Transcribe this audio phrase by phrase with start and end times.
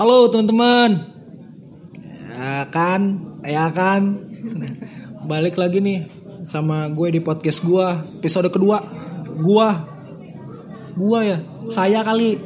[0.00, 1.12] Halo teman-teman.
[2.32, 4.32] Ya kan, ya kan.
[5.28, 6.08] Balik lagi nih
[6.40, 8.80] sama gue di podcast gua episode kedua.
[9.44, 9.84] Gua,
[10.96, 12.40] gua ya, saya kali.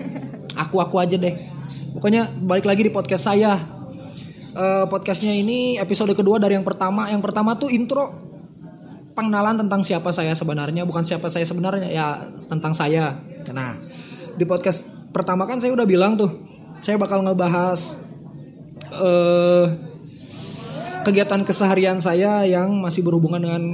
[0.59, 1.39] Aku aku aja deh.
[1.95, 3.63] Pokoknya balik lagi di podcast saya.
[4.51, 7.07] Eh, podcastnya ini episode kedua dari yang pertama.
[7.07, 8.19] Yang pertama tuh intro
[9.15, 13.15] pengenalan tentang siapa saya sebenarnya, bukan siapa saya sebenarnya ya tentang saya.
[13.55, 13.79] Nah,
[14.35, 14.83] di podcast
[15.15, 17.99] pertama kan saya udah bilang tuh, saya bakal ngebahas
[18.95, 19.67] eh
[21.05, 23.65] kegiatan keseharian saya yang masih berhubungan dengan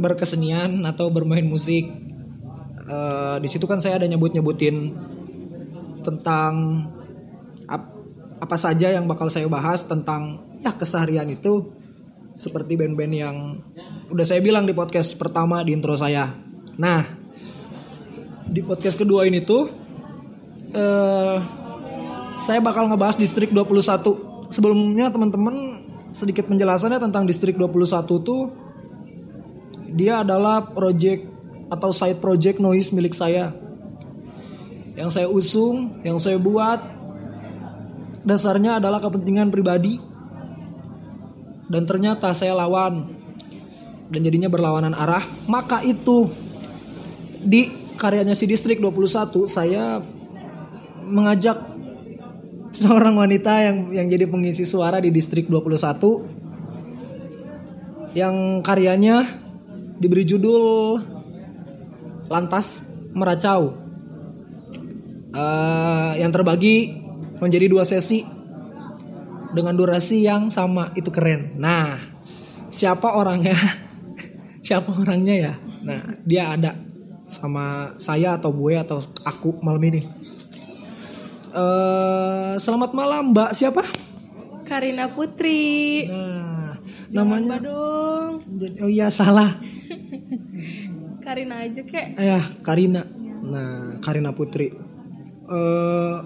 [0.00, 1.84] berkesenian atau bermain musik.
[2.88, 4.96] Eh, di situ kan saya ada nyebut-nyebutin
[6.00, 6.52] tentang
[7.68, 7.92] ap-
[8.40, 11.68] apa saja yang bakal saya bahas tentang ya keseharian itu
[12.40, 13.36] seperti band-band yang
[14.08, 16.32] udah saya bilang di podcast pertama di intro saya.
[16.80, 17.04] Nah,
[18.48, 19.68] di podcast kedua ini tuh
[20.72, 21.36] eh
[22.38, 24.48] saya bakal ngebahas distrik 21.
[24.54, 28.48] Sebelumnya teman-teman sedikit penjelasannya tentang distrik 21 tuh
[29.92, 31.26] dia adalah project
[31.68, 33.52] atau side project noise milik saya.
[34.96, 36.80] Yang saya usung, yang saya buat
[38.24, 40.00] dasarnya adalah kepentingan pribadi
[41.68, 43.14] dan ternyata saya lawan
[44.08, 46.32] dan jadinya berlawanan arah maka itu
[47.44, 47.68] di
[48.00, 50.00] karyanya si distrik 21 saya
[51.08, 51.77] mengajak
[52.78, 59.26] seorang wanita yang yang jadi pengisi suara di distrik 21 yang karyanya
[59.98, 61.02] diberi judul
[62.30, 63.88] lantas meracau
[65.28, 66.96] Eh, yang terbagi
[67.36, 68.24] menjadi dua sesi
[69.52, 71.60] dengan durasi yang sama itu keren.
[71.60, 72.00] Nah,
[72.72, 73.56] siapa orangnya?
[74.66, 75.54] siapa orangnya ya?
[75.84, 76.72] Nah, dia ada
[77.28, 80.08] sama saya atau gue atau aku malam ini.
[81.48, 83.80] Eh, selamat malam Mbak siapa?
[84.68, 86.04] Karina Putri.
[86.04, 86.76] Nah,
[87.08, 88.32] Jangan namanya lupa dong.
[88.84, 89.56] Oh iya salah.
[91.24, 92.20] Karina aja kek.
[92.20, 93.08] Ya, Karina.
[93.40, 94.76] Nah, Karina Putri.
[95.48, 96.16] Eh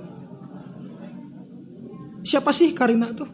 [2.27, 3.31] siapa sih Karina tuh?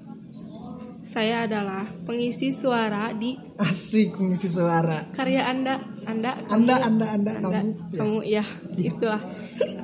[1.09, 5.09] Saya adalah pengisi suara di Asik mengisi suara.
[5.17, 5.81] karya Anda.
[6.09, 7.69] Anda, kamu, Anda, anda, anda, Anda, kamu.
[7.93, 7.99] Ya.
[8.01, 8.45] kamu ya,
[8.81, 9.21] itulah.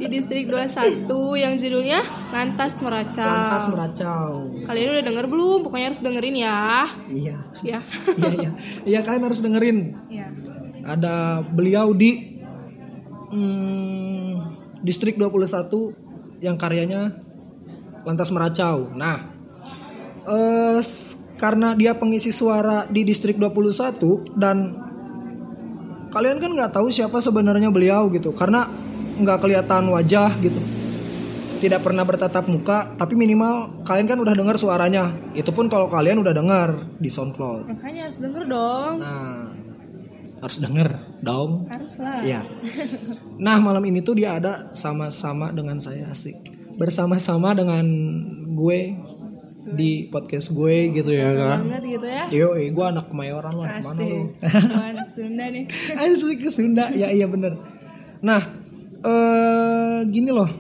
[0.01, 1.05] Di distrik 21
[1.37, 2.01] yang judulnya
[2.33, 3.29] Lantas Meracau.
[3.29, 4.31] Lantas meracau.
[4.65, 5.59] Kalian udah denger belum?
[5.69, 6.89] Pokoknya harus dengerin ya.
[7.13, 7.37] Iya.
[7.61, 7.81] Ya.
[8.17, 8.51] Iya, iya.
[8.89, 9.79] Iya kalian harus dengerin.
[10.09, 10.33] ya.
[10.97, 12.41] Ada beliau di
[13.29, 14.33] hmm,
[14.81, 17.21] Distrik 21 yang karyanya
[18.09, 18.97] Lantas Meracau.
[18.97, 19.29] Nah,
[20.25, 20.81] eh,
[21.37, 24.85] karena dia pengisi suara di Distrik 21 dan
[26.15, 28.71] kalian kan nggak tahu siapa sebenarnya beliau gitu karena
[29.19, 30.63] nggak kelihatan wajah gitu
[31.59, 36.23] tidak pernah bertatap muka tapi minimal kalian kan udah dengar suaranya itu pun kalau kalian
[36.23, 38.95] udah dengar di SoundCloud Makanya harus denger dong.
[39.03, 39.51] nah
[40.45, 40.89] harus denger
[41.25, 42.21] dong Harus lah.
[42.21, 42.41] Iya.
[43.41, 46.37] Nah malam ini tuh dia ada sama-sama dengan saya asik
[46.77, 47.87] bersama-sama dengan
[48.53, 48.79] gue
[49.65, 51.65] di podcast gue gitu ya kan.
[51.65, 52.25] Banget gitu ya.
[52.29, 54.21] Yo, gue anak kemayoran lah mana lu?
[54.77, 55.65] Anak Sunda nih.
[56.05, 57.57] Asli ke Sunda, ya iya bener.
[58.21, 58.43] Nah,
[59.01, 60.51] eh gini loh,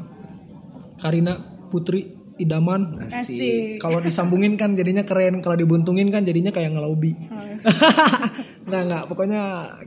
[0.96, 1.36] Karina
[1.68, 3.14] Putri Idaman, asik.
[3.14, 3.68] Asik.
[3.78, 7.14] Kalau disambungin kan jadinya keren, kalau dibuntungin kan jadinya kayak ngelobi.
[7.30, 7.44] Oh,
[8.68, 9.40] nggak nggak pokoknya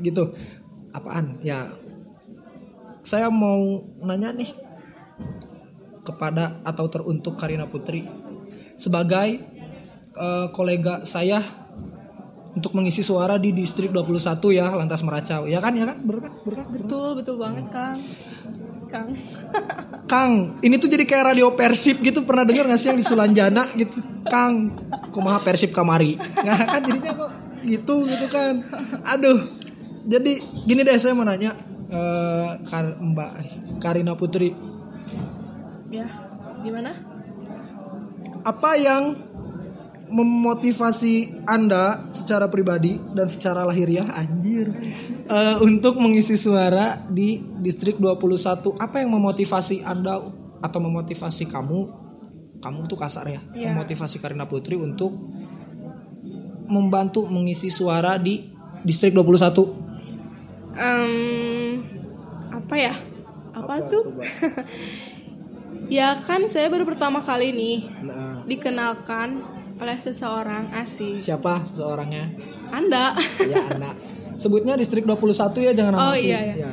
[0.06, 0.34] gitu
[0.94, 1.74] apaan ya
[3.06, 4.52] saya mau nanya nih
[6.04, 8.06] kepada atau teruntuk Karina Putri
[8.78, 9.42] sebagai
[10.14, 11.42] eh, kolega saya
[12.58, 14.18] untuk mengisi suara di distrik 21
[14.50, 15.46] ya lantas meracau.
[15.46, 15.98] Ya kan ya kan?
[16.02, 18.02] Berkat berkat Betul, betul banget, Kang.
[18.90, 19.10] Kang.
[20.12, 20.32] Kang
[20.66, 22.26] ini tuh jadi kayak radio persib gitu.
[22.26, 24.02] Pernah denger gak sih yang di Sulanjana gitu?
[24.26, 24.74] Kang
[25.14, 26.18] kumaha persib kamari?
[26.18, 28.54] Nggak kan jadinya kok gitu gitu kan.
[29.06, 29.44] Aduh
[30.08, 31.54] jadi gini deh saya mau nanya
[31.92, 33.32] eh, Kar- Mbak
[33.84, 34.56] Karina Putri.
[35.92, 36.08] Ya.
[36.64, 37.17] Gimana?
[38.48, 39.28] Apa yang
[40.08, 44.72] memotivasi anda secara pribadi dan secara lahiriah anjir
[45.28, 50.24] eh, untuk mengisi suara di distrik 21 apa yang memotivasi anda
[50.64, 52.08] atau memotivasi kamu?
[52.58, 53.42] Kamu tuh kasar ya?
[53.54, 53.76] Iya.
[53.76, 55.14] memotivasi Karina Putri untuk
[56.72, 58.48] membantu mengisi suara di
[58.82, 59.88] distrik 21
[60.78, 61.82] Em,
[62.54, 62.94] apa ya?
[63.58, 64.14] Apa, tuh?
[65.98, 67.78] ya kan saya baru pertama kali nih.
[68.06, 69.44] Nah, dikenalkan
[69.78, 71.20] oleh seseorang asing.
[71.20, 72.34] siapa seseorangnya
[72.68, 73.14] Anda
[73.44, 73.92] ya anda
[74.36, 75.28] sebutnya distrik 21
[75.62, 76.28] ya jangan nama Oh, asli.
[76.28, 76.56] iya, iya.
[76.58, 76.72] Ya,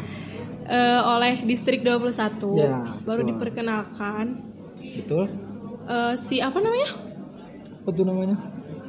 [0.66, 3.30] eh, oleh distrik 21 Ya, baru betul.
[3.30, 4.24] diperkenalkan
[4.96, 5.26] betul
[5.84, 6.88] Eh, si apa namanya?
[7.84, 8.40] Apa tuh namanya?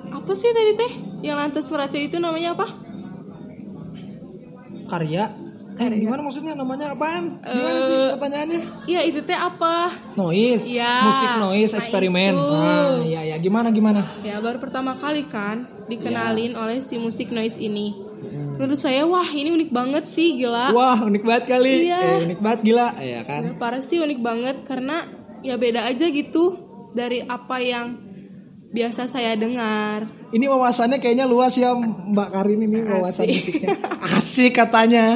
[0.08, 0.92] Apa sih tadi teh?
[1.20, 2.72] Yang lantas meraca itu namanya apa?
[4.86, 5.28] Karya.
[5.76, 7.28] Eh, gimana maksudnya namanya apaan?
[7.36, 8.60] Gimana sih Eh, pertanyaannya?
[8.86, 9.92] Iya itu teh apa?
[10.16, 10.94] Noise, Iya.
[11.04, 12.34] musik noise Nah, eksperimen.
[12.34, 12.56] itu.
[12.56, 14.02] Ah, iya ya, gimana gimana?
[14.22, 17.92] Ya baru pertama kali kan dikenalin oleh si musik noise ini.
[17.92, 18.56] Hmm.
[18.56, 20.72] Menurut saya wah ini unik banget sih gila.
[20.72, 21.76] Wah, unik banget kali.
[21.86, 22.00] Iya.
[22.00, 23.42] Eh, unik banget gila, ya kan?
[23.44, 25.12] Ya, parah sih unik banget karena
[25.44, 26.56] ya beda aja gitu
[26.92, 28.00] dari apa yang
[28.76, 30.04] biasa saya dengar.
[30.30, 33.32] Ini wawasannya kayaknya luas ya Mbak Karin ini wawasan Asik.
[33.34, 33.70] musiknya.
[34.04, 35.06] Asik katanya.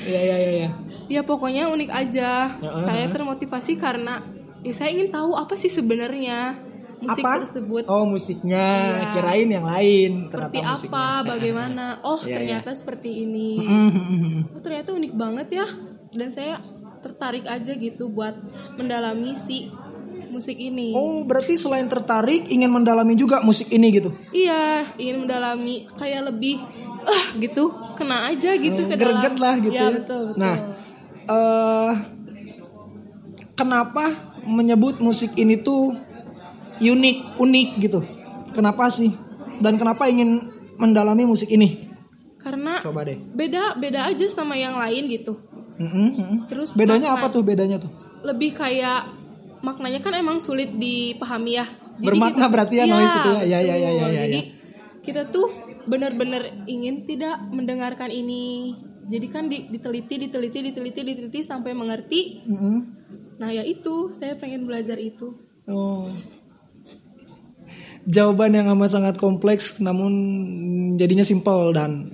[0.00, 0.52] Iya iya iya.
[0.58, 0.70] Ya.
[1.10, 2.56] Ya pokoknya unik aja.
[2.56, 2.84] Heeh.
[2.84, 4.24] Saya termotivasi karena
[4.60, 6.56] ya saya ingin tahu apa sih sebenarnya
[6.98, 7.44] musik Apa?
[7.44, 7.84] tersebut.
[7.84, 8.64] Oh musiknya,
[8.98, 9.04] Iya.
[9.12, 10.24] kirain yang lain.
[10.24, 11.28] seperti ternyata apa, musiknya.
[11.28, 11.84] bagaimana?
[12.08, 13.50] Oh, Iya, ternyata seperti ini.
[14.48, 15.66] Oh, ternyata unik banget ya.
[16.08, 16.64] Dan saya
[16.98, 18.34] tertarik aja gitu buat
[18.74, 19.68] mendalami si
[20.28, 20.92] musik ini.
[20.92, 24.12] Oh berarti selain tertarik ingin mendalami juga musik ini gitu.
[24.30, 26.60] Iya, ingin mendalami kayak lebih
[27.00, 29.16] ah gitu, kena aja gitu Hmm, ke dalam.
[29.16, 29.94] greget lah gitu Ya, ya.
[29.94, 30.38] betul, betul.
[30.38, 30.56] Nah,
[31.26, 31.92] eh
[33.54, 34.04] kenapa
[34.42, 35.96] menyebut musik ini tuh
[36.78, 38.00] unik unik gitu?
[38.50, 39.12] Kenapa sih?
[39.58, 41.88] Dan kenapa ingin mendalami musik ini?
[42.38, 43.18] karena Coba deh.
[43.34, 45.34] beda beda aja sama yang lain gitu.
[45.74, 46.36] Mhm, mhm.
[46.46, 47.90] Terus Bedanya makna- apa tuh bedanya tuh?
[48.20, 49.17] Lebih kayak
[49.62, 51.66] maknanya kan emang sulit dipahami ya.
[51.98, 53.58] Bermakna berarti ya noise itu ya?
[53.58, 54.44] Ya, ya, ya, ya, ya, Jadi ya.
[55.02, 55.50] kita tuh
[55.88, 58.76] benar-benar ingin tidak mendengarkan ini.
[59.08, 62.44] Jadi kan di- diteliti, diteliti, diteliti, diteliti sampai mengerti.
[62.44, 62.78] Mhm.
[63.40, 65.32] Nah ya itu, saya pengen belajar itu.
[65.64, 66.12] Oh.
[68.08, 70.12] Jawaban yang amat sangat kompleks namun
[70.96, 72.08] jadinya simpel dan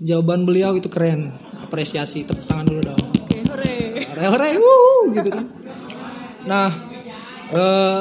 [0.00, 1.32] jawaban beliau itu keren.
[1.60, 3.02] Apresiasi, tepuk tangan dulu dong.
[3.26, 3.76] Oke, hore.
[4.12, 5.44] Hore hore, wuh, gitu kan.
[6.46, 6.70] Nah,
[7.50, 8.00] eh,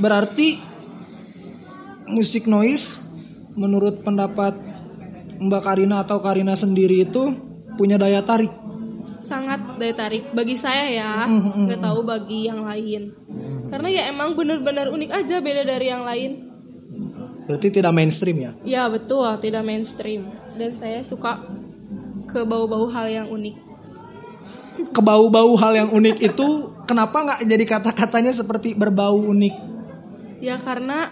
[0.00, 0.56] berarti
[2.08, 3.00] musik noise
[3.54, 4.56] menurut pendapat
[5.38, 7.34] Mbak Karina atau Karina sendiri itu
[7.76, 8.50] punya daya tarik.
[9.24, 11.12] Sangat daya tarik bagi saya ya.
[11.28, 13.12] Mhm, Nggak tahu bagi yang lain.
[13.72, 16.32] Karena ya emang benar-benar unik aja beda dari yang lain.
[17.44, 18.52] Berarti tidak mainstream ya.
[18.64, 20.32] Ya betul, tidak mainstream.
[20.56, 21.44] Dan saya suka
[22.24, 23.56] ke bau-bau hal yang unik.
[24.94, 29.54] Kebau-bau hal yang unik itu kenapa nggak jadi kata-katanya seperti berbau unik?
[30.40, 31.08] Ya karena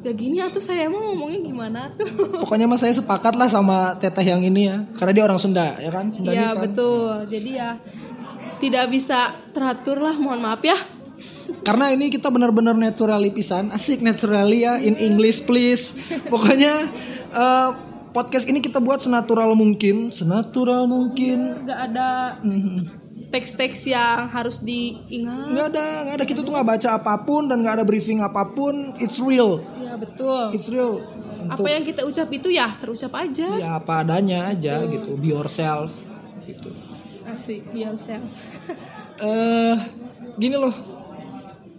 [0.00, 2.08] ya gini atuh saya mau ngomongnya gimana tuh.
[2.42, 5.90] Pokoknya mas saya sepakat lah sama teteh yang ini ya, karena dia orang Sunda ya
[5.92, 6.62] kan, Sundanis ya kan.
[6.68, 7.12] betul.
[7.28, 7.70] Jadi ya
[8.60, 10.76] tidak bisa teratur lah, mohon maaf ya.
[11.60, 15.92] Karena ini kita benar-benar naturally pisan, asik naturally ya, in English please.
[16.32, 16.88] Pokoknya
[17.28, 17.68] eh,
[18.10, 21.68] podcast ini kita buat senatural mungkin, senatural mungkin.
[21.68, 23.09] Gak ada Mhm.
[23.30, 25.54] Teks-teks yang harus diingat.
[25.54, 28.42] Nggak ada, nggak ada kita tuh nggak baca apa pun dan nggak ada briefing apa
[28.44, 28.94] pun.
[28.98, 30.50] It's real, Ya betul.
[30.50, 31.00] it's real.
[31.46, 33.48] Apa yang kita ucap itu ya terucap aja.
[33.56, 35.94] Ya apa adanya aja gitu, be yourself
[36.44, 36.74] gitu.
[37.24, 38.26] Asik, be yourself.
[39.22, 39.76] eh
[40.34, 40.72] gini loh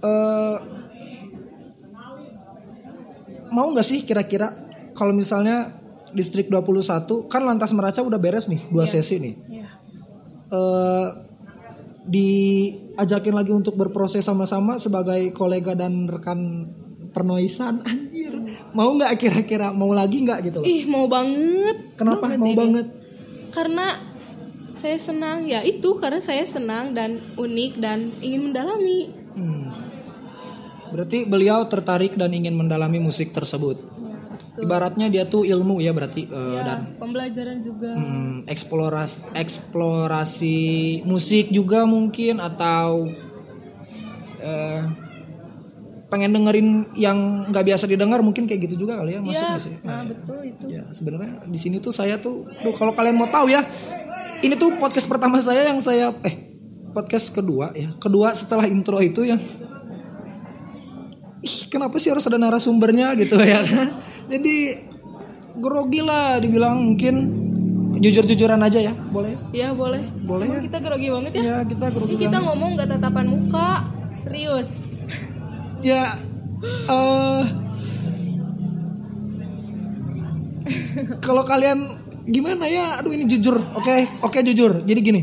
[0.02, 0.58] eh
[3.52, 4.54] mau nggak sih kira-kira
[4.94, 5.74] kalau misalnya
[6.12, 6.86] distrik 21
[7.26, 9.68] kan lantas meraca udah beres nih dua sesi nih Ya.
[10.52, 11.08] eh
[12.02, 16.66] diajakin lagi untuk berproses sama-sama sebagai kolega dan rekan
[17.12, 18.34] pernoisan anjir
[18.72, 21.94] mau nggak kira-kira mau lagi nggak gitu loh Ih, mau banget.
[22.00, 22.58] kenapa Banget mau ini.
[22.58, 22.88] banget
[23.52, 23.88] Karena
[24.80, 29.12] saya senang ya itu karena saya senang dan unik dan ingin mendalami.
[29.36, 29.68] Hmm.
[30.92, 33.80] berarti beliau tertarik dan ingin mendalami musik tersebut
[34.52, 34.68] betul.
[34.68, 37.92] Ibaratnya dia tuh ilmu ya berarti Ya, dan pembelajaran juga.
[37.92, 40.60] hmm, eksplorasi eksplorasi
[41.04, 43.08] musik juga mungkin atau
[44.38, 44.82] eh,
[46.08, 47.18] pengen dengerin yang
[47.48, 49.76] nggak biasa didengar mungkin kayak gitu juga kali ya masuk nggak sih?
[49.82, 50.64] nah betul itu.
[50.68, 53.64] Ya sebenarnya di sini tuh saya tuh, duh, kalau kalian mau tahu ya,
[54.44, 56.52] ini tuh podcast pertama saya yang saya eh
[56.92, 59.40] podcast kedua ya, kedua setelah intro itu yang
[61.42, 63.88] ih kenapa sih harus ada narasumbernya gitu ya kan?
[64.32, 64.56] Jadi
[65.60, 67.16] grogi lah dibilang mungkin
[68.00, 69.36] jujur-jujuran aja ya, boleh?
[69.52, 70.02] Ya boleh.
[70.24, 70.68] Boleh Emang ya?
[70.72, 71.42] kita grogi banget ya.
[71.44, 72.16] Ya kita grogi.
[72.16, 72.48] Kita banget.
[72.48, 73.70] ngomong gak tatapan muka,
[74.16, 74.74] serius.
[75.84, 76.16] Ya
[76.64, 77.44] eh
[81.26, 81.90] kalau kalian
[82.30, 83.02] gimana ya?
[83.02, 83.60] Aduh ini jujur.
[83.76, 84.86] Oke, oke jujur.
[84.86, 85.22] Jadi gini.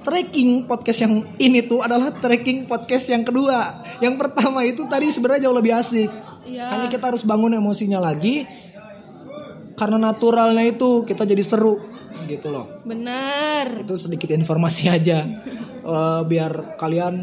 [0.00, 3.84] Tracking podcast yang ini tuh adalah tracking podcast yang kedua.
[4.00, 6.10] Yang pertama itu tadi sebenarnya jauh lebih asik.
[6.50, 6.66] Iya.
[6.74, 8.44] Hanya kita harus bangun emosinya lagi.
[9.78, 11.78] Karena naturalnya itu kita jadi seru
[12.26, 12.82] gitu loh.
[12.84, 13.80] Benar.
[13.86, 15.24] Itu sedikit informasi aja.
[15.94, 17.14] eh, biar kalian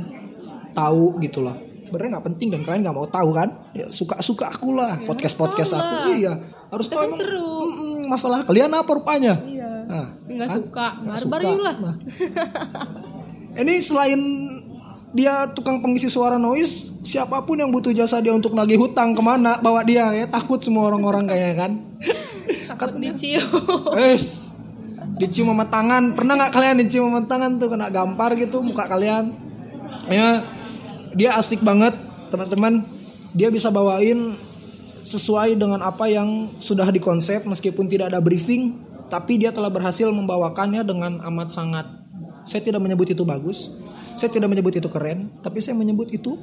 [0.74, 4.52] tahu gitu loh sebenarnya nggak penting dan kalian nggak mau tahu kan ya suka suka
[4.52, 6.18] aku lah podcast podcast tahu aku lah.
[6.20, 6.34] iya
[6.68, 7.48] harus tahu emang seru.
[8.12, 9.68] Masalah kalian apa rupanya Iya.
[9.88, 10.58] Nah, Nggak kan?
[10.60, 11.48] suka, barbar suka.
[11.48, 11.76] yuk lah.
[11.80, 11.96] Nah.
[13.64, 14.20] ini selain
[15.16, 19.22] dia tukang pengisi suara noise siapa pun yang butuh jasa dia untuk nagih hutang ke
[19.24, 21.72] mana bawa dia ya takut semua orang-orang kayaknya kan
[22.68, 23.48] Takut dicium.
[23.96, 24.52] Wes,
[25.18, 26.14] dicium sama tangan.
[26.14, 29.34] Pernah nggak kalian dicium sama tangan tuh kena gampar gitu muka kalian?
[30.08, 30.48] Ya,
[31.16, 31.96] dia asik banget
[32.30, 32.84] teman-teman.
[33.36, 34.36] Dia bisa bawain
[35.08, 40.84] sesuai dengan apa yang sudah dikonsep meskipun tidak ada briefing, tapi dia telah berhasil membawakannya
[40.84, 41.86] dengan amat sangat.
[42.48, 43.72] Saya tidak menyebut itu bagus,
[44.18, 46.36] saya tidak menyebut itu keren, tapi saya menyebut itu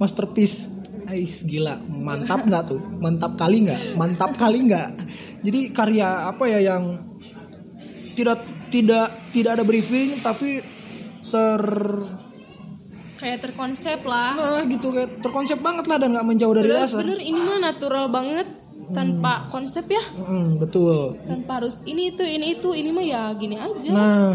[0.00, 0.72] masterpiece.
[1.02, 2.78] Ais gila, mantap nggak tuh?
[3.02, 3.98] Mantap kali nggak?
[3.98, 4.88] Mantap kali nggak?
[5.42, 7.10] Jadi karya apa ya yang
[8.14, 10.62] tidak tidak tidak ada briefing tapi
[11.28, 11.62] ter
[13.22, 14.34] Kayak terkonsep lah.
[14.34, 17.06] nah gitu kayak terkonsep banget lah dan nggak menjauh dari Terus dasar.
[17.06, 18.48] bener ini mah natural banget
[18.90, 20.02] tanpa konsep ya.
[20.18, 21.14] Hmm, betul.
[21.22, 23.90] Tanpa harus ini itu ini itu ini mah ya gini aja.
[23.94, 24.34] Nah,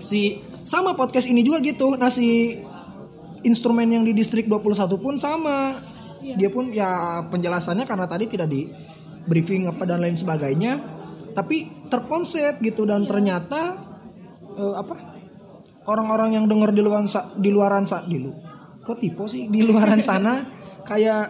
[0.00, 1.96] si sama podcast ini juga gitu.
[1.96, 2.60] Nah, si
[3.40, 5.80] instrumen yang di distrik 21 pun sama.
[6.20, 6.34] Iya.
[6.36, 8.68] Dia pun ya penjelasannya karena tadi tidak di
[9.24, 10.76] briefing apa dan lain sebagainya,
[11.32, 13.80] tapi terkonsep gitu dan ternyata
[14.60, 15.16] eh, apa?
[15.88, 17.08] Orang-orang yang dengar di luar
[17.40, 18.36] di luaran sa di lu
[18.84, 20.48] kok tipe sih di luaran sana
[20.84, 21.24] kayak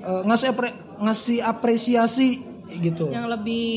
[0.00, 2.40] eh, ngasih apre- ngasih apresiasi
[2.80, 3.12] gitu.
[3.12, 3.68] Yang lebih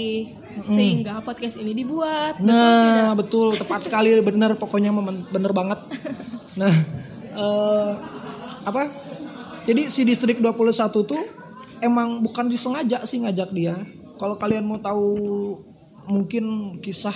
[0.69, 2.41] sehingga podcast ini dibuat.
[2.41, 4.91] Nah, betul, tepat sekali, bener pokoknya
[5.29, 5.79] bener banget.
[6.59, 6.73] Nah,
[7.33, 7.91] eh,
[8.65, 8.91] apa?
[9.63, 11.23] Jadi si distrik 21 tuh
[11.79, 13.75] emang bukan disengaja sih ngajak dia.
[14.19, 15.07] Kalau kalian mau tahu
[16.09, 17.15] mungkin kisah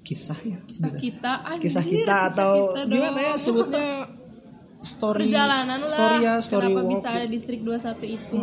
[0.00, 3.88] kisah ya, Kisah kita anjir, kisah kita atau kita gimana ya sebutnya?
[4.80, 5.92] Story perjalanan lah.
[5.92, 6.92] story ya, story kenapa walk.
[6.96, 8.36] bisa ada distrik 21 itu?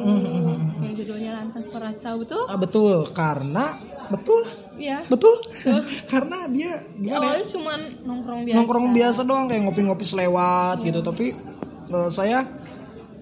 [0.86, 3.66] Yang judulnya lantas Soraca betul Ah, betul, karena
[4.10, 4.42] betul,
[4.80, 5.36] ya betul.
[6.12, 7.18] karena dia di gimana ya?
[7.20, 8.58] awalnya cuman nongkrong biasa.
[8.58, 11.00] Nongkrong biasa doang kayak ngopi-ngopi selewat gitu.
[11.04, 11.26] Tapi
[11.92, 12.48] eh, saya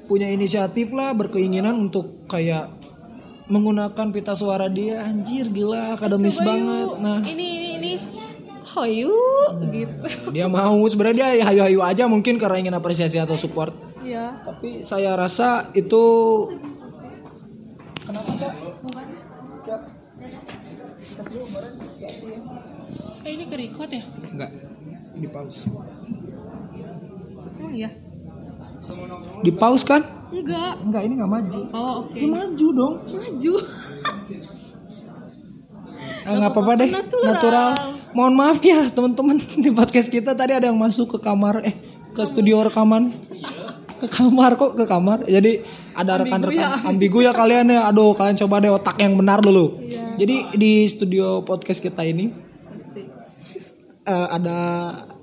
[0.05, 2.69] punya inisiatif lah berkeinginan untuk kayak
[3.49, 5.05] menggunakan pita suara dia.
[5.05, 6.85] Anjir gila akademis Coba banget.
[6.85, 7.19] Yuk, nah.
[7.21, 7.71] Ini ini.
[7.75, 7.93] Ini
[8.75, 9.15] hoyu
[9.71, 10.05] gitu.
[10.35, 10.77] dia mau.
[10.91, 13.71] Sebenarnya dia hayu-hayu aja mungkin karena ingin apresiasi atau support.
[14.05, 16.03] Ya tapi saya rasa itu
[23.25, 24.03] eh, ini ke record ya?
[24.05, 24.51] Enggak.
[25.15, 25.59] Di pause.
[27.57, 27.89] Oh iya.
[29.41, 30.01] Di pause kan?
[30.29, 30.73] Enggak.
[30.85, 31.59] Enggak ini nggak maju.
[31.73, 32.13] Oh oke.
[32.13, 32.93] Ini maju dong.
[33.09, 33.53] Maju.
[36.25, 37.25] Ah, nggak apa-apa deh, Natural.
[37.25, 37.69] natural.
[38.17, 40.33] Mohon maaf ya teman-teman di podcast kita.
[40.33, 41.75] Tadi ada yang masuk ke kamar, eh
[42.17, 43.13] ke studio rekaman,
[44.01, 45.21] ke kamar kok ke kamar.
[45.25, 45.61] Jadi
[45.93, 46.81] ada rekan-rekan.
[46.81, 47.89] ambigu ya kalian ya.
[47.89, 49.77] Aduh kalian coba deh otak yang benar dulu.
[50.17, 52.44] Jadi di studio podcast kita ini.
[54.05, 54.59] Eh, ada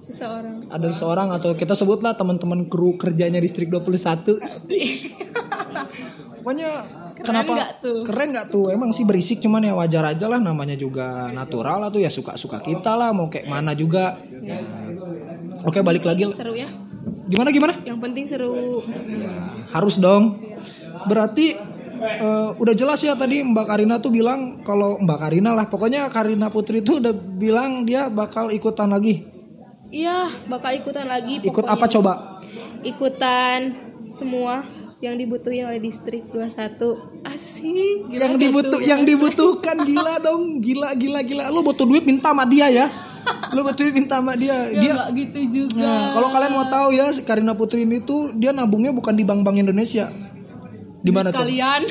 [0.02, 4.42] seseorang ada seorang atau kita sebutlah teman-teman kru kerjanya distrik 21.
[6.42, 6.70] Pokoknya
[7.22, 8.02] kenapa nggak tuh?
[8.02, 8.66] keren nggak tuh?
[8.74, 12.58] Emang sih berisik cuman ya wajar aja lah namanya juga natural lah tuh ya suka-suka
[12.60, 14.18] kita lah mau kayak mana juga.
[15.62, 16.66] Oke balik lagi seru ya
[17.22, 17.74] gimana gimana?
[17.86, 18.82] yang penting seru
[19.72, 20.36] Harus dong.
[21.08, 21.56] Berarti
[22.02, 26.50] eh, udah jelas ya tadi Mbak Karina tuh bilang kalau Mbak Karina lah pokoknya Karina
[26.50, 29.22] Putri tuh udah bilang dia bakal ikutan lagi.
[29.88, 31.72] iya bakal ikutan lagi Ikut pokoknya.
[31.72, 32.12] apa coba?
[32.82, 33.58] ikutan
[34.08, 34.66] semua
[35.02, 38.86] yang dibutuhin oleh distrik 21 asik Gila yang nggak dibutuh tuh?
[38.86, 42.86] yang dibutuhkan gila dong gila gila gila lu butuh duit minta sama dia ya
[43.50, 46.66] lu butuh duit minta sama dia ya dia nggak gitu juga nah kalau kalian mau
[46.66, 50.06] tahu ya Karina Putri ini tuh dia nabungnya bukan di bank-bank Indonesia
[51.02, 51.82] di mana coba kalian.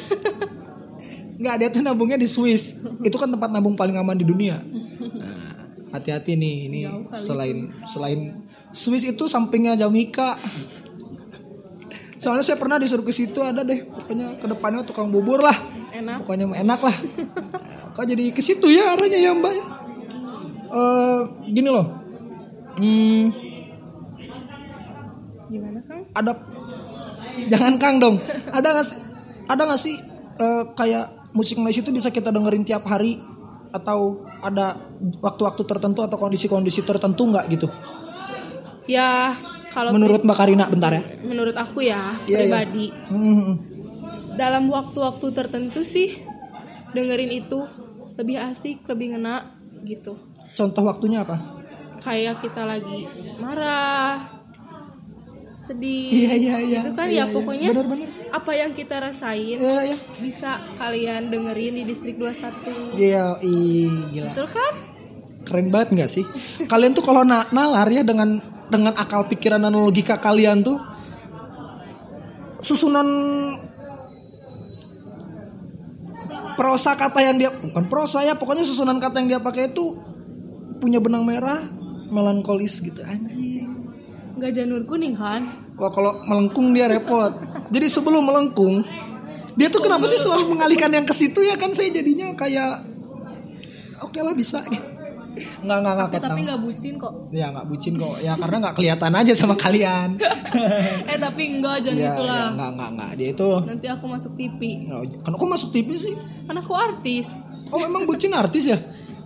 [1.41, 2.79] Nggak dia tuh nabungnya di Swiss.
[3.03, 4.61] Itu kan tempat nabung paling aman di dunia.
[4.61, 6.79] Nah, hati-hati nih ini
[7.13, 8.19] selain selain
[8.71, 10.39] Swiss itu sampingnya Jamaica.
[12.21, 15.57] Soalnya saya pernah disuruh ke situ ada deh pokoknya ke depannya tukang bubur lah.
[15.91, 16.21] Enak.
[16.21, 16.95] Pokoknya enak lah.
[17.97, 19.53] Kok jadi ke situ ya arahnya ya mbak?
[20.71, 21.19] Eh
[21.51, 21.99] gini loh.
[22.71, 23.35] Hmm,
[25.51, 26.07] gimana kang?
[26.15, 26.31] Ada
[27.51, 28.15] jangan kang dong.
[28.49, 28.99] Ada nggak sih
[29.47, 29.95] ada nggak sih
[30.37, 33.19] eh, kayak musik noise itu bisa kita dengerin tiap hari?
[33.71, 34.75] Atau ada
[35.23, 37.67] waktu-waktu tertentu atau kondisi-kondisi tertentu nggak gitu?
[38.89, 39.39] Ya
[39.71, 41.03] kalau menurut mbak Karina bentar ya.
[41.23, 42.37] Menurut aku ya Iya, iya.
[42.51, 42.85] pribadi.
[43.07, 43.51] Hmm,
[44.35, 46.19] dalam waktu-waktu tertentu sih
[46.91, 47.63] dengerin itu.
[48.19, 49.55] Lebih asik lebih ngena
[49.87, 50.19] gitu.
[50.53, 51.39] Contoh waktunya apa?
[52.03, 53.07] Kayak kita lagi
[53.39, 54.40] marah
[55.71, 56.79] sedih Iya iya iya.
[56.83, 57.25] itu kan Iya, ya iya.
[57.31, 58.07] pokoknya Bener-bener.
[58.29, 59.97] apa yang kita rasain Iya iya.
[60.19, 64.29] bisa kalian dengerin di distrik 21 Iya, ih, gila.
[64.29, 64.73] betul kan
[65.41, 66.21] Keren banget nggak sih?
[66.63, 68.37] Kalian tuh kalau na- nalar ya dengan
[68.67, 70.77] dengan akal pikiran dan logika kalian tuh
[72.61, 73.07] susunan
[76.53, 79.97] prosa kata yang dia bukan prosa ya pokoknya susunan kata yang dia pakai itu
[80.77, 81.57] punya benang merah
[82.07, 83.60] melankolis gitu anjing.
[84.41, 85.45] Nggak janur kuning kan
[85.77, 87.33] Wah kalau melengkung dia repot.
[87.73, 88.85] Jadi sebelum melengkung
[89.57, 92.85] dia tuh kenapa sih selalu mengalihkan yang ke situ ya kan saya jadinya kayak
[94.01, 94.61] oke lah bisa.
[95.63, 96.27] Nggak nggak nggak ketang.
[96.35, 98.19] tapi nggak bucin kok Ya nggak bucin kok.
[98.19, 100.19] Ya karena nggak kelihatan aja sama kalian.
[101.11, 103.51] eh tapi enggak jangan ya, gitulah ya, nggak nggak nggak dia itu.
[103.63, 104.59] nanti aku masuk TV
[105.23, 106.13] Kan kok masuk TV sih?
[106.51, 107.31] kan aku artis
[107.71, 108.77] Oh emang bucin artis ya?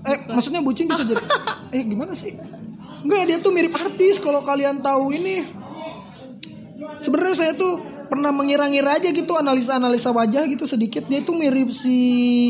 [0.06, 1.26] Eh maksudnya bucin bisa jadi
[1.74, 2.38] Eh gimana sih?
[3.06, 5.46] Enggak dia tuh mirip artis kalau kalian tahu ini.
[7.06, 7.78] Sebenarnya saya tuh
[8.10, 11.94] pernah mengira-ngira aja gitu analisa-analisa wajah gitu sedikit dia tuh mirip si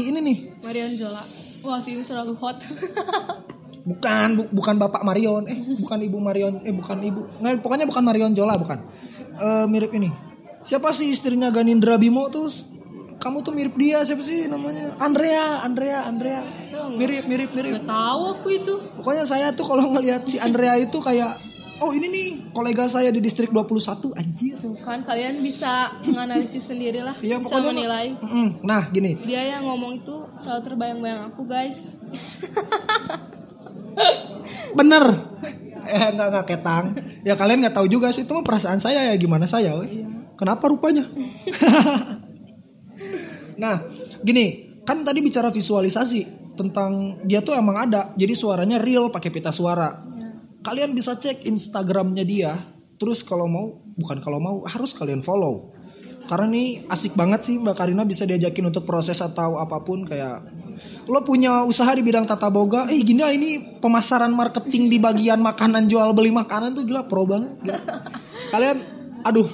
[0.07, 0.37] ini nih.
[0.63, 1.23] Marion Jola
[1.65, 2.61] wah ini terlalu hot
[3.89, 7.37] Bukan bu- bukan Bapak Marion, eh bukan Ibu Marion, eh bukan Ibu.
[7.37, 8.81] Nggak, pokoknya bukan Marion Jola bukan.
[9.37, 10.09] Eh mirip ini.
[10.65, 12.49] Siapa sih istrinya Ganindra Bimo tuh?
[13.25, 14.93] Kamu tuh mirip dia siapa sih namanya?
[15.01, 16.45] Andrea, Andrea, Andrea.
[16.93, 17.81] Mirip, mirip, mirip.
[17.81, 21.41] nggak tahu aku itu Pokoknya saya tuh kalau ngelihat si Andrea itu kayak
[21.81, 24.61] oh ini nih kolega saya di distrik 21 anjir.
[24.61, 28.13] Tuh kan kalian bisa menganalisis sendiri lah Iya bisa menilai.
[28.61, 29.17] Nah, gini.
[29.25, 31.81] dia yang ngomong itu selalu terbayang-bayang aku guys
[34.77, 35.33] Bener.
[35.81, 36.93] Eh enggak enggak ketang.
[37.25, 40.05] Ya kalian nggak tahu juga sih itu mah perasaan saya ya gimana saya, we.
[40.37, 41.09] Kenapa rupanya?
[43.57, 43.85] nah,
[44.21, 48.15] gini, kan tadi bicara visualisasi tentang dia tuh emang ada.
[48.15, 50.05] Jadi suaranya real pakai pita suara.
[50.65, 52.57] Kalian bisa cek Instagramnya dia.
[52.95, 53.65] Terus kalau mau,
[53.99, 55.75] bukan kalau mau, harus kalian follow.
[56.25, 60.41] Karena ini asik banget sih Mbak Karina bisa diajakin untuk proses atau apa pun kayak
[61.05, 65.37] lo punya usaha di bidang tata boga, eh gini ah, ini pemasaran marketing di bagian
[65.37, 67.53] makanan jual beli makanan tuh gila pro banget.
[67.61, 67.77] Gila.
[68.57, 68.77] Kalian,
[69.21, 69.47] aduh,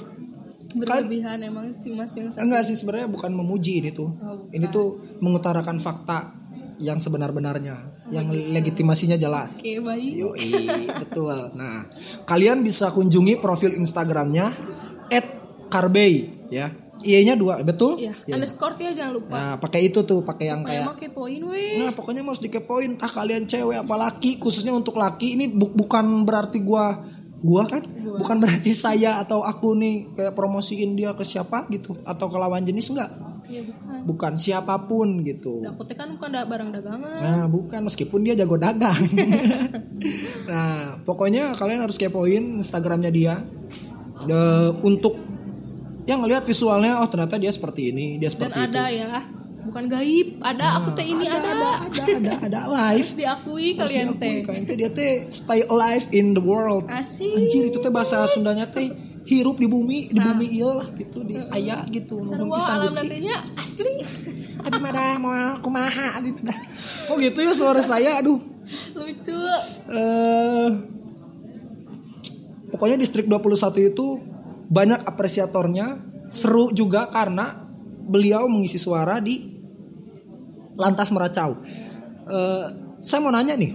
[0.74, 4.10] berlebihan emang si mas yang satu enggak sih sebenarnya bukan memuji ini tuh.
[4.16, 6.32] Oh, Ini tuh mengutarakan fakta
[6.76, 9.54] yang sebenar-benarnya, yang legitimasinya jelas.
[9.54, 10.50] oke baik Yoi,
[10.98, 11.36] betul.
[11.54, 11.86] Nah,
[12.22, 14.50] kalian bisa kunjungi profil Instagramnya
[15.68, 16.72] @karbei ya.
[17.02, 17.98] I-nya dua, betul?
[17.98, 18.38] Iya, Ya.
[18.38, 19.34] underscore ya jangan lupa.
[19.34, 21.82] Nah, pakai itu tuh, pakai yang Kayak kayak make poin weh.
[21.82, 22.94] Nah, pokoknya harus dikepoin.
[23.02, 27.02] Ah, kalian cewek apa laki, khususnya untuk laki ini bu- bukan berarti gua
[27.42, 27.82] gua kan
[28.22, 32.62] bukan berarti saya atau aku nih kayak promosiin dia ke siapa gitu atau ke lawan
[32.62, 33.10] jenis enggak.
[33.42, 33.98] Iya bukan.
[34.06, 35.60] Bukan siapa pun gitu.
[35.60, 37.20] Dapetnya kan bukan barang dagangan.
[37.20, 39.02] Nah, bukan meskipun dia jago dagang.
[40.50, 43.42] nah, pokoknya kalian harus kepoin Instagramnya dia
[44.28, 45.18] Eh, untuk
[46.06, 48.66] yang ngelihat visualnya oh ternyata dia seperti ini, dia Dan seperti itu.
[48.74, 49.10] ada ya,
[49.62, 50.28] bukan gaib.
[50.42, 51.70] Ada aku teh ini ada, ada.
[51.86, 53.06] ada, ada, ada, ada live.
[53.06, 54.34] Harus diakui kalian teh.
[54.42, 56.86] kalian teh dia teh stay alive in the world.
[56.90, 57.32] Asik.
[57.32, 58.90] Anjir itu teh bahasa Sundanya teh
[59.22, 62.26] hirup di bumi, di bumi iya lah gitu, di aya gitu.
[62.26, 62.96] Nuhun pisan Gusti.
[62.98, 63.94] nantinya asli.
[64.66, 66.54] Abi mada mau kumaha abi mada.
[67.10, 68.38] Oh gitu ya suara saya aduh.
[68.94, 69.38] Lucu.
[69.90, 70.68] Eh
[72.70, 74.06] pokoknya distrik 21 itu
[74.72, 76.00] banyak apresiatornya,
[76.32, 77.68] seru juga karena
[78.02, 79.51] beliau mengisi suara di
[80.76, 81.60] Lantas Meracau.
[82.28, 82.66] Eh
[83.02, 83.74] saya mau nanya nih,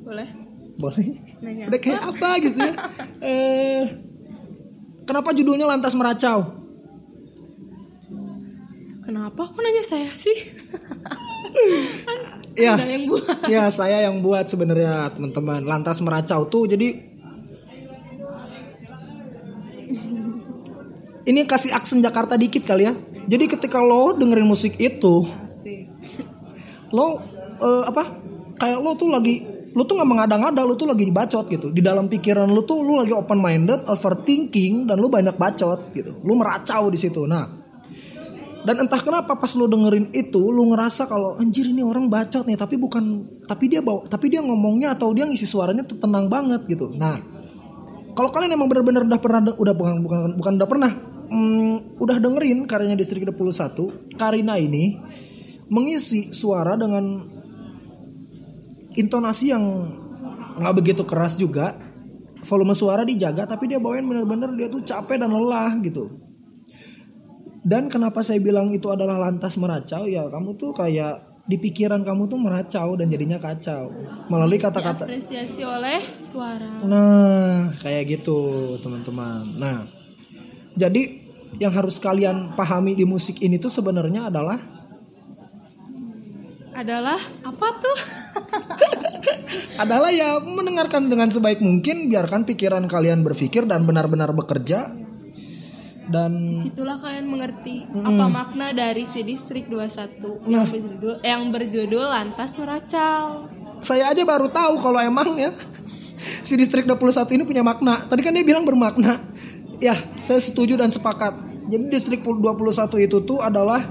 [0.00, 0.28] Boleh?
[0.80, 1.06] boleh?
[1.44, 1.68] Nanya.
[1.68, 2.72] Udah kayak apa gitu ya?
[3.20, 3.84] Eh
[5.04, 6.56] kenapa judulnya Lantas Meracau?
[9.04, 10.36] Kenapa kok nanya saya sih?
[12.54, 12.78] Ya.
[12.78, 13.26] Ada yang buat.
[13.50, 17.02] ya saya yang buat sebenarnya teman-teman lantas meracau tuh jadi
[21.26, 25.24] ini kasih aksen Jakarta dikit kali ya jadi ketika lo dengerin musik itu.
[26.94, 27.18] Lo
[27.58, 28.02] eh, apa
[28.54, 29.42] kayak lo tuh lagi
[29.74, 31.74] lo tuh nggak mengada-ngada lo tuh lagi dibacot gitu.
[31.74, 36.22] Di dalam pikiran lo tuh lo lagi open minded overthinking dan lo banyak bacot gitu.
[36.22, 37.26] Lo meracau di situ.
[37.26, 37.66] Nah
[38.64, 42.56] dan entah kenapa pas lo dengerin itu lo ngerasa kalau anjir ini orang bacot nih
[42.56, 43.04] tapi bukan
[43.44, 46.88] tapi dia bawa tapi dia ngomongnya atau dia ngisi suaranya tuh tenang banget gitu.
[46.94, 47.20] Nah
[48.14, 50.92] kalau kalian emang benar-benar udah pernah udah bukan bukan bukan udah pernah
[51.28, 54.96] hmm, udah dengerin karyanya distrik 21 Karina ini
[55.68, 57.24] mengisi suara dengan
[58.94, 59.64] intonasi yang
[60.60, 61.76] nggak begitu keras juga.
[62.44, 66.20] Volume suara dijaga tapi dia bawain bener-bener dia tuh capek dan lelah gitu.
[67.64, 70.04] Dan kenapa saya bilang itu adalah lantas meracau?
[70.04, 73.92] Ya kamu tuh kayak di pikiran kamu tuh meracau dan jadinya kacau.
[74.28, 75.04] Melalui kata-kata.
[75.08, 76.84] Apresiasi oleh suara.
[76.84, 78.40] Nah, kayak gitu,
[78.80, 79.44] teman-teman.
[79.60, 79.84] Nah,
[80.76, 81.24] jadi
[81.60, 84.83] yang harus kalian pahami di musik ini tuh sebenarnya adalah
[86.74, 87.98] Adalah apa tuh?
[89.82, 94.90] adalah ya mendengarkan dengan sebaik mungkin, biarkan pikiran kalian berpikir dan benar-benar bekerja.
[96.04, 102.60] Dan Situlah kalian mengerti apa makna dari si Distrik 21 yang berjudul yang berjudul Lantas
[102.60, 103.48] Meracau.
[103.80, 105.52] saya aja baru tahu kalau emang ya
[106.44, 108.04] si distrik 21 ini punya makna.
[108.08, 109.20] Tadi kan dia bilang bermakna.
[109.80, 111.36] Ya, saya setuju dan sepakat.
[111.68, 113.88] Jadi distrik 21 itu tuh adalah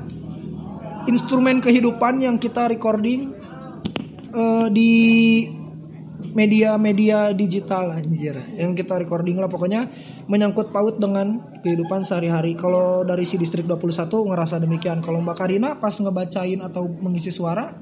[1.10, 3.36] instrumen kehidupan yang kita recording
[4.32, 4.94] eh, di
[6.34, 8.34] media-media digital anjir.
[8.58, 9.88] Yang kita recording lah pokoknya
[10.26, 12.58] menyangkut paut dengan kehidupan sehari-hari.
[12.58, 15.00] Kalau dari si distrik 21 ngerasa demikian.
[15.04, 17.76] Kalau Mbak Karina pas ngebacain atau mengisi suara,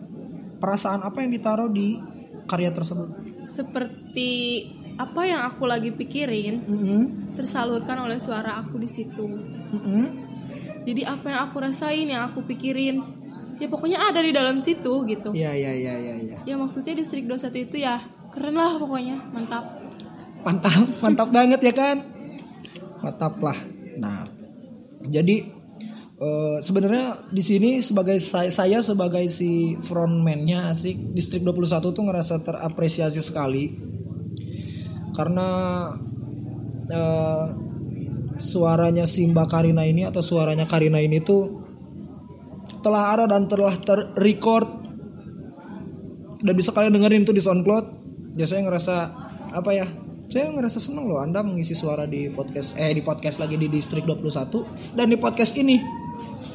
[0.60, 1.98] perasaan apa yang ditaruh di
[2.46, 3.10] karya tersebut?
[3.48, 4.30] Seperti
[5.00, 7.02] apa yang aku lagi pikirin Mm-hmm.
[7.40, 9.26] tersalurkan oleh suara aku di situ.
[9.72, 10.04] Mm-hmm.
[10.82, 13.06] Jadi apa yang aku rasain, yang aku pikirin,
[13.62, 15.30] ya pokoknya ada di dalam situ gitu.
[15.38, 16.16] Iya iya iya iya.
[16.18, 16.38] Ya.
[16.44, 18.02] Ya maksudnya Distrik 21 itu ya
[18.34, 19.66] keren lah pokoknya, mantap.
[20.42, 21.98] Mantap, mantap banget ya kan?
[23.06, 23.58] Mantap lah.
[24.02, 24.26] Nah,
[25.06, 25.46] jadi
[26.18, 33.22] eh, sebenarnya di sini sebagai saya, sebagai si frontman-nya asik distrik 21 tuh ngerasa terapresiasi
[33.22, 33.78] sekali
[35.14, 35.50] karena
[36.90, 37.46] eh,
[38.42, 41.62] suaranya si Mbak Karina ini atau suaranya Karina ini tuh
[42.82, 44.82] telah ada dan telah terrecord.
[46.42, 47.86] Dan bisa kalian dengerin tuh di SoundCloud.
[48.36, 48.96] Ya saya ngerasa
[49.54, 49.86] apa ya
[50.32, 54.08] saya ngerasa seneng loh Anda mengisi suara di podcast eh di podcast lagi di distrik
[54.08, 55.76] 21 dan di podcast ini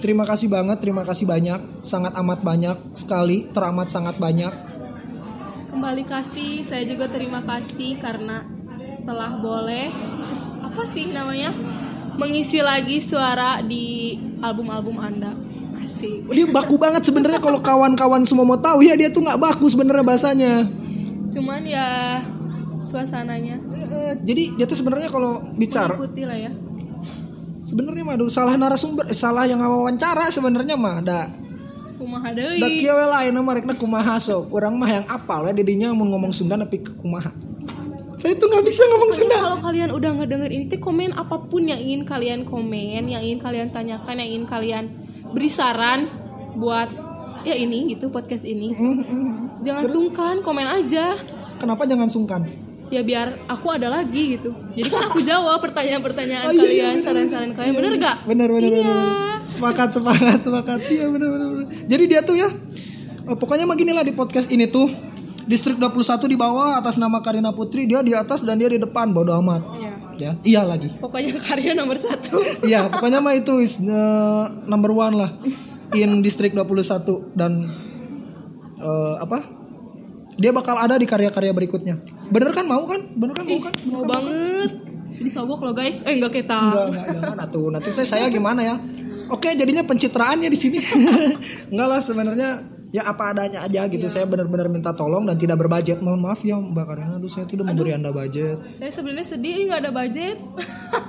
[0.00, 4.76] terima kasih banget terima kasih banyak sangat amat banyak sekali teramat sangat banyak.
[5.76, 8.48] Kembali kasih, saya juga terima kasih karena
[9.04, 9.92] telah boleh
[10.66, 11.50] apa sih namanya
[12.16, 15.32] mengisi lagi suara di album-album Anda.
[15.76, 16.26] Asik.
[16.26, 20.02] dia baku banget sebenarnya kalau kawan-kawan semua mau tahu ya dia tuh nggak baku sebenarnya
[20.02, 20.52] bahasanya
[21.26, 22.18] Cuman ya
[22.82, 26.50] suasananya Eh, jadi dia tuh sebenarnya kalau bicara mengikuti lah ya.
[27.62, 31.20] sebenarnya mah aduh, salah narasumber eh, salah yang wawancara sebenarnya mah da
[31.96, 32.82] Kumaha da deui.
[32.82, 36.28] kieu we lain mah rekna kumaha sok urang mah yang apal ya didinya mau ngomong
[36.30, 37.30] Sunda tapi kumaha
[38.26, 41.62] saya tuh nggak bisa ngomong Sunda Kalau kalian udah ngedenger ini teh komen apa pun
[41.62, 44.84] yang ingin kalian komen, yang ingin kalian tanyakan, yang ingin kalian
[45.30, 46.10] beri saran
[46.58, 46.90] buat
[47.46, 48.74] ya ini gitu podcast ini.
[49.62, 51.14] Jangan sungkan, komen aja.
[51.56, 52.42] kenapa jangan sungkan
[52.86, 54.50] Ya biar aku ada lagi gitu.
[54.74, 57.74] Jadi kan aku jawab pertanyaan-pertanyaan Oh, iya, iya, kalian, bener, saran-saran kalian.
[57.78, 58.16] Bener gak?
[58.26, 58.82] bener bener Iya.
[58.82, 59.06] bener
[59.46, 62.50] sepakat sepakat sepakat iya bener bener bener jadi dia tuh ya
[63.22, 64.90] eh, pokoknya mah gini lah di podcast ini tuh
[65.46, 69.14] distrik 21 di bawah atas nama Karina Putri dia di atas dan dia di depan
[69.14, 69.92] bodo amat Ya.
[70.16, 72.40] ya iya lagi Pokoknya karya nomor satu.
[72.68, 75.30] Iya, pokoknya mah itu is uh, number one lah
[75.94, 77.70] in Distrik 21 dan
[78.80, 79.44] uh, apa?
[80.36, 81.96] Dia bakal ada di karya-karya berikutnya.
[82.28, 83.00] Bener kan mau kan?
[83.16, 83.72] Bener kan mau kan?
[83.72, 84.08] Bener Mau kan?
[84.12, 84.70] banget.
[85.16, 86.00] Jadi sobok loh guys.
[86.04, 86.58] Eh enggak kita.
[86.60, 87.66] Enggak, enggak, jangan atuh.
[87.72, 88.76] Nanti saya, saya gimana ya?
[89.32, 90.78] Oke, jadinya pencitraannya di sini.
[91.72, 92.50] enggak lah sebenarnya
[92.96, 94.08] ya apa adanya aja gitu.
[94.08, 96.00] Saya benar-benar minta tolong dan tidak berbudget.
[96.00, 98.56] Mohon maaf ya Mbak Karina, aduh saya tidak memberi Anda budget.
[98.72, 100.36] Saya sebenarnya sedih nggak ada budget,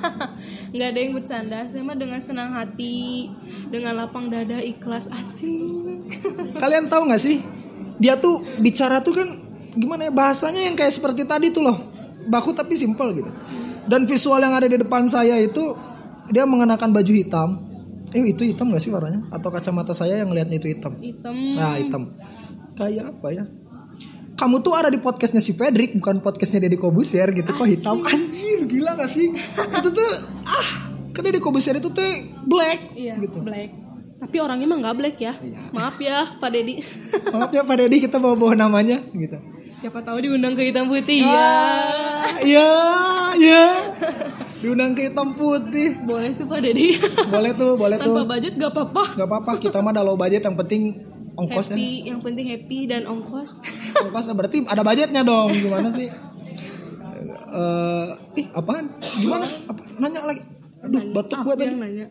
[0.76, 1.60] nggak ada yang bercanda.
[1.72, 3.32] Saya mah dengan senang hati,
[3.72, 6.12] dengan lapang dada, ikhlas, asik.
[6.64, 7.40] Kalian tahu nggak sih?
[8.04, 9.28] Dia tuh bicara tuh kan
[9.72, 11.88] gimana ya bahasanya yang kayak seperti tadi tuh loh.
[12.28, 13.32] Baku tapi simple gitu.
[13.88, 15.72] Dan visual yang ada di depan saya itu
[16.28, 17.67] dia mengenakan baju hitam.
[18.18, 19.30] Eh itu hitam gak sih warnanya?
[19.30, 20.98] Atau kacamata saya yang ngeliatnya itu hitam?
[20.98, 21.36] Hitam.
[21.54, 22.04] Nah hitam.
[22.74, 23.44] Kayak apa ya?
[24.34, 28.66] Kamu tuh ada di podcastnya si Fredrik bukan podcastnya Deddy Kobusier gitu kok hitam anjir
[28.66, 30.10] gila gak sih itu tuh
[30.46, 30.68] ah
[31.10, 32.06] kan Deddy Kobusier itu tuh
[32.44, 33.74] black Iya, gitu black.
[34.18, 35.34] Tapi orangnya mah nggak black ya.
[35.38, 35.58] Iya.
[35.72, 36.82] Maaf ya, Pak Dedi.
[37.34, 39.38] maaf ya Pak Deddy kita bawa-bawa namanya gitu
[39.78, 41.30] Siapa tahu diundang ke hitam putih Ah.
[41.30, 41.50] ya.
[42.42, 42.70] Iya,
[43.38, 43.64] iya.
[44.68, 45.96] Diundang ke hitam putih.
[46.04, 47.00] Boleh tuh Pak Dedi.
[47.34, 48.12] Boleh tuh, boleh tuh.
[48.12, 49.04] Tanpa budget gak apa-apa.
[49.16, 51.08] Gak apa-apa, kita mah ada low budget yang penting
[51.40, 51.80] ongkos ya.
[51.80, 53.64] Happy, yang penting happy dan ongkos.
[54.04, 55.56] Ongkos berarti ada budgetnya dong.
[55.56, 56.12] Gimana sih?
[57.48, 58.10] Eh,
[58.44, 58.92] ih, apaan?
[59.00, 59.48] Gimana?
[59.48, 59.82] Apa?
[60.04, 60.44] Nanya lagi.
[60.84, 61.72] Aduh, batuk Aku gua tadi.
[61.72, 62.08] nanya.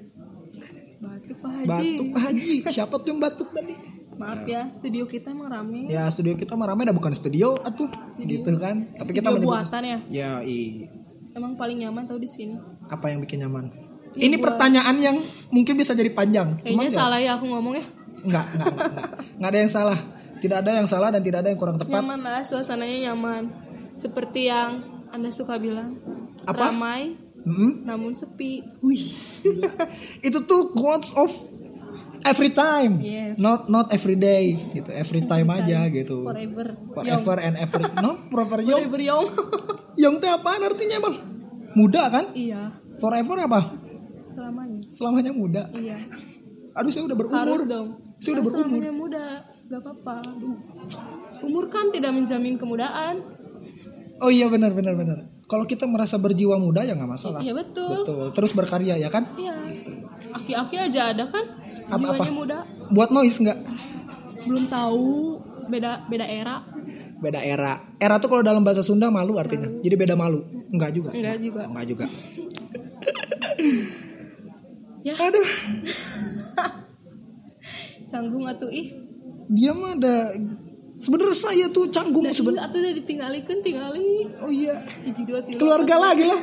[0.97, 1.69] Batuk Pak Haji.
[1.69, 2.55] Batuk Pak Haji.
[2.73, 3.75] Siapa tuh yang batuk tadi?
[4.17, 5.93] Maaf ya, studio kita emang rame.
[5.93, 7.93] Ya, studio kita mah ramai dah bukan studio atuh.
[8.17, 8.97] Gitu kan.
[8.97, 9.99] Tapi kita Studio menyebut buatan ya.
[10.09, 10.89] Ya, i.
[11.37, 12.57] Emang paling nyaman tau di sini.
[12.89, 13.69] Apa yang bikin nyaman?
[14.17, 15.17] Ya, Ini buat- pertanyaan yang
[15.53, 16.57] mungkin bisa jadi panjang.
[16.65, 17.85] Kayaknya Emang salah ya aku ngomong ya.
[18.25, 19.09] Enggak, enggak, enggak, enggak.
[19.37, 19.99] Enggak ada yang salah.
[20.37, 21.93] Tidak ada yang salah dan tidak ada yang kurang tepat.
[21.93, 23.43] Nyaman lah, suasananya nyaman.
[23.97, 26.01] Seperti yang Anda suka bilang.
[26.49, 26.73] Apa?
[26.73, 27.13] Ramai
[27.45, 27.85] Mm-mm.
[27.85, 28.65] namun sepi.
[28.81, 29.13] Wih,
[30.21, 31.29] itu tuh quotes of
[32.23, 33.37] every time, Yes.
[33.37, 34.89] not not every day, gitu.
[34.89, 36.23] Every time aja gitu.
[36.23, 36.67] Forever.
[36.93, 38.87] Forever and ever, no proper young.
[38.87, 39.27] Forever young.
[40.03, 41.15] Young teh apaan artinya emang?
[41.73, 42.25] Muda kan?
[42.33, 43.61] iya, Forever apa?
[44.29, 44.81] selamanya.
[44.89, 45.63] Selamanya muda.
[45.73, 45.97] Iya.
[46.73, 47.37] Aduh saya udah berumur.
[47.37, 47.89] Harus dong.
[48.21, 48.77] Saya udah Harus berumur.
[48.77, 49.25] selamanya muda.
[49.67, 50.15] Gak apa-apa.
[51.41, 53.25] Umur kan tidak menjamin kemudaan.
[54.21, 55.19] Oh iya benar benar benar.
[55.47, 57.41] Kalau kita merasa berjiwa muda ya nggak masalah.
[57.41, 58.05] Iya betul.
[58.05, 58.25] Betul.
[58.33, 59.33] Terus berkarya ya kan?
[59.35, 59.57] Iya.
[60.33, 61.45] Aki-aki aja ada kan?
[61.87, 62.25] Apa- Jiwanya apa?
[62.31, 62.59] muda.
[62.89, 63.59] Buat noise nggak?
[64.43, 65.07] Belum tahu
[65.67, 66.57] beda beda era.
[67.17, 67.81] Beda era.
[67.97, 69.67] Era tuh kalau dalam bahasa Sunda malu artinya.
[69.81, 70.45] Jadi beda malu.
[70.69, 71.11] Enggak juga.
[71.11, 71.63] Enggak juga.
[71.65, 72.07] Enggak juga.
[75.01, 75.15] Ya.
[75.25, 75.47] Aduh,
[78.07, 78.95] Canggung atuh ih.
[79.47, 80.35] dia mah ada
[80.97, 82.67] sebenarnya saya tuh canggung Dan sebenarnya.
[82.67, 84.27] atuh udah ditinggalikeun tingali.
[84.41, 84.75] Oh iya.
[85.55, 86.41] Keluarga lagi lah.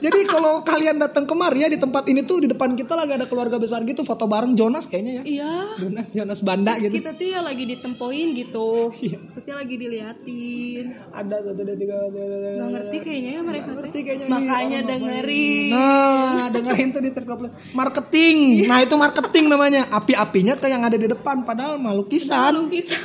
[0.00, 3.28] Jadi kalau kalian datang kemari ya di tempat ini tuh di depan kita lagi ada
[3.28, 5.22] keluarga besar gitu foto bareng Jonas kayaknya ya.
[5.28, 5.54] Iya.
[5.76, 6.96] Jonas Jonas Banda gitu.
[6.96, 8.96] Kita tuh ya lagi ditempoin gitu.
[9.00, 9.16] Iya.
[9.20, 10.84] Maksudnya lagi diliatin.
[11.12, 11.96] Ada satu dua tiga.
[12.08, 15.72] Nggak ngerti kayaknya ya mereka Ngerti kayaknya ini Makanya dengerin.
[15.72, 17.52] Nah, dengerin tuh di Triplet.
[17.76, 18.36] Marketing.
[18.66, 19.82] Nah, itu marketing namanya.
[19.92, 22.72] Api-apinya tuh yang ada di depan padahal mah lukisan.
[22.72, 22.96] Bisa.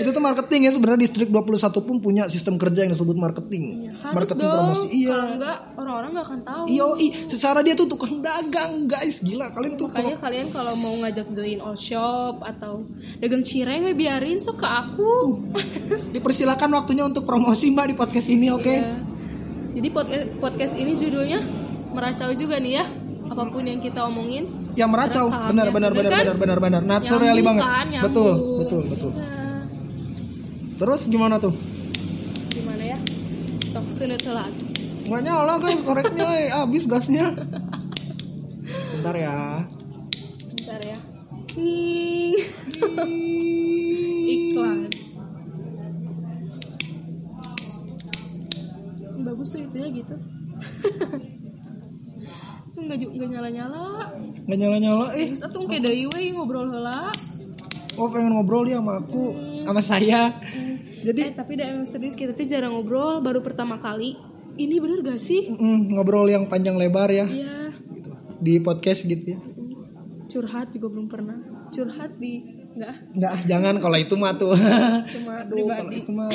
[0.00, 3.62] Itu tuh marketing ya sebenarnya distrik 21 pun punya sistem kerja yang disebut marketing.
[3.84, 4.56] Iya, Harus marketing dong.
[4.56, 4.86] promosi.
[4.88, 5.10] Iya.
[5.12, 6.64] Kalau enggak orang-orang nggak akan tahu.
[6.72, 6.86] Iya,
[7.28, 9.20] secara dia tuh tukang dagang, guys.
[9.20, 12.88] Gila, kalian tuh Makanya kalian kalau mau ngajak join all shop atau
[13.20, 15.12] dagang cireng we biarin sok ke aku.
[16.16, 18.72] dipersilakan waktunya untuk promosi Mbak di podcast ini, oke?
[18.72, 18.96] Ya.
[19.70, 21.44] Jadi podcast podcast ini judulnya
[21.92, 22.84] meracau juga nih ya.
[23.30, 24.48] Apa pun yang kita omongin.
[24.74, 25.72] Yang meracau, benar ya.
[25.74, 26.24] benar Bener benar kan?
[26.40, 26.82] benar benar benar.
[26.82, 27.62] Nyambung banget.
[27.62, 28.32] kan, betul,
[28.64, 29.12] betul, betul.
[29.14, 29.39] Ya,
[30.80, 31.52] Terus gimana tuh?
[32.50, 32.98] gimana ya?
[33.68, 34.48] Sok seuneu telat.
[35.04, 37.36] Nggak nyala guys, koreknya eh, habis gasnya.
[38.96, 39.68] Bentar ya.
[40.56, 40.98] Bentar ya.
[44.26, 44.78] Iklan.
[49.20, 50.16] Bagus tuh itunya gitu.
[52.70, 53.84] Terus nggak ju- nggak nyala-nyala.
[54.48, 55.28] Nggak nyala-nyala eh.
[55.28, 57.12] Terus atuh kayak deui we ngobrol heula.
[58.00, 59.34] Oh pengen ngobrol dia sama aku,
[59.70, 60.34] sama saya.
[61.00, 64.18] Jadi Eh tapi dah emang serius kita tuh jarang ngobrol baru pertama kali.
[64.52, 65.48] Ini bener gak sih?
[65.48, 67.72] mm, ngobrol yang panjang lebar ya Iya.
[68.36, 69.40] di podcast gitu ya.
[70.26, 71.38] Curhat juga belum pernah.
[71.70, 74.54] Curhat di enggak Nggak, jangan kalau itu mah tuh.
[74.54, 75.96] cuma Aduh, kalau pribadi.
[76.00, 76.30] itu mah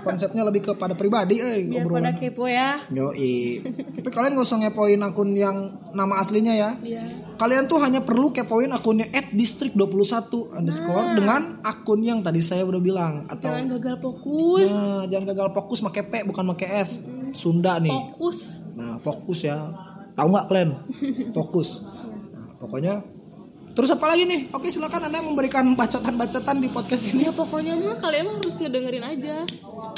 [0.00, 2.80] konsepnya lebih kepada pribadi, eh Biar pada kepo ya.
[2.88, 3.60] Yoi.
[4.00, 6.70] Tapi kalian gak usah ngepoin akun yang nama aslinya ya.
[6.80, 7.04] Iya.
[7.36, 13.28] Kalian tuh hanya perlu kepoin akunnya @distrik21 underscore dengan akun yang tadi saya udah bilang
[13.28, 14.72] atau Jangan gagal fokus.
[14.72, 16.90] Nah, jangan gagal fokus pakai P bukan pakai F.
[17.36, 17.92] Sunda nih.
[17.92, 18.38] Fokus.
[18.74, 19.68] Nah, fokus ya.
[20.18, 20.70] Tahu nggak kalian?
[21.36, 21.78] Fokus.
[22.34, 23.17] Nah, pokoknya
[23.78, 24.50] terus apa lagi nih?
[24.50, 27.22] Oke, silakan Anda memberikan bacotan-bacotan di podcast ini.
[27.22, 29.46] Ya pokoknya mah kalian mah harus ngedengerin aja.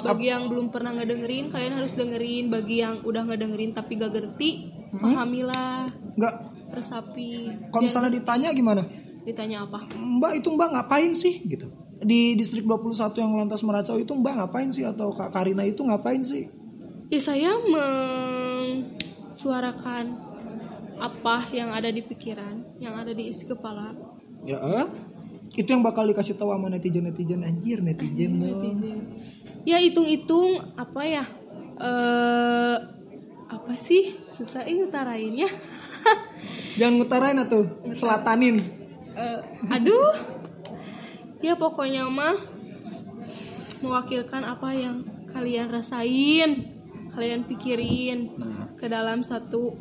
[0.04, 2.52] Bagi yang belum pernah ngedengerin, kalian harus dengerin.
[2.52, 4.68] Bagi yang udah ngedengerin tapi gak ngerti,
[5.00, 6.34] pahamilah, Nggak
[6.76, 7.56] resapi.
[7.72, 8.84] kalau misalnya ditanya gimana?
[9.24, 9.88] Ditanya apa?
[9.96, 11.72] Mbak itu Mbak ngapain sih gitu?
[12.04, 16.20] Di distrik 21 yang lantas meracau itu Mbak ngapain sih atau Kak Karina itu ngapain
[16.20, 16.52] sih?
[17.08, 20.28] Ya saya mensuarakan
[21.00, 23.96] apa yang ada di pikiran, yang ada di isi kepala
[24.40, 24.86] Ya, eh?
[25.52, 28.38] itu yang bakal dikasih tahu sama netizen-netizen anjir netizen.
[28.38, 28.48] dong.
[28.62, 28.98] netizen.
[29.66, 31.24] Ya hitung-hitung apa ya?
[31.76, 32.76] Eh
[33.50, 34.14] apa sih?
[34.38, 35.50] Susah ini utarainnya.
[36.78, 38.62] Jangan ngutarain atau selatanin.
[39.12, 40.14] Eh, aduh.
[41.42, 42.38] Ya pokoknya mah
[43.80, 46.68] mewakilkan apa yang kalian rasain,
[47.16, 49.76] kalian pikirin Nah, ke dalam satu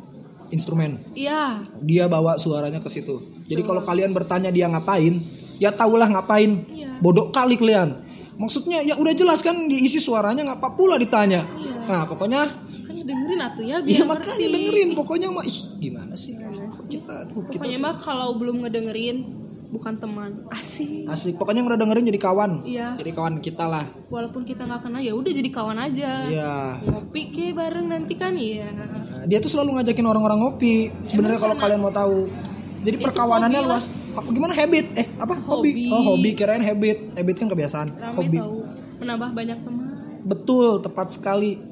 [0.50, 1.02] instrumen.
[1.16, 3.22] ya Dia bawa suaranya ke situ.
[3.46, 5.22] Jadi kalau kalian bertanya dia ngapain,
[5.58, 6.66] ya tahulah ngapain.
[6.70, 7.00] Iya.
[7.02, 8.06] Bodoh kali kalian.
[8.40, 11.44] Maksudnya ya udah jelas kan diisi suaranya nggak apa pula ditanya.
[11.44, 11.74] Iya.
[11.88, 12.40] Nah pokoknya
[12.80, 17.14] makanya dengerin atuh ya biar Iya makanya dengerin pokoknya mah ih gimana sih Kok kita
[17.24, 19.39] aduh, kita Pokoknya mah kalau belum ngedengerin
[19.70, 20.30] bukan teman.
[20.50, 21.06] Asik.
[21.06, 21.34] asik.
[21.38, 22.50] Pokoknya yang udah dengerin jadi kawan.
[22.66, 22.88] Iya.
[22.98, 23.86] jadi kawan kita lah.
[24.10, 26.10] Walaupun kita nggak kenal ya udah jadi kawan aja.
[26.26, 26.54] iya.
[26.82, 28.66] Ngopi ke bareng nanti kan ya.
[28.74, 30.90] Nah, dia tuh selalu ngajakin orang-orang ngopi.
[31.06, 32.26] Sebenarnya kalau kalian mau tahu.
[32.82, 33.86] Jadi perkawanannya luas.
[34.10, 34.52] apa gimana?
[34.58, 34.86] Habit?
[34.98, 35.38] Eh apa?
[35.38, 35.70] Hobi.
[35.70, 35.84] Hobi.
[35.94, 36.30] oh hobi.
[36.34, 37.14] Kirain habit.
[37.14, 37.88] Habit kan kebiasaan.
[37.94, 38.38] Rame hobi.
[38.42, 38.58] tahu
[38.98, 39.86] menambah banyak teman.
[40.26, 40.82] betul.
[40.82, 41.62] Tepat sekali.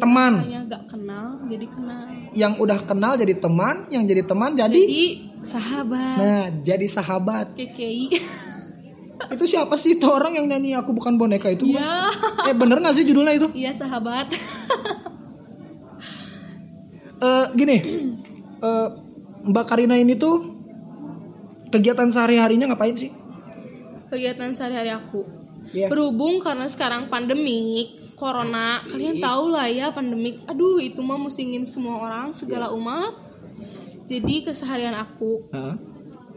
[0.00, 0.48] Teman.
[0.48, 2.02] Hanya nggak kenal jadi kenal.
[2.36, 7.54] yang udah kenal jadi teman yang jadi teman jadi Jadi sahabat Nah, jadi sahabat.
[7.54, 8.06] KKI
[9.34, 11.66] Itu siapa sih itu orang yang nyanyi aku bukan boneka itu?
[11.66, 11.82] Mas?
[11.82, 12.06] ya
[12.46, 13.48] Eh bener gak sih judulnya itu?
[13.52, 14.30] iya sahabat
[17.18, 17.76] Eh gini,
[18.56, 18.88] eh,
[19.42, 20.54] Mbak Karina ini tuh
[21.68, 23.10] kegiatan sehari-harinya ngapain sih?
[24.08, 25.20] kegiatan sehari-hari aku
[25.68, 25.92] Iya.
[25.92, 32.00] berhubung karena sekarang pandemik corona kalian tahu lah ya pandemik aduh itu mah musingin semua
[32.00, 33.12] orang segala umat
[34.08, 35.76] jadi keseharian aku Hah?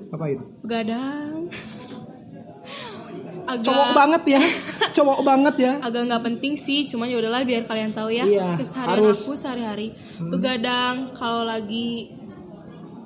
[0.09, 0.39] Ngapain?
[0.61, 1.47] begadang
[3.43, 4.41] agak Cowok banget ya,
[4.95, 5.71] cowok banget ya.
[5.81, 9.17] agak nggak penting sih cuma ya udahlah biar kalian tahu ya Iya, keseharian harus.
[9.19, 9.87] aku sehari-hari
[10.21, 12.13] begadang kalau lagi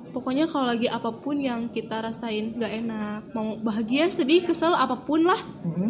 [0.08, 4.98] pokoknya kalau lagi apa pun yang kita rasain nggak enak mau bahagia sedih kesel apa
[4.98, 5.88] pun lah Mhm.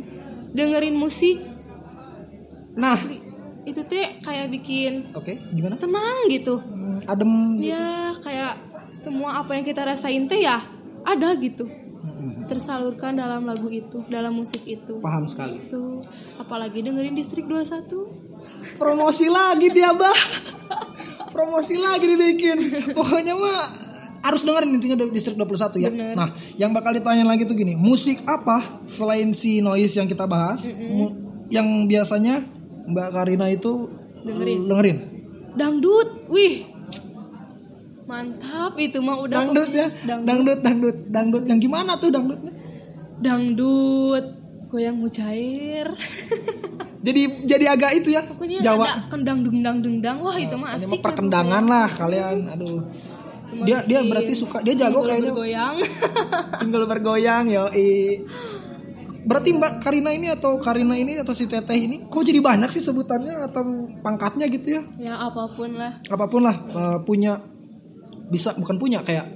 [0.53, 1.43] dengerin musik
[2.73, 2.93] Nah,
[3.65, 5.75] itu teh kayak bikin oke, gimana?
[5.75, 7.33] tenang gitu Hmm, Adem.
[7.59, 8.55] ya kayak
[8.93, 10.65] semua apa yang kita rasain teh ya
[11.03, 11.69] ada gitu
[12.43, 15.59] tersalurkan dalam lagu itu dalam musik itu Paham sekali.
[15.67, 16.01] tuh
[16.37, 18.25] apalagi dengerin distrik 21
[18.77, 20.13] Promosi lagi dia, Bah.
[21.35, 22.59] Promosi lagi dibikin.
[22.93, 23.65] Pokoknya mah
[24.21, 25.89] harus dengerin intinya di distrik 21 ya.
[25.89, 26.15] Bener.
[26.15, 30.69] Nah, yang bakal ditanya lagi tuh gini, musik apa selain si noise yang kita bahas
[30.71, 31.17] mu-
[31.49, 32.45] yang biasanya
[32.87, 33.89] Mbak Karina itu
[34.21, 34.61] Dengerin.
[34.65, 34.99] dengerin?
[35.57, 36.69] dangdut wih
[38.07, 39.87] mantap itu mah udah Dangdut ya.
[40.07, 40.27] Dangdut.
[40.27, 41.43] Dangdut, dangdut, dangdut.
[41.51, 42.53] Yang gimana tuh dangdutnya?
[43.17, 44.25] dangdut
[44.69, 45.89] goyang mujair
[47.07, 48.27] Jadi jadi agak itu ya.
[48.27, 48.83] pokoknya Jawa.
[48.83, 52.51] ada kendang dendang dendang wah itu mah asik mah perkendangan lah kalian.
[52.51, 52.83] Aduh.
[53.47, 55.31] Cuma Dia dia berarti suka dia jago kayaknya.
[55.31, 55.77] bergoyang
[56.67, 57.71] Tinggal bergoyang yo.
[59.23, 62.83] Berarti Mbak Karina ini atau Karina ini atau si Teteh ini kok jadi banyak sih
[62.83, 64.83] sebutannya atau pangkatnya gitu ya?
[64.99, 67.39] ya apa pun lah Apa pun lah eh, punya
[68.27, 69.27] bisa bukan punya kayak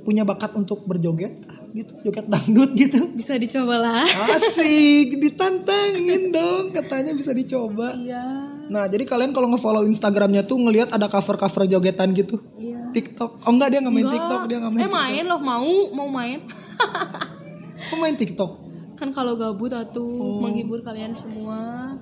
[0.00, 1.60] punya bakat untuk berjoget kah?
[1.70, 3.06] gitu, joget dangdut gitu.
[3.12, 4.02] bisa dicoba lah
[4.34, 7.94] Asik, ditantangin dong katanya bisa dicoba.
[7.94, 12.38] iya Nah, jadi kalian kalau nge-follow Instagramnya tuh ngelihat ada cover-cover jogetan gitu.
[12.54, 13.42] iya TikTok.
[13.42, 14.06] Oh enggak dia nggak main.
[14.08, 14.82] TikTok, dia nggak main.
[14.82, 16.38] eh main loh mau mau main
[17.90, 18.50] Kok main TikTok?
[18.94, 20.38] kan kalau gabut atuh Oh.
[20.38, 21.94] menghibur kalian semua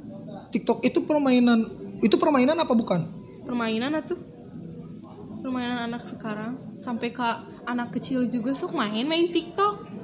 [0.48, 1.62] TikTok itu permainan
[2.00, 3.00] itu permainan apa bukan?
[3.44, 4.18] permainan atuh
[5.48, 7.24] permainan anak sekarang sampai ke
[7.64, 9.96] anak kecil juga sok main main TikTok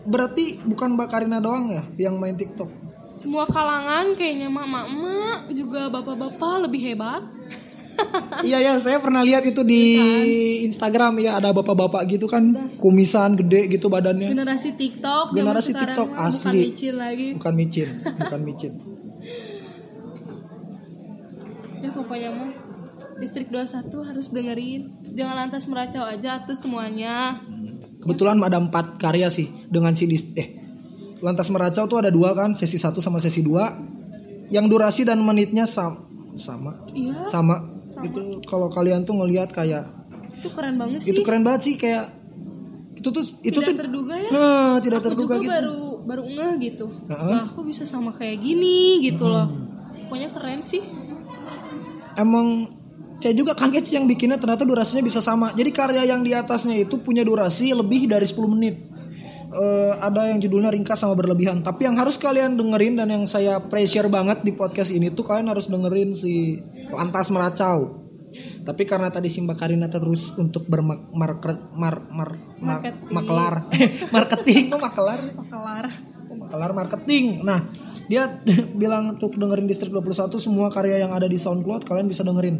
[0.00, 2.72] Berarti bukan Mbak Karina doang ya yang main TikTok.
[3.12, 7.20] semua kalangan kayaknya mama emak juga bapak-bapak lebih hebat
[8.48, 10.00] iya ya, saya pernah lihat itu di
[10.64, 14.32] Instagram ya ada bapak-bapak gitu kan, kumisan gede gitu badannya.
[14.32, 16.72] generasi TikTok Generasi TikTok, mah bukan asli.
[16.72, 18.72] micin lagi Bukan micin, bukan micin.
[21.84, 22.50] ya pokoknya mah
[23.20, 27.38] distrik 21 harus dengerin jangan lantas meracau aja tuh semuanya
[28.00, 30.56] Kebetulan ada empat karya sih dengan si dis- eh
[31.20, 33.68] Lantas Meracau tuh ada dua kan, sesi satu sama sesi dua.
[34.48, 36.08] Yang durasi dan menitnya sam-
[36.40, 36.80] sama.
[36.90, 37.60] iya Sama.
[38.00, 39.84] Itu kalau kalian tuh ngelihat kayak
[40.40, 42.08] itu keren banget sih itu keren banget sih kayak
[42.96, 45.52] itu tuh itu tidak tuh terduga ya nah, tidak aku terduga juga gitu.
[45.52, 47.30] baru baru ngeh gitu Heeh.
[47.30, 49.44] lah kok bisa sama kayak gini gitu loh
[50.08, 50.80] pokoknya keren sih
[52.16, 52.79] Emang
[53.20, 55.52] saya juga kaget yang bikinnya ternyata durasinya bisa sama.
[55.52, 58.80] Jadi karya yang di atasnya itu punya durasi lebih dari 10 menit.
[59.50, 61.60] Eh, ada yang judulnya ringkas sama berlebihan.
[61.60, 65.52] Tapi yang harus kalian dengerin dan yang saya pressure banget di podcast ini tuh kalian
[65.52, 66.56] harus dengerin si
[66.88, 68.00] Lantas Meracau.
[68.62, 72.30] Tapi karena tadi si Mbak Karina terus untuk bermak mar, mar, mar, mar,
[72.60, 73.10] Marketing.
[73.10, 73.54] makelar,
[74.14, 75.20] marketing, kok makelar?
[75.50, 75.86] kelar
[76.50, 77.46] kelar marketing.
[77.46, 77.70] Nah,
[78.10, 78.26] dia
[78.80, 82.58] bilang untuk dengerin Distrik 21 semua karya yang ada di SoundCloud kalian bisa dengerin.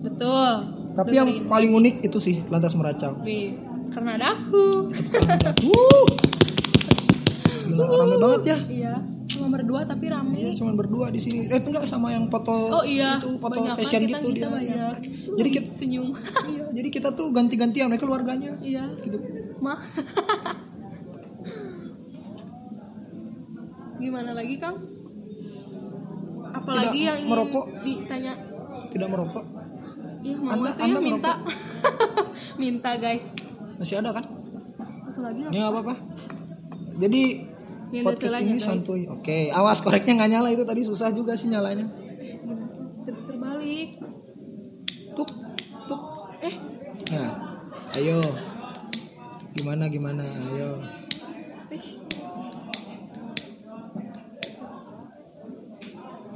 [0.00, 0.52] Betul
[0.90, 3.14] Tapi yang paling unik itu sih Lantas Meracau.
[3.22, 3.54] Wih,
[3.88, 4.90] karena ada aku
[5.70, 6.04] Wuh.
[7.62, 8.58] Gila, rame banget ya.
[8.66, 8.94] iya
[9.30, 11.46] cuma berdua tapi rame Iya, cuman berdua di sini.
[11.46, 14.58] Eh, enggak sama yang foto oh iya itu foto banyak session kita, gitu kita dia.
[14.58, 14.88] Iya.
[15.38, 16.06] Jadi kita senyum
[16.52, 19.16] iya, jadi kita tuh ganti-gantian mereka keluarganya iya gitu.
[19.62, 19.78] mah
[24.02, 24.80] gimana lagi kang
[26.50, 27.64] apalagi Tidak yang ingin merokok.
[27.84, 28.34] ditanya
[28.90, 29.44] Tidak merokok.
[30.20, 31.32] Iya, Anda- ya Anda minta.
[32.62, 33.24] minta guys.
[33.76, 34.24] Masih ada kan?
[35.02, 35.50] Satu lagi apa?
[35.50, 35.94] Ya nggak apa-apa.
[36.98, 37.22] Jadi
[37.90, 38.62] Yang podcast ini guys.
[38.62, 39.02] santuy.
[39.06, 41.88] Oke, awas koreknya nggak nyala itu tadi susah juga sih nyalanya.
[43.02, 43.96] Ter- terbalik.
[45.12, 45.30] Tuk,
[45.86, 46.02] tuk.
[46.40, 46.54] Eh,
[47.10, 47.30] Nah,
[47.96, 48.20] ayo.
[49.52, 50.22] Gimana gimana?
[50.22, 50.78] Ayo.
[51.70, 51.82] eh.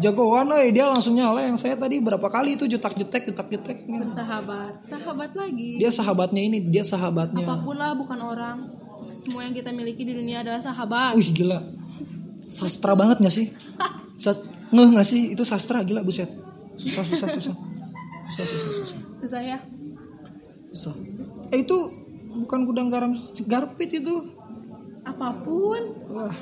[0.02, 1.46] Jagoan euy dia langsung nyala.
[1.46, 4.82] Yang saya tadi berapa kali itu jetak-jetek jetak-jetek bersahabat.
[4.82, 5.78] Sahabat lagi.
[5.78, 7.44] Dia sahabatnya ini dia sahabatnya.
[7.44, 8.58] Apa pun lah bukan orang.
[9.14, 11.14] Semua yang kita miliki di dunia adalah sahabat.
[11.14, 11.62] Wih gila.
[12.50, 13.50] Sastra banget gak sih?
[14.18, 14.42] Sas
[14.74, 15.34] ngeh gak sih?
[15.34, 16.30] Itu sastra gila buset.
[16.78, 17.54] Susah susah susah.
[18.30, 18.98] Susah susah susah.
[19.22, 19.58] Susah ya?
[20.74, 20.94] Susah.
[21.54, 21.76] Eh itu
[22.44, 23.14] bukan gudang garam
[23.46, 24.34] garpit itu.
[25.06, 25.82] Apa pun.
[26.10, 26.34] Wah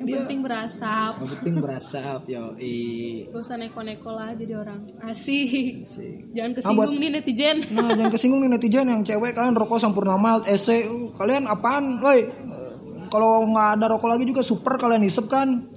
[0.00, 6.32] yang penting berasap yang penting berasap yo gak usah neko-neko lah jadi orang asik Asik.
[6.32, 10.48] jangan kesinggung nih netizen Nah, jangan kesinggung nih netizen yang cewek kalian rokok sampurna malt,
[10.48, 12.00] EC, uh, kalian apaan?
[12.00, 12.72] Woi, eh,
[13.12, 15.68] kalau nggak ada rokok lagi juga super kalian hisep kan?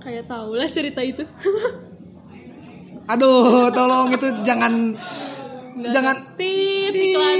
[0.00, 1.22] kayak tau lah cerita itu
[3.12, 4.96] Aduh, tolong itu jangan
[5.74, 7.38] Nggak jangan tit iklan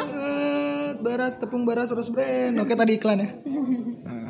[0.00, 2.56] Eh, barat tepung barat terus brand.
[2.56, 3.28] Oke tadi iklan ya.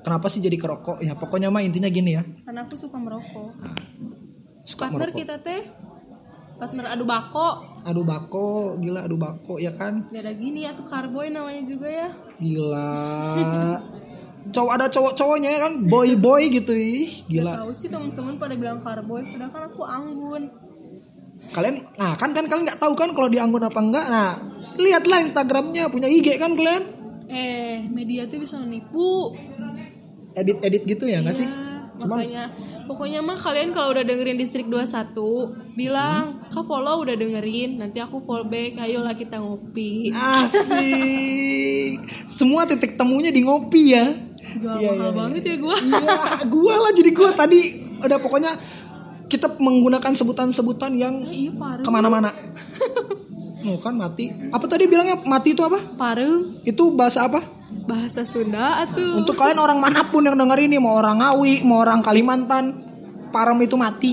[0.00, 1.00] Kenapa sih jadi kerokok?
[1.00, 2.22] Ya pokoknya mah intinya gini ya.
[2.42, 3.74] karena aku suka merokok Nah,
[4.62, 5.18] suka partner merokok.
[5.18, 5.62] kita teh
[6.54, 7.48] partner adu bako
[7.84, 10.06] Aduh bako, gila aduh bako ya kan?
[10.06, 12.94] gak ada gini ya tuh karboy namanya juga ya Gila.
[14.48, 17.52] Cowok ada cowok-cowoknya ya kan, boy-boy gitu ih, gila.
[17.58, 20.42] tahu sih temen-temen pada bilang karboy padahal kan aku anggun
[21.48, 24.42] kalian nah kan kan kalian nggak tahu kan kalau di Anggun apa enggak nah
[24.74, 26.82] lihatlah Instagramnya punya IG kan kalian
[27.28, 29.36] eh media tuh bisa menipu
[30.34, 31.48] edit edit gitu ya nggak sih?
[31.48, 32.44] Ya, makanya.
[32.86, 38.22] Pokoknya mah kalian kalau udah dengerin distrik 21 bilang kak follow udah dengerin nanti aku
[38.22, 40.14] follow back ayolah kita ngopi.
[40.14, 41.98] Asik.
[42.30, 44.14] Semua titik temunya di ngopi ya?
[44.58, 45.76] Jual Iya, mahal iya, banget ya gua.
[45.76, 47.30] Iya, gua lah jadi gua.
[47.34, 47.60] Tadi
[48.00, 48.52] udah pokoknya
[49.28, 51.82] kita menggunakan sebutan-sebutan yang iya paru.
[51.84, 52.30] ke mana-mana.
[53.66, 54.30] Oh kan mati.
[54.54, 55.82] Apa tadi bilangnya mati itu apa?
[55.98, 56.46] Paru.
[56.62, 60.96] Itu bahasa apa bahasa Sunda atuh Untuk kalian orang mana pun yang denger ini, mau
[60.96, 62.64] orang Ngawi, mau orang Kalimantan,
[63.28, 64.12] parem itu mati.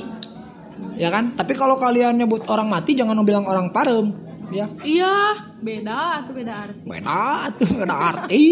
[1.00, 1.36] Ya kan?
[1.40, 4.12] Tapi kalau kalian nyebut orang mati jangan bilang orang parem,
[4.52, 4.68] ya.
[4.84, 5.16] iya
[5.64, 8.46] beda atau beda arti Beda tuh, beda arti.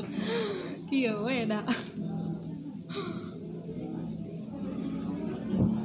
[0.96, 1.60] iya beda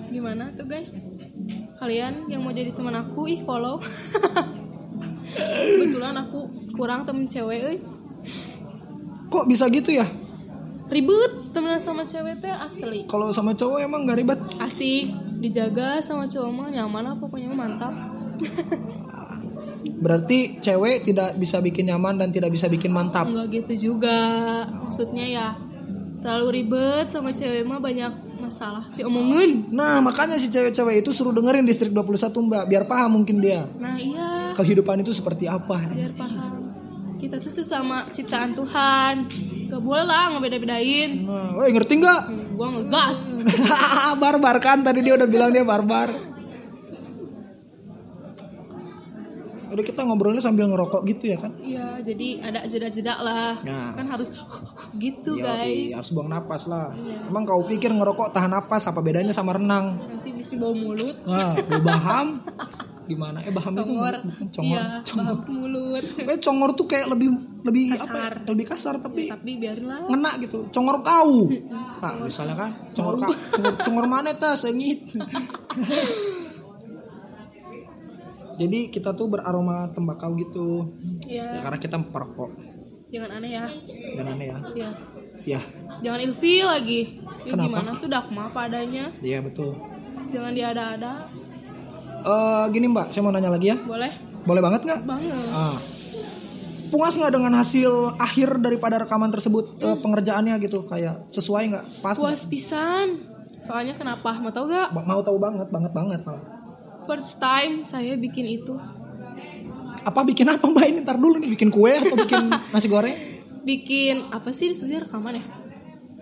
[0.10, 0.96] gimana tuh guys
[1.78, 3.84] kalian yang mau jadi teman aku ih follow
[5.76, 7.78] kebetulan aku kurang temen cewek euy.
[9.28, 10.06] Kok bisa gitu ya?
[10.86, 14.38] ribet temenan sama cewek teh asli Kalau sama cowok emang gak ribet.
[14.60, 17.90] asik dijaga sama cowok mah nyaman lah pokoknya mantap
[19.98, 23.26] Berarti cewek tidak bisa bikin nyaman dan tidak bisa bikin mantap.
[23.26, 24.18] enggak gitu juga
[24.70, 25.48] maksudnya ya
[26.20, 31.64] terlalu ribet sama cewek mah banyak masalah diomongin Nah, makanya si cewek-cewek itu suruh dengerin
[31.64, 33.66] Distrik 21, Mbak, biar paham mungkin dia.
[33.76, 35.82] nah iya Kehidupan itu seperti apa.
[35.88, 36.55] biar paham
[37.26, 39.14] kita tuh sesama ciptaan Tuhan
[39.66, 42.22] gak boleh lah ngebeda-bedain Nah, woi ngerti nggak?
[42.54, 43.18] gua ngegas
[44.22, 46.08] barbar kan tadi dia udah bilang dia barbar.
[49.66, 51.52] Udah kita ngobrolnya sambil ngerokok gitu ya kan?
[51.60, 53.60] Iya, jadi ada jeda-jeda lah.
[53.60, 53.92] Nah.
[53.92, 54.32] Kan harus
[55.04, 56.00] gitu, Yoi, guys.
[56.00, 56.96] harus buang napas lah.
[56.96, 57.28] Iya.
[57.28, 60.00] Emang kau pikir ngerokok tahan napas apa bedanya sama renang?
[60.00, 61.18] Nanti bisa bau mulut.
[61.28, 62.40] Nah, lu baham
[63.06, 63.38] gimana?
[63.40, 64.16] Eh baham Congor.
[64.16, 64.78] itu congor.
[64.78, 66.06] Iya, baham mulut.
[66.32, 67.30] Eh congor tuh kayak lebih
[67.62, 68.06] lebih apa?
[68.06, 68.34] Kasar.
[68.36, 68.46] ya?
[68.50, 70.00] Lebih kasar tapi Tapi biarin lah.
[70.06, 70.68] ngena gitu.
[70.70, 71.50] Congor kau.
[72.02, 73.32] Nah, misalnya kan congor kau.
[73.32, 75.06] Congor, congor mana tas sengit.
[78.56, 80.88] Jadi kita tuh beraroma tembakau gitu.
[81.28, 82.52] Ya Iya, karena kita perokok.
[83.06, 83.66] jangan aneh ya.
[84.16, 84.58] Dan aneh ya.
[84.74, 84.90] Iya.
[85.46, 85.62] Ya,
[86.02, 87.02] Jangan ilfil lagi.
[87.46, 87.70] Ya, Kenapa?
[87.70, 89.14] gimana tuh dakma padanya.
[89.22, 89.78] iya betul.
[90.32, 91.30] Jangan diada-ada.
[92.26, 93.78] Eh gini Mbak, saya mau nanya lagi ya.
[93.78, 94.12] Boleh?
[94.42, 95.00] Boleh banget nggak?
[95.04, 95.34] Banget.
[95.50, 95.78] Ah.
[96.88, 101.84] Puas nggak dengan hasil akhir daripada rekaman tersebut eh, pengerjaannya gitu kayak sesuai nggak?
[102.02, 102.16] Pas?
[102.16, 103.22] Puas pisan.
[103.62, 104.30] Soalnya kenapa?
[104.36, 104.94] Mau tau gak?
[104.94, 106.46] Ba- Mau tahu banget, banget banget malah.
[107.06, 108.74] First time saya bikin itu.
[110.02, 111.00] Apa bikin apa Mbak ini?
[111.02, 113.14] Ntar dulu nih bikin kue atau bikin nasi goreng?
[113.62, 115.46] Bikin apa sih sebenarnya rekaman ya?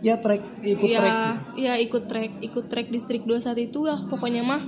[0.02, 1.16] Ya track ikut Iya, track.
[1.56, 4.60] iya ikut track, ikut track distrik 21 itu lah pokoknya mah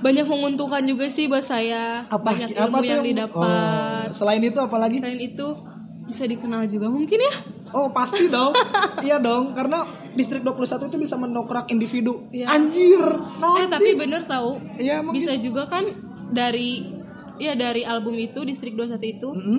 [0.00, 2.06] banyak menguntungkan juga sih buat saya.
[2.06, 4.06] Apa banyak apa ilmu tuh yang didapat.
[4.08, 4.98] Oh, selain itu apa lagi?
[5.02, 5.46] Selain itu
[6.08, 7.34] bisa dikenal juga mungkin ya.
[7.76, 8.56] Oh pasti dong,
[9.06, 9.84] iya dong, karena
[10.16, 12.24] distrik 21 itu bisa mendokrak individu.
[12.32, 12.48] Iya.
[12.48, 13.04] Anjir,
[13.60, 15.84] eh tapi bener tahu emang bisa juga kan
[16.32, 16.88] dari
[17.36, 19.58] ya dari album itu distrik 21 itu Mm-mm.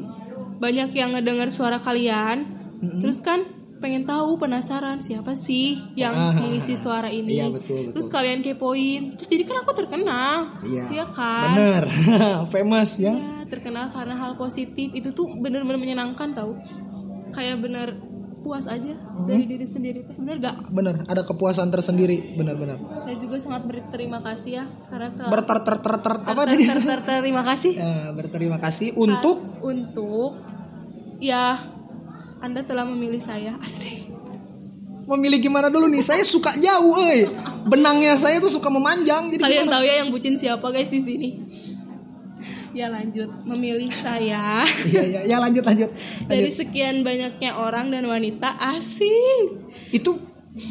[0.57, 2.49] banyak yang ngedengar suara kalian.
[2.81, 2.99] Mm-mm.
[3.05, 7.33] Terus kan pengen tahu penasaran siapa sih yang Ah, mengisi suara ini.
[7.33, 7.93] Iya, betul, betul.
[7.95, 9.15] Terus kalian kepoin.
[9.15, 10.51] Terus jadi kan aku terkenal.
[10.61, 11.05] Iya.
[11.09, 11.45] kan?
[11.51, 11.83] Bener,
[12.53, 13.11] famous ya.
[13.11, 16.53] Ya, terkenal karena hal positif itu tuh bener-bener menyenangkan tau
[17.29, 17.97] kayak bener
[18.39, 19.27] puas aja Hmm.
[19.27, 24.23] dari diri sendiri teh bener gak bener ada kepuasan tersendiri benar-benar saya juga sangat berterima
[24.23, 27.93] kasih ya karena berter ter ter ter apa ter- tadi ter- ter- terima kasih Ya,
[28.17, 30.39] berterima kasih untuk untuk
[31.19, 31.59] ya
[32.39, 34.07] anda telah memilih saya asik.
[35.05, 36.05] Memilih gimana dulu nih?
[36.05, 37.25] Saya suka jauh eh
[37.65, 39.73] benangnya saya tuh suka memanjang jadi kalian gimana?
[39.73, 41.29] tahu ya yang bucin siapa guys di sini?
[42.71, 43.25] Ya lanjut.
[43.43, 44.61] Memilih saya.
[44.89, 45.21] Iya iya.
[45.25, 45.89] Ya lanjut lanjut.
[46.29, 46.57] Dari Lanjut.
[46.61, 49.57] sekian banyaknya orang dan wanita asik.
[49.89, 50.21] Itu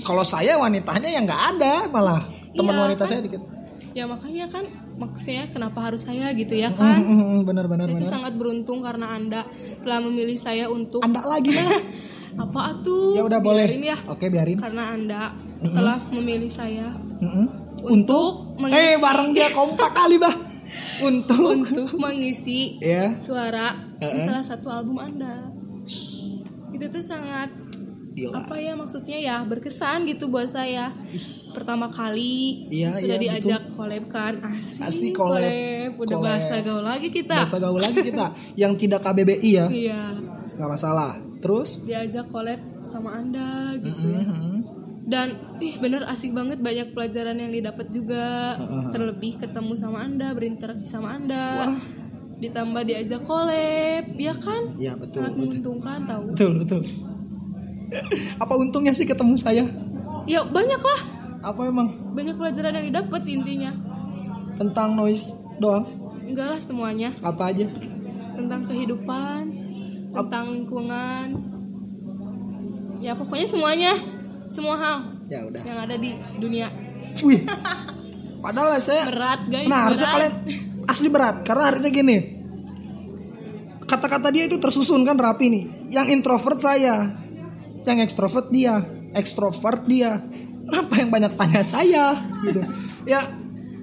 [0.06, 2.22] kalau saya wanitanya yang nggak ada malah.
[2.54, 3.10] Teman Iya, wanita kan?
[3.10, 3.42] saya dikit.
[3.92, 4.64] Ya makanya kan
[4.98, 6.98] maksudnya kenapa harus saya gitu ya kan?
[7.46, 9.46] benar benar saya itu sangat beruntung karena anda
[9.80, 11.70] telah memilih saya untuk ada lagi nah
[12.44, 13.66] apa tuh ya udah boleh.
[13.66, 13.98] Biarin ya.
[14.06, 14.58] Oke biarin.
[14.58, 15.22] Karena anda
[15.58, 17.46] telah memilih saya Mm-mm.
[17.78, 18.30] Untuk untuk?
[18.58, 20.34] mengisi- eh bareng dia kompak kali bah
[21.08, 21.54] untuk?
[21.56, 24.22] Untuk mengisi ya suara di Heeh.
[24.22, 25.50] salah satu album anda.
[26.70, 27.50] Itu tuh sangat
[28.20, 28.32] Gila.
[28.36, 29.36] apa ya maksudnya ya?
[29.42, 30.90] Berkesan gitu buat saya.
[31.48, 34.34] Pertama kali Iya, sudah iya, diajak collab kan?
[34.52, 35.42] Asik, Asik collab.
[35.94, 36.22] udah Collab.
[36.24, 37.36] bahasa gaul lagi kita.
[37.36, 38.26] Bahasa gaul lagi kita.
[38.54, 39.66] Yang tidak KBBI ya?
[39.66, 40.02] Iya.
[40.54, 41.10] Nggak masalah.
[41.38, 41.78] Terus?
[41.80, 44.22] Diajak collab sama anda gitu ya.
[44.22, 44.46] Mhm.
[45.04, 46.58] dan ih bener asik banget.
[46.58, 48.56] Banyak pelajaran yang didapat juga.
[48.56, 48.92] Heeh.
[48.92, 51.44] terlebih ketemu sama anda berinteraksi sama anda.
[51.64, 51.80] Wah.
[52.38, 54.62] ditambah diajak collab ya kan?
[54.76, 55.42] Ya betul sangat betul.
[55.42, 56.22] menguntungkan tahu.
[56.30, 56.82] Betul betul
[58.42, 59.64] apa untungnya sih ketemu saya?
[60.28, 61.00] Ya banyak lah
[61.40, 62.12] apa emang?
[62.12, 63.72] Banyak pelajaran yang didapat intinya.
[64.58, 65.32] Tentang noise
[65.62, 65.86] doang?
[66.26, 67.14] Enggak lah semuanya.
[67.22, 67.64] Apa aja?
[68.36, 69.68] Tentang kehidupan
[70.12, 71.26] tentang lingkungan.
[72.98, 73.92] Ya pokoknya semuanya.
[74.48, 74.96] Semua hal
[75.28, 75.62] ya udah.
[75.62, 76.72] yang ada di dunia.
[77.20, 77.44] Wih.
[78.44, 80.14] Padahal saya berat guys nah harusnya berat.
[80.14, 80.34] kalian
[80.88, 82.16] asli berat karena artinya gini.
[83.88, 85.64] Kata-kata dia itu tersusun kan rapi nih.
[85.88, 87.08] Yang introvert saya
[87.88, 90.20] yang ekstrovert dia ekstrovert dia.
[90.68, 92.06] Kenapa yang banyak tanya saya?
[92.44, 92.60] Gitu.
[93.08, 93.24] Ya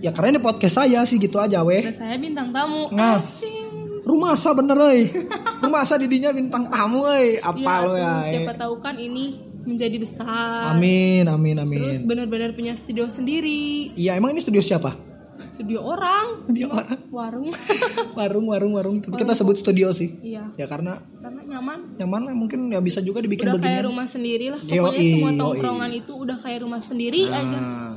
[0.04, 1.82] ya karena ini podcast saya sih gitu aja weh.
[1.82, 2.92] Dan saya bintang tamu.
[2.94, 3.22] Nah.
[3.22, 3.64] asing.
[4.06, 5.10] rumah asa bener euy
[5.66, 8.38] rumah asa didinya bintang tamu euy apa ya, lo ya eh.
[8.38, 10.78] siapa tahu kan ini menjadi besar.
[10.78, 11.82] Amin amin amin.
[11.82, 13.98] Terus benar-benar punya studio sendiri.
[13.98, 15.15] Iya emang ini studio siapa
[15.56, 16.26] studio orang.
[16.44, 17.00] Studio orang.
[17.08, 17.48] warung
[18.20, 18.96] warung warung warung.
[19.00, 20.12] Tapi kita sebut studio sih.
[20.20, 20.52] Iya.
[20.60, 21.96] Ya karena karena nyaman.
[21.96, 24.60] Nyaman mungkin ya bisa juga dibikin udah begini kayak rumah sendiri lah.
[24.60, 25.40] Yoi, pokoknya semua yoi.
[25.40, 27.58] tongkrongan itu udah kayak rumah sendiri aja.
[27.58, 27.94] Ah,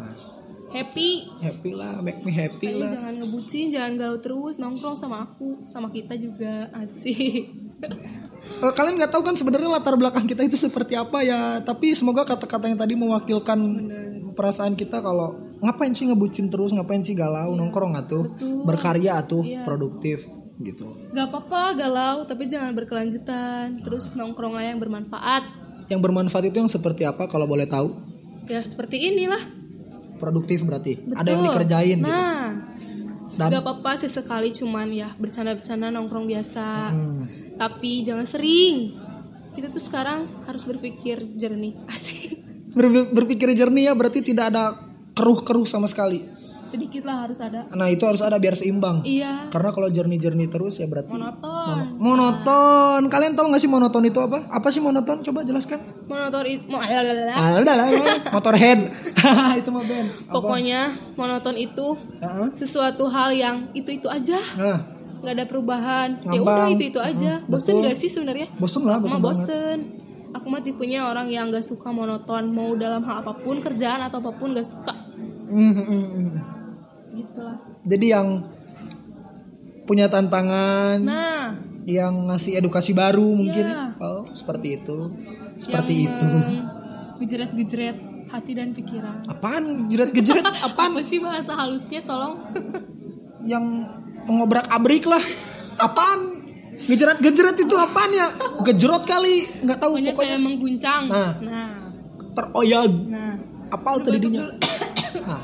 [0.71, 1.11] happy.
[1.43, 2.91] Happy lah make me happy Kayaknya lah.
[2.95, 7.43] jangan ngebucin, jangan galau terus, nongkrong sama aku, sama kita juga asik.
[8.49, 12.25] Eh, kalian nggak tahu kan sebenarnya latar belakang kita itu seperti apa ya tapi semoga
[12.25, 13.59] kata-kata yang tadi mewakilkan
[14.39, 18.63] perasaan kita kalau ngapain sih ngebucin terus ngapain sih galau nongkrong atuh Betul.
[18.63, 19.67] berkarya atuh Iya.
[19.67, 20.23] produktif
[20.57, 23.79] gitu Gak apa-apa galau, tapi jangan berkelanjutan.
[23.81, 25.67] Terus nongkronglah yang bermanfaat.
[25.87, 27.91] yang bermanfaat itu yang seperti apa kalau boleh tahu
[28.45, 29.41] Ya seperti inilah.
[30.17, 31.15] produktif berarti Betul.
[31.15, 32.51] ada yang dikerjain gitu Nah,
[33.37, 36.67] dan gak apa-apa sesekali cuman ya bercanda-bercanda nongkrong biasa.
[36.91, 37.23] Hmm.
[37.55, 38.99] Tapi jangan sering.
[39.53, 41.79] Kita tuh sekarang harus berpikir jernih.
[41.89, 42.43] Asik.
[42.71, 44.77] Ber- berpikir jernih ya berarti tidak ada
[45.13, 47.65] keruh-keruh sama sekali Sedikit lah harus ada.
[47.71, 51.97] nah itu harus ada biar seimbang Iya, karena kalau jernih-jernih terus ya berarti monoton.
[51.97, 56.69] monoton kalian tahu nggak sih monoton itu apa apa sih monoton coba jelaskan Monoton itu
[56.69, 57.89] ah udah lah
[58.37, 58.79] motorhead
[59.61, 60.33] itu mah band Apa?
[60.35, 60.81] Pokoknya
[61.15, 61.87] monoton itu
[62.19, 62.47] Heeh.
[62.53, 64.79] sesuatu hal yang itu-itu aja, nah
[65.19, 66.09] nggak ada perubahan.
[66.23, 67.41] Ya udah itu-itu aja.
[67.41, 67.83] Mm, Bosen betul.
[67.83, 68.47] gak sih sebenarnya?
[68.55, 69.79] bosen lah bosen mah banget bosen.
[70.49, 74.17] Aku mah tipenya orang yang gak suka monoton, mau dalam hal apa pun, kerjaan atau
[74.17, 74.97] apa pun gak suka.
[75.45, 76.31] Mm, mm, mm, mm.
[77.13, 77.57] Gitu lah.
[77.85, 78.49] jadi yang
[79.85, 81.53] punya tantangan Nah,
[81.85, 83.93] yang ngasih edukasi baru mungkin Iya.
[84.01, 85.13] oh seperti itu
[85.59, 86.29] seperti yang itu
[87.19, 87.97] gejret-gejret
[88.29, 89.29] hati dan pikiran.
[89.29, 92.41] apaan jerat-gejerat apaan Apa sih bahasa halusnya tolong?
[93.45, 93.65] yang
[94.25, 95.21] mengobrak abrik lah
[95.77, 96.48] apaan
[96.81, 98.27] gejerat-gejerat itu apaan ya
[98.63, 101.03] gejerot kali nggak tahu Pokoknya pokoknya kayak mengguncang.
[101.07, 101.33] Nah.
[101.41, 101.71] nah,
[102.33, 103.35] teroyag nah.
[103.69, 104.47] apal tadinya
[105.19, 105.43] nah.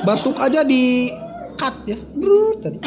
[0.00, 1.12] batuk aja di
[1.54, 2.78] cut ya Brut, tadi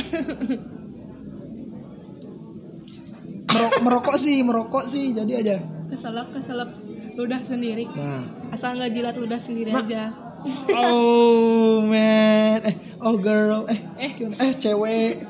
[3.47, 5.55] Merok- merokok sih merokok sih jadi aja
[5.85, 6.71] Keselak, keselak
[7.13, 7.83] ludah sendiri.
[7.91, 9.83] nah Asal nggak jilat ludah sendiri Nah.
[9.83, 10.03] aja.
[10.73, 14.11] oh man eh oh girl eh Eh.
[14.31, 15.21] eh cewek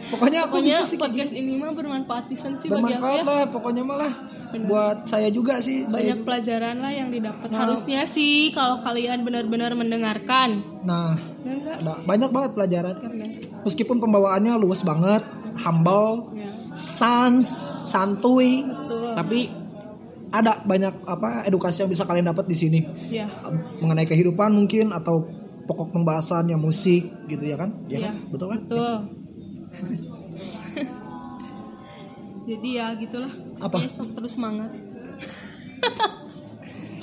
[0.00, 3.24] pokoknya aku Pokoknya bisa podcast ini mah bermanfaat pisan sih bagi aku bermanfaat ya.
[3.24, 4.12] lah pokoknya malah
[4.60, 7.46] buat saya juga sih saya Banyak pelajaran lah yang didapat.
[7.48, 7.58] Nah.
[7.60, 10.62] Harusnya sih kalau kalian benar-benar mendengarkan.
[10.80, 11.76] nah Ya enggak?
[11.80, 13.26] ada banyak banget pelajaran Karena
[13.60, 15.22] meskipun pembawaannya luas banget
[15.58, 17.48] humble ya, sans
[17.82, 19.12] santuy betul.
[19.12, 19.50] tapi
[20.28, 23.26] ada banyak apa edukasi yang bisa kalian dapat di sini ya
[23.78, 25.24] mengenai kehidupan mungkin atau
[25.64, 27.68] pokok pembahasan yang musik gitu ya kan?
[27.84, 28.06] Ya Iya.
[28.06, 28.14] kan?
[28.28, 28.60] Betul kan?
[28.64, 28.96] Betul.
[32.48, 33.28] Jadi ya gitulah.
[33.60, 33.76] Apa?
[33.76, 34.70] Pokoknya sok terus semangat.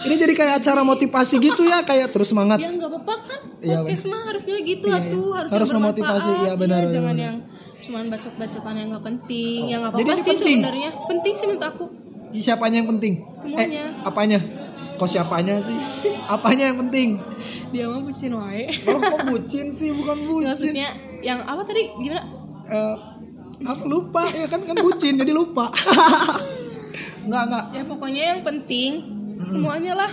[0.05, 2.59] Ini jadi kayak acara motivasi gitu ya, kayak terus semangat.
[2.59, 3.41] Ya nggak apa-apa kan.
[3.63, 5.35] Iya, Podcast mah harusnya gitu Iya, atuh, iya.
[5.39, 7.25] harus, Harus yang memotivasi, iya, benar, benar, jangan benar.
[7.25, 7.35] yang
[7.79, 9.59] cuman bacot-bacotan yang nggak penting.
[9.63, 9.71] Oh.
[9.71, 10.89] Yang nggak apa-apa sih sebenarnya.
[11.07, 11.85] Penting sih menurut aku.
[12.35, 13.13] Siapanya yang penting?
[13.31, 13.83] Semuanya.
[13.87, 14.39] Eh, apanya?
[14.95, 15.79] Kok siapanya sih?
[16.35, 17.19] Apanya yang penting?
[17.71, 18.71] Dia mah bucin wae.
[18.87, 20.47] Oh, kok bucin sih, bukan bucin.
[20.51, 21.91] Maksudnya yang apa tadi?
[21.99, 22.23] Gimana?
[22.65, 22.95] Eh,
[23.65, 25.69] apa lupa ya kan kan bucin jadi lupa.
[27.25, 27.65] Enggak, enggak.
[27.73, 28.89] Ya pokoknya yang penting
[29.41, 30.11] semuanya lah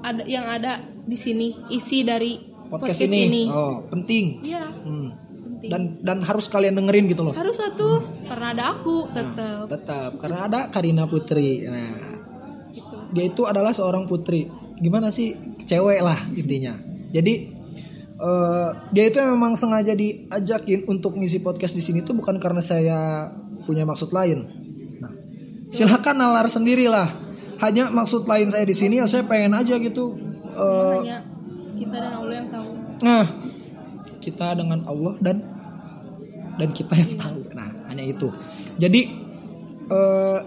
[0.00, 2.38] ada yang ada di sini isi dari
[2.72, 3.50] Podcast, ini.
[3.52, 4.40] Oh, penting.
[4.40, 5.12] Iya, Hmm.
[5.60, 5.68] penting.
[5.68, 7.34] Dan dan harus kalian dengerin gitu loh.
[7.36, 11.68] harus satu karena ada aku tetap Tetap karena ada Karina Putri.
[11.68, 11.92] Nah,
[12.72, 12.96] gitu.
[13.12, 14.48] dia itu adalah seorang putri
[14.78, 16.74] gimana sih cewek lah intinya
[17.12, 17.61] jadi
[18.22, 23.28] eh, dia itu memang sengaja diajakin untuk ngisi podcast di sini tuh bukan karena saya
[23.66, 24.46] punya maksud lain.
[25.02, 25.12] Nah,
[25.74, 27.34] silakan nalar sendirilah.
[27.62, 30.18] Hanya maksud lain saya di sini ya saya pengen aja gitu
[30.50, 31.18] eh, Hanya
[31.78, 32.70] kita dan Allah yang tahu.
[33.02, 33.26] nah
[34.18, 35.36] kita dengan Allah dan
[36.58, 37.40] dan kita yang tahu.
[37.54, 38.34] Nah hanya itu.
[38.82, 39.00] Jadi
[39.90, 40.38] eh,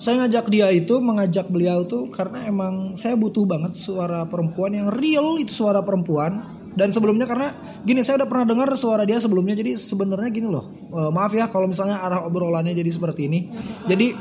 [0.00, 4.88] saya ngajak dia itu mengajak beliau tuh karena emang saya butuh banget suara perempuan yang
[4.88, 6.56] real itu suara perempuan.
[6.70, 7.52] Dan sebelumnya karena
[7.84, 10.72] gini saya udah pernah dengar suara dia sebelumnya jadi sebenarnya gini loh.
[10.72, 13.52] Eh, maaf ya kalau misalnya arah obrolannya jadi seperti ini.
[13.90, 14.16] Jadi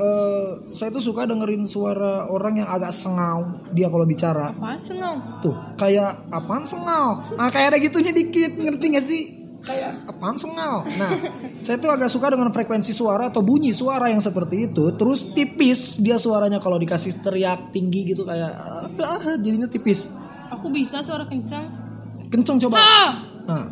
[0.00, 4.56] eh, saya tuh suka dengerin suara orang yang agak sengau dia kalau bicara.
[4.56, 5.44] Apa senang?
[5.44, 7.20] tuh kayak apaan sengau?
[7.36, 11.10] Ah kayak ada gitunya dikit ngerti gak sih kayak apaan sengau nah
[11.62, 16.02] saya tuh agak suka dengan frekuensi suara atau bunyi suara yang seperti itu terus tipis
[16.02, 18.50] dia suaranya kalau dikasih teriak tinggi gitu kayak
[19.02, 20.10] ah, jadinya tipis
[20.52, 21.64] Aku bisa suara kencang.
[22.28, 23.10] kenceng coba Ah!
[23.42, 23.64] nah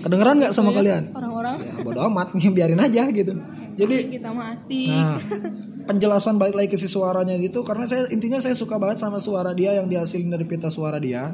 [0.00, 3.34] kedengeran nggak sama kalian Orang-orang ya bodo amat biarin aja gitu
[3.70, 4.92] jadi kita mah asik.
[4.92, 5.16] Nah,
[5.88, 9.56] penjelasan balik lagi ke si suaranya gitu karena saya intinya saya suka banget sama suara
[9.56, 11.32] dia yang dihasilin dari pita suara dia.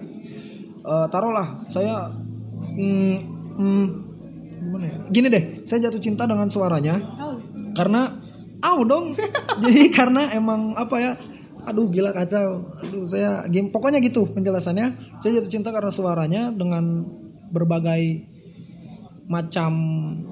[0.86, 2.06] Eh, taruhlah saya
[2.76, 3.16] hmm,
[3.56, 3.86] hmm,
[4.60, 4.98] gimana ya?
[5.08, 7.34] Gini deh, saya jatuh cinta dengan suaranya Tahu.
[7.72, 8.20] karena
[8.60, 9.16] au dong.
[9.64, 11.12] Jadi karena emang apa ya?
[11.66, 12.78] Aduh gila kacau.
[12.84, 15.18] Aduh saya game pokoknya gitu penjelasannya.
[15.24, 17.02] Saya jatuh cinta karena suaranya dengan
[17.50, 18.32] berbagai
[19.26, 19.72] macam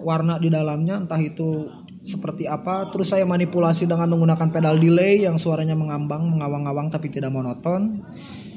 [0.07, 1.67] warna di dalamnya entah itu
[2.05, 7.33] seperti apa terus saya manipulasi dengan menggunakan pedal delay yang suaranya mengambang mengawang-awang tapi tidak
[7.35, 8.05] monoton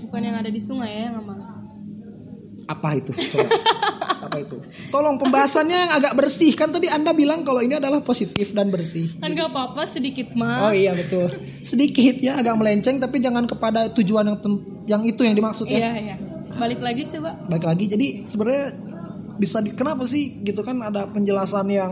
[0.08, 1.57] Bukan yang ada di sungai ya, yang ngomong.
[2.68, 3.12] Apa itu?
[3.16, 3.48] Coba.
[4.28, 4.60] Apa itu?
[4.92, 6.52] Tolong pembahasannya yang agak bersih.
[6.52, 9.16] Kan tadi anda bilang kalau ini adalah positif dan bersih.
[9.24, 10.76] Kan gak apa-apa sedikit oh mah.
[10.76, 11.32] iya betul.
[11.64, 14.40] Sedikit ya agak melenceng tapi jangan kepada tujuan yang
[14.84, 15.80] yang itu yang dimaksud ya.
[15.80, 16.16] Iya, iya.
[16.60, 17.40] Balik lagi coba.
[17.48, 17.86] baik lagi.
[17.88, 18.66] Jadi sebenarnya
[19.38, 21.92] bisa di, kenapa sih gitu kan ada penjelasan yang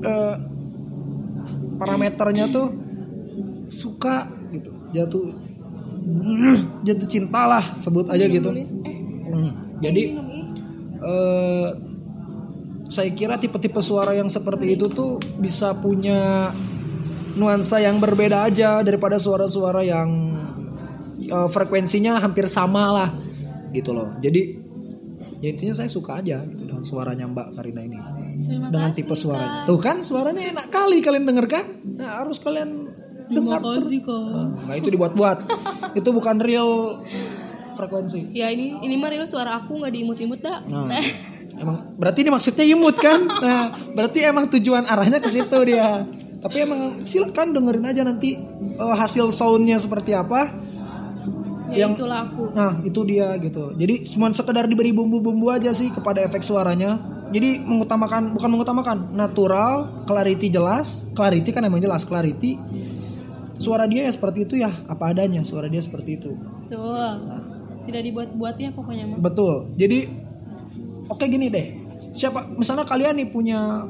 [0.00, 0.36] eh,
[1.76, 2.72] parameternya tuh
[3.68, 4.70] suka gitu.
[4.96, 5.26] Jatuh
[6.82, 8.48] jatuh cinta lah sebut aja gitu.
[8.54, 8.81] Eh,
[9.32, 10.02] Hmm, jadi
[11.00, 11.68] eh,
[12.92, 16.52] saya kira tipe-tipe suara yang seperti itu tuh bisa punya
[17.32, 20.08] nuansa yang berbeda aja daripada suara-suara yang
[21.24, 23.10] eh, frekuensinya hampir sama lah
[23.72, 24.12] gitu loh.
[24.20, 24.60] Jadi
[25.42, 27.98] ya intinya saya suka aja gitu dengan suaranya Mbak Karina ini
[28.42, 29.64] Terima dengan kasih, tipe suaranya.
[29.64, 29.68] Kak.
[29.72, 31.64] Tuh kan suaranya enak kali kalian denger kan?
[31.82, 32.70] Nah, harus kalian
[33.32, 33.80] Terima dengar.
[33.80, 34.44] kasih kok.
[34.68, 35.38] Nah, itu dibuat-buat.
[35.98, 37.00] itu bukan real
[37.72, 38.30] frekuensi.
[38.30, 40.60] Ya ini ini mah real suara aku nggak diimut-imut dah.
[40.62, 40.88] Nah,
[41.54, 43.20] emang berarti ini maksudnya imut kan?
[43.22, 46.04] Nah, berarti emang tujuan arahnya ke situ dia.
[46.38, 50.50] Tapi emang silakan dengerin aja nanti eh, hasil soundnya seperti apa.
[51.70, 52.52] ya yang- itulah aku.
[52.52, 53.72] Nah, itu dia gitu.
[53.72, 57.00] Jadi cuma sekedar diberi bumbu-bumbu aja sih kepada efek suaranya.
[57.32, 62.60] Jadi mengutamakan bukan mengutamakan natural, clarity jelas, clarity kan emang jelas clarity.
[63.56, 66.34] Suara dia ya seperti itu ya, apa adanya suara dia seperti itu.
[66.68, 67.14] Tuh.
[67.82, 69.18] Tidak dibuat-buat ya pokoknya mah.
[69.18, 69.74] Betul.
[69.74, 69.98] Jadi
[71.08, 71.66] oke gini deh.
[72.12, 73.88] Siapa misalnya kalian nih punya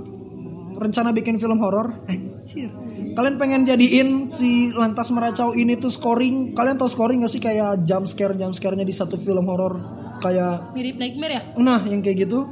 [0.72, 2.70] rencana bikin film horor, anjir.
[3.12, 6.57] Kalian pengen jadiin si lantas meracau ini tuh scoring.
[6.57, 9.76] Kalian tahu scoring gak sih kayak jump scare jump scare-nya di satu film horor
[10.22, 11.43] kayak Mirip nightmare ya?
[11.61, 12.49] nah yang kayak gitu.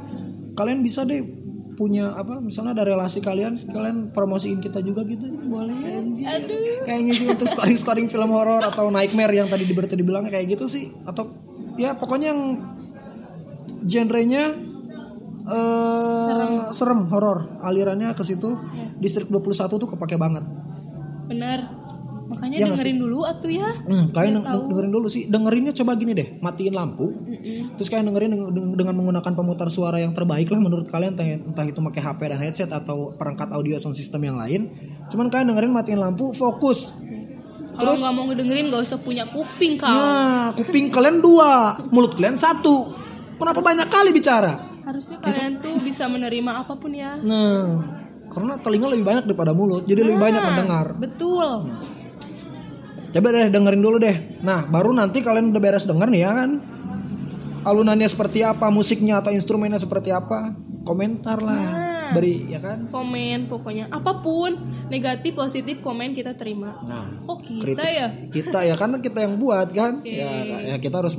[0.53, 1.23] Kalian bisa deh
[1.75, 5.27] punya apa misalnya ada relasi kalian kalian promosiin kita juga gitu.
[5.27, 5.75] Boleh.
[6.21, 6.85] Aduh.
[6.85, 10.57] kayak ngisi untuk scoring scoring film horor atau nightmare yang tadi di berita dibilang kayak
[10.57, 10.91] gitu sih.
[11.03, 11.31] Atau
[11.75, 12.41] ya pokoknya yang
[13.83, 14.43] genrenya
[15.41, 17.59] eh serem, horor.
[17.65, 18.53] Alirannya ke situ
[19.01, 20.45] distrik 21 tuh kepake banget.
[21.27, 21.80] Bener
[22.31, 24.61] makanya nggak dengerin dulu atuh ya Hmm, kalian Biar tahu.
[24.69, 25.23] dengerin dulu sih.
[25.25, 27.05] Dengerinnya coba gini deh, matiin lampu.
[27.11, 27.75] Mm-mm.
[27.75, 31.27] Terus kalian dengerin deng- deng- dengan menggunakan pemutar suara yang terbaik lah menurut kalian entah,
[31.27, 34.71] entah itu pakai HP dan headset atau perangkat audio sound system yang lain.
[35.07, 36.95] Cuman kalian dengerin matiin lampu, fokus.
[37.71, 41.51] kalau nggak mau ngedengerin nggak usah punya kuping kau Nah, kuping kalian dua,
[41.87, 42.93] mulut kalian satu.
[43.35, 44.69] Kenapa banyak kali bicara?
[44.81, 47.85] harusnya kalian tuh bisa menerima apa pun ya Nah,
[48.27, 50.85] karena telinga lebih banyak daripada mulut, jadi lebih banyak Nah, mendengar.
[50.95, 51.47] betul
[53.11, 54.39] Coba deh dengerin dulu deh.
[54.39, 56.51] Nah, baru nanti kalian udah beres denger nih ya kan.
[57.61, 60.55] Alunannya seperti apa, musiknya atau instrumennya seperti apa,
[60.87, 61.55] komentar lah.
[61.55, 61.91] Nah.
[62.11, 62.91] Beri ya kan.
[62.91, 64.59] komen pokoknya apa pun
[64.91, 69.39] negatif positif komen kita terima Nah, kok kita kritik ya kita ya karena kita yang
[69.39, 70.03] buat kan.
[70.03, 70.19] Oke.
[70.19, 71.15] Ya, ya kita harus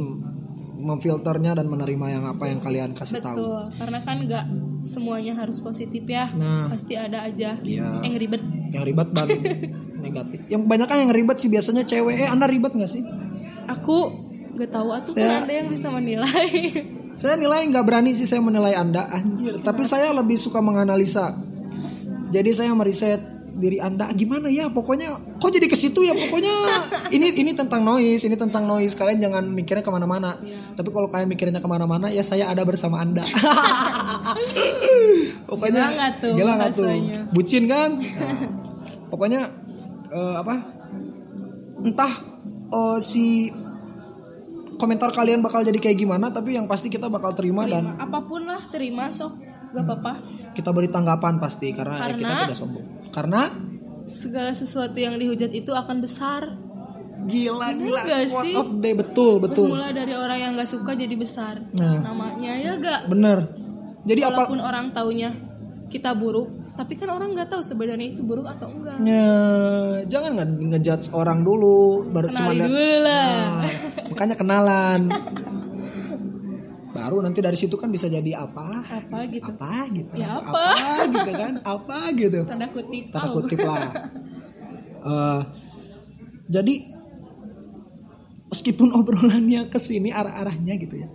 [0.83, 3.39] memfilternya dan menerima yang apa yang kalian kasih tahu.
[3.39, 4.45] betul karena kan nggak
[4.83, 8.03] semuanya harus positif ya Nah, pasti ada aja Iya.
[8.03, 9.27] yang ribet yang ribet dan
[10.05, 10.39] negatif.
[10.51, 12.19] Yang banyak kan yang ribet sih biasanya cewek.
[12.19, 13.03] Eh, Anda ribet nggak sih?
[13.63, 13.97] aku
[14.53, 16.51] nggak tahu atuh kan ada yang bisa menilai
[17.21, 19.61] Saya nilai nggak berani sih saya menilai Anda anjir.
[19.61, 21.37] Tapi saya lebih suka menganalisa.
[22.29, 23.21] Jadi saya meriset
[23.53, 26.15] diri Anda gimana ya pokoknya kok jadi ke situ ya?
[26.15, 26.55] Pokoknya
[27.11, 28.95] ini ini tentang noise ini tentang noise.
[28.95, 30.39] Kalian jangan mikirnya ke mana-mana.
[30.79, 33.27] Tapi kalau kalian mikirnya ke mana-mana ya saya ada bersama anda.
[35.51, 36.87] Pokoknya Gila nggak tuh gila nggak tuh?
[37.35, 37.91] bucin kan?
[37.99, 38.39] Nah,
[39.11, 39.41] pokoknya
[40.09, 40.55] eh, apa?
[41.83, 42.13] Entah
[42.71, 43.51] eh, si
[44.79, 48.47] komentar kalian bakal jadi kayak gimana tapi yang pasti kita bakal terima dan apa pun
[48.47, 49.51] lah terima sok.
[49.73, 50.13] Gak apa-apa.
[50.53, 52.85] Kita beri tanggapan pasti karena, ya kita Karena- tidak sombong.
[53.09, 53.41] Karena
[54.09, 56.55] segala sesuatu yang dihujat itu akan besar.
[57.23, 58.01] Gila gila.
[58.03, 58.55] nggak quote sih?
[58.59, 59.71] of day betul betul.
[59.71, 61.63] Bermula dari orang yang gak suka jadi besar.
[61.71, 62.03] Nah.
[62.03, 63.47] Namanya ya gak bener.
[64.03, 65.31] Jadi apa walaupun orang taunya
[65.87, 68.97] kita buruk tapi kan orang nggak tahu sebenarnya itu buruk atau enggak.
[69.05, 69.29] Ya,
[70.09, 73.29] jangan nge ngejudge orang dulu baru cuma kenali lihat dulu lah.
[73.29, 73.73] Nah,
[74.09, 75.01] makanya kenalan
[77.03, 78.87] baru nanti dari situ kan bisa jadi apa?
[78.87, 79.51] Apa gitu.
[79.51, 80.15] Apa gitu.
[80.15, 80.65] Ya, apa?
[81.11, 81.53] gitu kan?
[81.67, 82.41] Apa gitu.
[82.47, 83.91] Tanda kutip tanda kutip lah.
[85.03, 85.41] Eh,
[86.47, 86.75] jadi
[88.55, 91.09] meskipun obrolannya ke sini arah-arahnya gitu ya.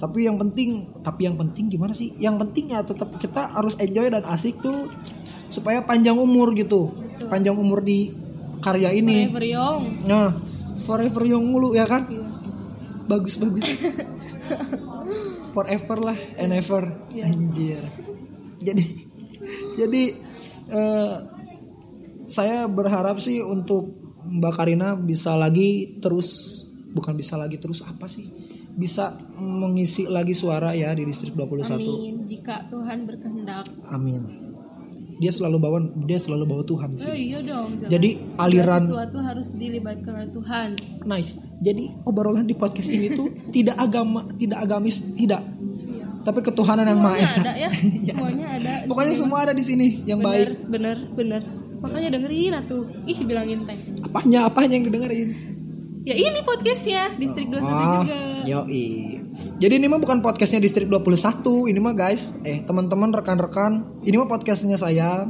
[0.00, 2.16] Tapi yang penting tapi yang penting gimana sih?
[2.16, 4.88] Yang penting ya tetap kita harus enjoy dan asik tuh
[5.52, 6.96] supaya panjang umur gitu.
[7.28, 8.08] Panjang umur di
[8.64, 9.28] karya ini.
[9.28, 9.80] Forever young.
[10.08, 10.32] Nah
[10.88, 12.08] forever young mulu ya kan?
[12.08, 12.24] Iya.
[13.04, 13.68] bagus bagus
[15.54, 16.82] forever lah and ever.
[17.14, 17.24] Iya.
[17.30, 17.80] anjir.
[18.60, 18.84] Jadi
[19.78, 20.02] jadi
[20.68, 21.16] eh,
[22.28, 23.94] saya berharap sih untuk
[24.24, 28.26] Mbak Karina bisa lagi terus bukan bisa lagi terus apa sih?
[28.74, 32.14] Bisa mengisi lagi suara ya di distrik 21 amin.
[32.26, 33.70] Jika Tuhan berkehendak.
[33.86, 34.53] Amin
[35.14, 37.90] dia selalu bawa dia selalu bawa Tuhan oh sih iya dong jelas.
[37.90, 40.68] jadi aliran sesuatu harus dilibatkan oleh Tuhan.
[41.04, 41.36] Nice.
[41.60, 45.40] Jadi obrolan di podcast ini tuh tidak agama tidak agamis tidak.
[45.40, 46.06] Iya.
[46.22, 47.40] tapi ketuhanan yang maha esa.
[47.40, 47.70] ada ya.
[48.08, 50.48] Semuanya ada pokoknya semua ada di sini yang bener baik.
[50.66, 51.42] bener bener
[51.78, 52.84] makanya dengerin atuh.
[53.04, 53.76] Ih bilangin teh.
[54.02, 55.28] Apanya apanya yang didengerin?
[56.04, 58.20] Ya ini podcastnya distrik 21 Ah, juga.
[58.44, 59.23] yoi.
[59.34, 64.30] Jadi ini mah bukan podcastnya distrik 21 Ini mah guys Eh teman-teman rekan-rekan Ini mah
[64.30, 65.26] podcastnya saya.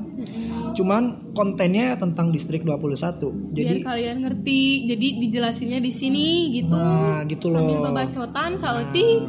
[0.75, 6.75] Cuman kontennya tentang distrik 21 biar Jadi kalian ngerti jadi dijelasinnya di sini gitu.
[6.75, 7.63] Nah gitu loh.
[7.63, 9.23] sambil babacotan sauti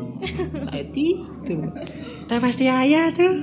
[0.66, 1.08] Saeti
[1.46, 1.70] tuh.
[2.30, 3.34] Nah pasti ayah tuh.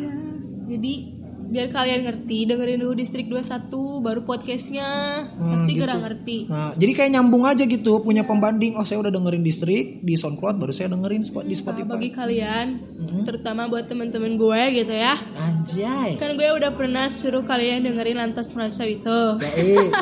[0.67, 1.22] Jadi
[1.53, 3.69] biar kalian ngerti dengerin dulu distrik 21
[4.01, 4.89] baru podcastnya.
[5.31, 5.81] Nah, pasti gitu.
[5.81, 6.37] gerah ngerti.
[6.49, 8.73] Nah jadi kayak nyambung aja gitu Punya pembanding.
[8.73, 11.91] Oh saya udah dengerin distrik Di Soundcloud baru saya dengerin spot di Nah, Spotify.
[11.93, 13.21] bagi kalian Mhm.
[13.23, 15.21] terutama buat temen-temen gue gitu ya.
[15.37, 16.17] Anjay.
[16.17, 19.37] Kan gue udah pernah suruh kalian dengerin lantas merasa itu.
[19.37, 19.93] Baik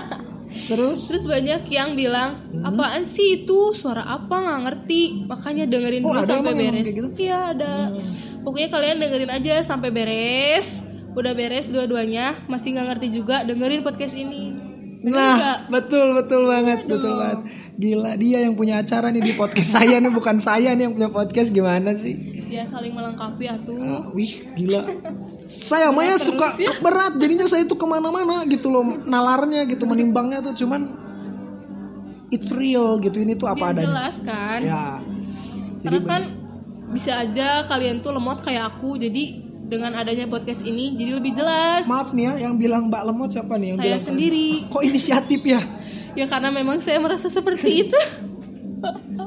[0.67, 1.07] Terus?
[1.07, 2.63] Terus banyak yang bilang Mhm.
[2.65, 3.71] apaan sih itu?
[3.73, 4.35] Suara apa?
[4.37, 5.03] Nggak ngerti.
[5.25, 6.87] Makanya dengerin Oh, dulu sampai beres.
[6.89, 7.07] gitu?
[7.17, 7.95] iya ada.
[8.41, 10.71] Pokoknya kalian dengerin aja sampai beres
[11.11, 14.55] udah beres dua-duanya masih nggak ngerti juga dengerin podcast ini.
[15.01, 17.41] Bener Nah, betul betul banget, betul banget.
[17.81, 21.09] Gila, dia yang punya acara nih di podcast saya nih, bukan saya nih yang punya
[21.09, 22.15] podcast gimana sih?
[22.51, 23.79] ya saling melengkapi atuh.
[23.79, 24.83] Ah, wih, gila.
[25.47, 26.53] Saya mah ya suka
[26.83, 30.91] berat, jadinya saya tuh ke mana-mana gitu loh, nalarnya gitu, menimbangnya tuh cuman
[32.29, 33.87] it's real gitu, ini tuh apa Biar adanya.
[33.89, 34.59] jelas kan?
[34.61, 34.85] Ya,
[35.81, 36.23] karena kan
[36.91, 41.87] bisa aja kalian tuh lemot kayak aku jadi dengan adanya podcast ini jadi lebih jelas
[41.87, 43.73] maaf nih ya, yang bilang Mbak Lemot siapa nih?
[43.73, 45.61] Yang saya bilang sendiri Kok inisiatif ya?
[46.18, 48.01] ya karena memang saya merasa seperti itu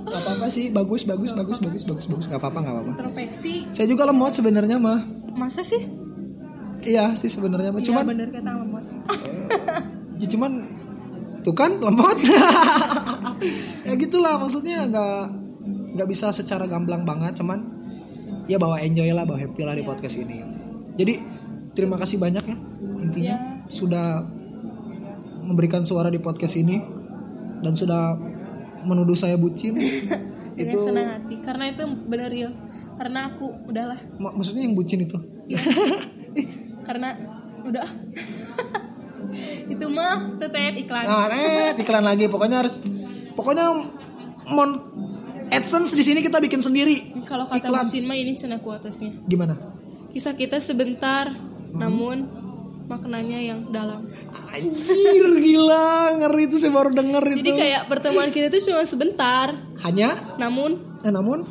[0.03, 2.91] Gak apa-apa sih, bagus, bagus, bagus, bagus, bagus, bagus, gak apa-apa, gak apa-apa.
[2.97, 4.99] introspeksi Saya juga lemot sebenarnya mah.
[5.33, 5.79] masa sih
[6.83, 7.79] Iya sih sebenarnya mah.
[7.79, 8.83] Iya, Cuman bener kata lemot
[10.21, 10.51] Ya, cuman
[11.43, 12.17] tuh kan lemot
[13.87, 15.19] ya gitulah maksudnya nggak
[15.99, 17.82] nggak bisa secara gamblang banget cuman
[18.47, 20.43] ya bawa enjoy lah bawa happy lah di podcast ini.
[20.99, 21.13] Jadi
[21.73, 22.57] terima kasih banyak ya
[23.03, 23.35] intinya.
[23.35, 23.37] Ya.
[23.71, 24.21] sudah
[25.43, 26.79] memberikan suara di podcast ini.
[27.63, 28.19] Dan sudah
[28.83, 29.79] menuduh saya bucin.
[30.59, 31.39] Itu senang hati.
[31.41, 32.51] Karena itu bener ya
[32.93, 35.17] karena aku udahlah mak- maksudnya yang bucin itu?
[35.43, 35.59] Ya.
[36.87, 37.19] karena
[37.67, 37.83] udah.
[39.73, 41.03] Itu mah tetet iklan.
[41.03, 42.31] Nah, eh, iklan lagi.
[42.31, 42.79] Pokoknya harus,
[43.35, 43.71] pokoknya
[44.47, 44.71] mon
[45.53, 47.13] AdSense di sini kita bikin sendiri.
[47.29, 47.85] kalau kata iklan.
[47.85, 49.53] bucin mah ini cina kuatasnya Gimana?
[50.09, 51.29] kisah kita sebentar
[51.73, 51.81] Hmm.
[51.81, 52.17] namun
[52.85, 54.05] maknanya yang dalam
[54.53, 57.37] Anjir, gila, ngeri itu saya baru denger itu.
[57.41, 61.49] jadi kayak pertemuan kita itu cuma sebentar Hanya, namun eh, namun,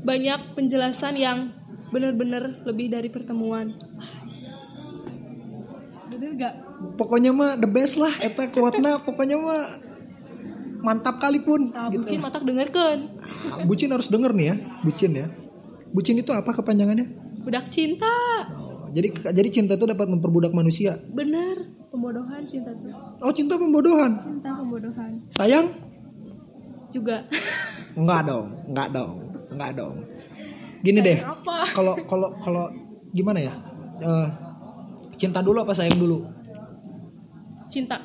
[0.00, 1.52] banyak penjelasan yang
[1.92, 3.76] benar-benar lebih dari pertemuan
[6.08, 6.54] bener gak
[6.96, 8.12] pokoknya mah the best lah.
[8.18, 9.62] Eta kuatna, pokoknya mah
[10.80, 11.68] mantap kali pun.
[11.68, 12.02] nah, gitu.
[12.02, 12.96] bucin matak dengerkan
[13.46, 15.26] Ah, Bucin harus denger nih ya, bucin ya.
[15.90, 17.06] Bucin itu apa kepanjangannya?
[17.40, 18.10] budak cinta
[18.52, 21.00] Oh, jadi jadi cinta itu dapat memperbudak manusia.
[21.08, 21.56] bener
[21.88, 24.12] pembodohan cinta tuh Oh cinta pembodohan.
[24.18, 25.66] cinta pembodohan Sayang?
[26.88, 27.24] juga
[27.92, 29.14] Enggak dong, enggak dong,
[29.48, 29.96] enggak dong.
[30.80, 32.64] Gini deh, apa kalau kalau kalau
[33.10, 33.54] gimana ya?
[33.98, 34.26] Eh,
[35.16, 36.24] cinta dulu apa sayang dulu?
[37.66, 37.98] cinta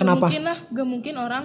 [0.00, 0.16] Kenapa?
[0.16, 1.44] Gak mungkin lah gak mungkin orang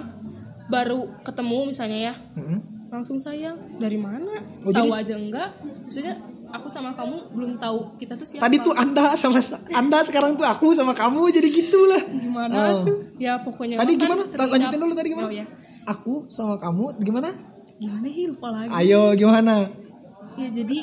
[0.66, 2.58] baru ketemu misalnya ya Mm-mm.
[2.88, 5.48] langsung sayang dari mana Oh, tahu jadi- aja enggak
[5.84, 6.14] maksudnya
[6.48, 10.34] aku sama kamu belum tahu kita tuh siapa Tadi tuh anda sama sa- anda sekarang
[10.34, 12.02] tuh aku sama kamu jadi gitulah.
[12.02, 12.82] gimana Oh.
[12.82, 14.22] tuh ya pokoknya Tadi kan gimana?
[14.26, 15.26] terucap- Lanjutin dulu tadi gimana?
[15.26, 15.46] oh ya
[15.86, 17.30] Aku sama kamu gimana?
[17.76, 19.70] gimana sih lupa lagi Ayo gimana?
[20.34, 20.78] ya jadi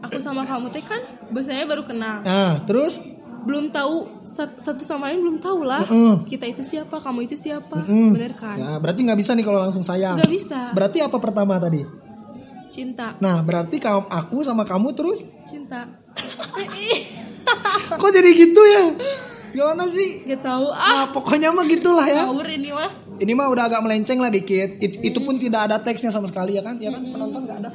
[0.00, 0.98] aku sama kamu teh kan
[1.28, 2.98] biasanya baru kenal Nah, terus?
[3.40, 6.24] Belum tahu sat- satu sama lain belum tahu lah Mm-mm.
[6.24, 8.12] kita itu siapa kamu itu siapa Mm.
[8.12, 10.14] bener kan Ya, berarti nggak bisa nih kalau langsung sayang.
[10.14, 11.80] nggak bisa Berarti apa pertama tadi?
[12.68, 15.88] cinta Nah, berarti kamu aku sama kamu terus cinta
[17.92, 18.84] kok jadi gitu ya?
[19.50, 20.22] Gimana sih?
[20.24, 22.22] Gak tahu ah Nah, pokoknya mah gitulah ya.
[22.24, 24.78] ngawur ini mah Ini mah udah agak melenceng lah dikit.
[24.78, 26.78] It- itu pun tidak ada teksnya sama sekali ya kan?
[26.78, 27.70] Ya kan penonton nggak ada.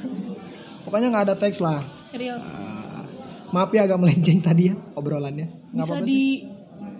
[0.82, 1.84] Pokoknya nggak ada teks lah.
[2.10, 2.85] real Ah,
[3.56, 5.48] maaf ya agak melenceng tadi ya obrolannya.
[5.72, 6.12] Nggak bisa apa-apa sih.
[6.12, 6.22] di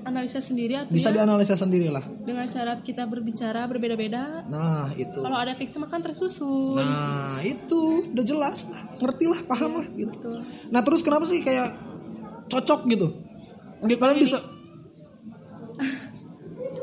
[0.07, 2.01] analisa sendiri atau Bisa ya, dianalisa sendiri lah.
[2.23, 5.19] dengan cara kita berbicara berbeda-beda Nah itu.
[5.19, 10.09] kalau ada teks makan tersusun Nah itu udah jelas ngerti lah, paham lah gitu.
[10.09, 10.39] Betul.
[10.71, 11.75] Nah terus kenapa sih kayak
[12.47, 13.07] cocok gitu?
[13.83, 14.39] Gitu, Kalian bisa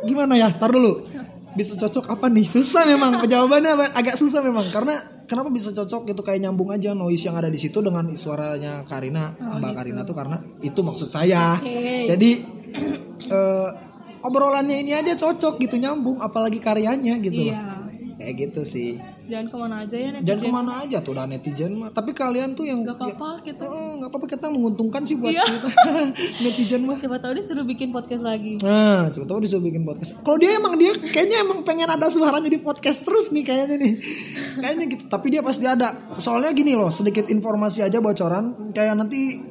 [0.03, 0.51] gimana ya?
[0.53, 1.07] Tar dulu.
[1.53, 2.45] Bisa cocok apa nih?
[2.49, 4.97] Susah memang jawabannya agak susah memang karena
[5.29, 9.37] kenapa bisa cocok gitu kayak nyambung aja noise yang ada di situ dengan suaranya Karina,
[9.37, 11.61] Mbak Karina tuh karena itu maksud saya.
[11.61, 12.09] Oke.
[12.09, 12.29] Jadi
[13.37, 13.69] eh,
[14.23, 17.51] obrolannya ini aja cocok gitu nyambung apalagi karyanya gitu.
[17.51, 17.82] iya
[18.23, 18.89] Kayak gitu sih.
[19.23, 21.91] jangan ke mana aja ya netizen Jangan ke mana aja tuh udah netizen mah.
[21.91, 25.43] Tapi kalian tuh yang gak apa-apa kita Eh, nggak apa-apa kita menguntungkan sih buat Iya.
[25.43, 25.67] kita
[26.43, 26.95] netizen mah.
[26.95, 30.15] siapa tahu dia suruh bikin podcast lagi Nah, coba tahu disuruh bikin podcast.
[30.17, 33.93] Kalau dia emang dia kayaknya emang pengen ada suaranya di podcast terus nih kayaknya nih.
[34.55, 35.03] Kayaknya gitu.
[35.05, 35.99] Tapi dia pasti ada.
[36.15, 39.43] Soalnya gini loh, sedikit informasi aja bocoran kayak nanti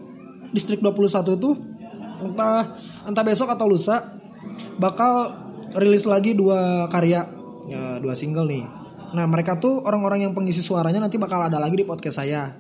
[0.48, 1.04] distrik 21
[1.34, 1.54] tuh
[2.20, 4.16] entah entah besok atau lusa
[4.76, 5.32] bakal
[5.72, 7.24] rilis lagi dua karya
[7.66, 8.64] ya, dua single nih.
[9.12, 12.56] Nah, mereka tuh orang-orang yang pengisi suaranya nanti bakal ada lagi di podcast saya.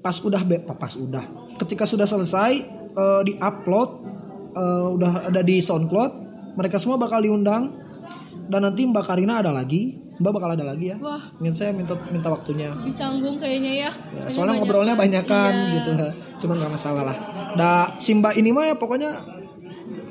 [0.00, 1.24] Pas udah be- pas udah.
[1.56, 2.52] Ketika sudah selesai
[2.90, 3.90] eh, di-upload
[4.52, 6.12] eh, udah ada di SoundCloud,
[6.54, 7.76] mereka semua bakal diundang
[8.48, 10.00] dan nanti Mbak Karina ada lagi.
[10.12, 10.96] Mbak bakal ada lagi ya.
[10.96, 12.70] wah Ingin saya minta minta waktunya.
[12.70, 15.72] lebih canggung kayaknya ya, Ya, soalnya ngobrolnya banyak kan Iya.
[15.76, 15.90] gitu.
[16.40, 17.16] Cuman nggak masalah lah.
[17.52, 19.10] Da si Mbak ini mah ya pokoknya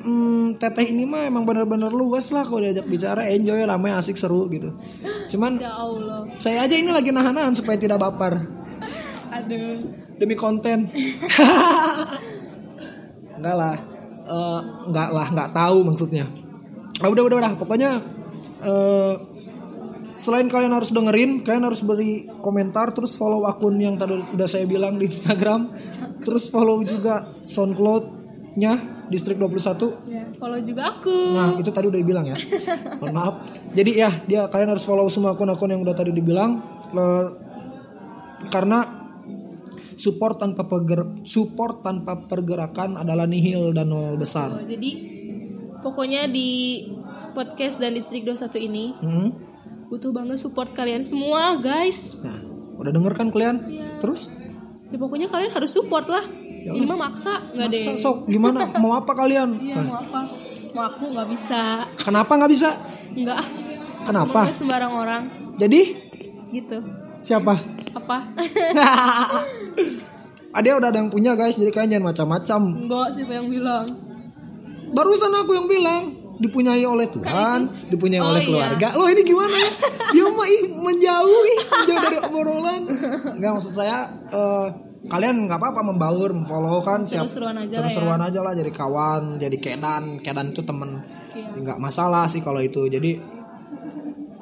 [0.01, 4.49] hmm, teteh ini mah emang bener-bener luas lah kalau diajak bicara enjoy ramai asik seru
[4.49, 4.73] gitu.
[5.31, 8.49] Cuman ya Allah saya aja ini lagi nahan-nahan supaya tidak baper
[9.35, 9.77] aduh
[10.21, 10.85] demi konten.
[13.37, 13.75] enggak lah.
[14.21, 16.29] Eh, enggak lah, enggak tahu maksudnya.
[17.01, 17.91] Ah, udah udah udah, pokoknya
[18.61, 19.13] eh
[20.21, 24.69] selain kalian harus dengerin, kalian harus beri komentar terus follow akun yang tadi udah saya
[24.69, 25.73] bilang di Instagram.
[26.25, 30.07] Terus follow juga SoundCloud-nya Distrik 21.
[30.07, 32.37] ya follow juga aku Nah, itu tadi udah dibilang ya.
[32.99, 33.35] Mohon maaf.
[33.71, 37.25] Jadi ya, dia kalian harus follow semua akun-akun yang udah tadi dibilang Eh,
[38.47, 38.83] karena
[39.93, 44.49] support tanpa perger support tanpa pergerakan adalah nihil dan nol Oh, besar.
[44.61, 44.91] jadi
[45.77, 46.83] pokoknya di
[47.31, 49.29] podcast dan distrik 21 ini Hmm?
[49.87, 52.39] butuh banget support kalian semua guys Nah,
[52.75, 53.55] udah denger kan kalian?
[53.63, 53.87] Iya.
[53.99, 54.31] Terus?
[54.83, 56.25] ya pokoknya kalian harus support lah
[56.61, 58.59] Ya ini mah maksa nggak deh Maksa, sok gimana?
[58.81, 59.57] Mau apa kalian?
[59.59, 60.19] iya Nah, mau apa
[60.71, 61.61] mau aku nggak bisa
[61.97, 62.69] Kenapa nggak bisa?
[63.11, 63.39] nggak
[64.01, 64.39] Kenapa?
[64.41, 65.23] Maunya sembarang orang
[65.57, 65.81] Jadi
[66.51, 66.77] gitu
[67.19, 67.53] siapa?
[67.91, 68.17] apa
[70.51, 72.61] Ada udah ada yang punya guys, jadi kalian jangan macam-macam.
[72.81, 73.85] enggak siapa yang bilang
[74.91, 76.03] Barusan aku yang bilang
[76.37, 78.47] dipunyai oleh Tuhan, dipunyai Oh, oleh iya.
[78.49, 78.87] keluarga.
[78.91, 79.69] Lo ini gimana ya?
[80.11, 81.41] Dia mah ih, menjauh,
[81.77, 82.81] menjauh dari obrolan.
[83.37, 83.97] Enggak maksud saya
[84.27, 84.65] eh,
[85.09, 88.27] kalian nggak apa-apa membaur, memfollow kan siap Seru-seruan aja lah ya.
[88.29, 91.01] aja lah jadi kawan, jadi kedan, kedan itu temen.
[91.33, 91.57] Iya.
[91.57, 92.85] Nggak masalah sih kalau itu.
[92.85, 93.17] Jadi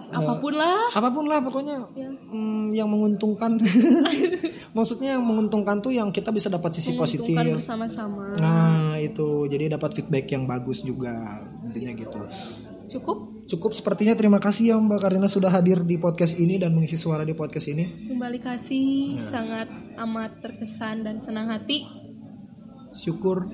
[0.10, 2.10] apa pun lah apa pun lah pokoknya Iya.
[2.12, 3.62] mm, yang menguntungkan.
[4.76, 7.34] Maksudnya yang menguntungkan tuh yang kita bisa dapat sisi positif.
[7.34, 12.20] bersama-sama Nah itu jadi dapat feedback yang bagus juga intinya gitu.
[12.90, 16.94] Cukup Cukup sepertinya terima kasih ya Mbak Karina sudah hadir di podcast ini dan mengisi
[16.94, 18.08] suara di podcast ini.
[18.08, 18.86] kembali kasih
[19.16, 19.26] Iya.
[19.26, 19.68] sangat
[19.98, 21.90] amat terkesan dan senang hati
[22.92, 23.50] Syukur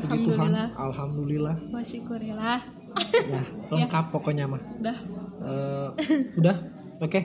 [0.00, 0.52] puji Tuhan.
[0.52, 0.68] Alhamdulillah.
[0.74, 1.56] Alhamdulillah.
[1.66, 2.60] wah syukurillah
[3.32, 4.60] Ya lengkap pokoknya mah.
[4.76, 4.96] udah
[5.38, 5.88] Eh,
[6.36, 6.56] udah
[6.98, 7.20] oke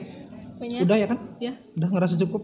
[0.54, 1.18] pokoknya udah ya kan?
[1.38, 2.42] ya Udah ngerasa cukup.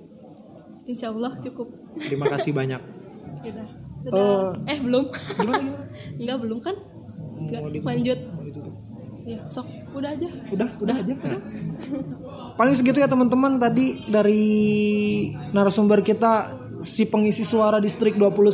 [0.85, 2.81] insya Allah cukup Terima kasih banyak.
[3.49, 3.69] udah
[4.01, 4.61] Dadah.
[4.67, 5.85] eh belum Gimana gimana?
[6.21, 6.77] enggak belum kan
[7.39, 8.60] enggak lanjut Mau?
[9.31, 9.67] Ya sok.
[9.95, 10.29] Udah aja.
[10.51, 11.15] Udah udah aja.
[11.15, 11.41] Nah.
[12.59, 14.43] paling segitu ya teman-teman tadi dari
[15.55, 16.53] narasumber kita
[16.85, 18.45] si pengisi suara distrik 21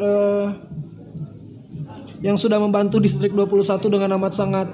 [0.00, 0.48] eh,
[2.24, 4.68] yang sudah membantu distrik 21 dengan amat sangat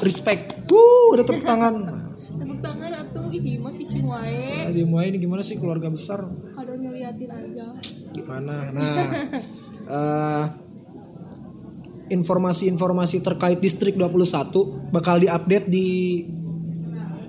[0.00, 0.64] respect.
[0.70, 1.74] Wuh, ada tepuk tangan.
[2.40, 3.28] Tepuk tangan atuh.
[3.34, 4.72] Ih masih cing wae.
[4.84, 6.24] Muay ini gimana sih keluarga besar?
[6.54, 7.66] Ada ngeliatin aja.
[8.14, 8.70] Gimana?
[8.72, 9.06] Nah
[9.98, 10.44] eh,
[12.08, 15.88] informasi-informasi terkait distrik 21 bakal diupdate di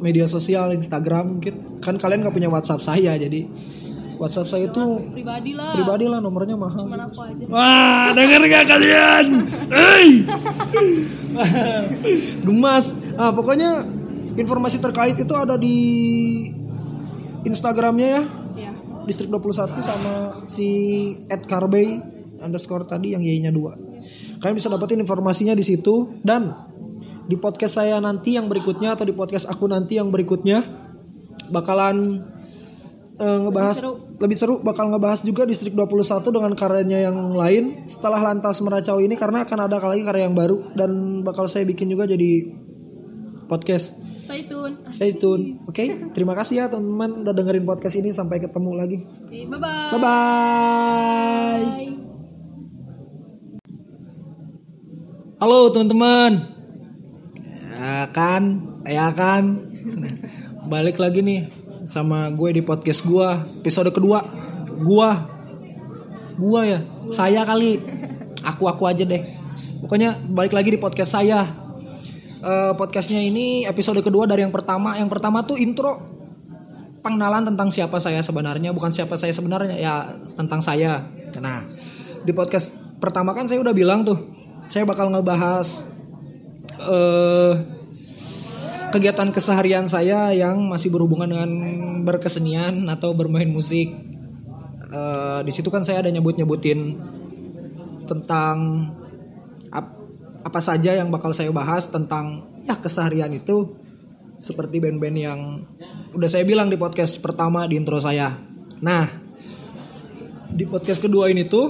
[0.04, 1.80] media sosial Instagram mungkin.
[1.80, 3.48] Kan kalian nggak punya WhatsApp saya jadi
[4.16, 5.76] WhatsApp saya itu pribadi lah.
[5.76, 6.88] pribadi lah nomornya mahal.
[6.88, 9.26] Cuman aku aja wah denger gak kalian?
[9.72, 10.08] Hey
[12.48, 12.96] gemas.
[13.20, 13.84] Ah pokoknya
[14.40, 15.78] informasi terkait itu ada di
[17.44, 18.24] Instagramnya ya.
[18.56, 18.72] Ya
[19.06, 20.14] distrik 21 sama
[20.50, 20.68] si
[21.30, 22.02] Ed Carbey
[22.42, 23.95] underscore tadi yang Y-nya 2.
[24.40, 26.52] Kalian bisa dapetin informasinya di situ dan
[27.26, 30.62] di podcast saya nanti yang berikutnya atau di podcast aku nanti yang berikutnya
[31.50, 32.22] bakalan
[33.18, 33.82] eh, ngebahas
[34.16, 34.62] lebih seru.
[34.62, 39.60] bakal ngebahas juga distrik 21 dengan karyanya yang lain setelah lantas meracau ini karena akan
[39.66, 42.54] ada lagi karya yang baru dan bakal saya bikin juga jadi
[43.46, 43.94] podcast.
[44.26, 45.62] stay tune Stay tune.
[45.70, 45.86] Oke,
[46.18, 48.98] terima kasih ya teman-teman udah dengerin podcast ini sampai ketemu lagi.
[49.02, 51.62] Oke, bye bye Bye bye.
[51.62, 52.15] bye
[55.36, 56.48] Halo teman-teman.
[57.76, 58.44] Ya kan,
[58.88, 59.68] ya kan.
[60.72, 61.52] Balik lagi nih
[61.84, 64.24] sama gue di podcast gua episode kedua.
[64.80, 65.28] Gua
[66.40, 66.80] gua ya,
[67.12, 67.84] saya kali.
[68.48, 69.28] Aku-aku aja deh.
[69.84, 71.44] Pokoknya balik lagi di podcast saya.
[72.40, 74.96] Eh, podcastnya ini episode kedua dari yang pertama.
[74.96, 76.00] Yang pertama tuh intro
[77.04, 81.12] pengenalan tentang siapa saya sebenarnya, bukan siapa saya sebenarnya ya tentang saya.
[81.44, 81.68] Nah,
[82.24, 82.72] di podcast
[83.04, 84.35] pertama kan saya udah bilang tuh,
[84.70, 85.86] saya bakal ngebahas
[86.76, 87.54] eh
[88.96, 91.52] kegiatan keseharian saya yang masih berhubungan dengan
[92.08, 93.92] berkesenian atau bermain musik.
[94.88, 96.96] Eh, di situ kan saya ada nyebut-nyebutin
[98.08, 98.88] tentang
[99.68, 100.00] ap-
[100.46, 103.76] apa saja yang bakal saya bahas tentang ya keseharian itu
[104.40, 105.40] seperti band-band yang
[106.16, 108.32] udah saya bilang di podcast pertama di intro saya.
[108.80, 109.10] Nah,
[110.56, 111.68] di podcast kedua ini tuh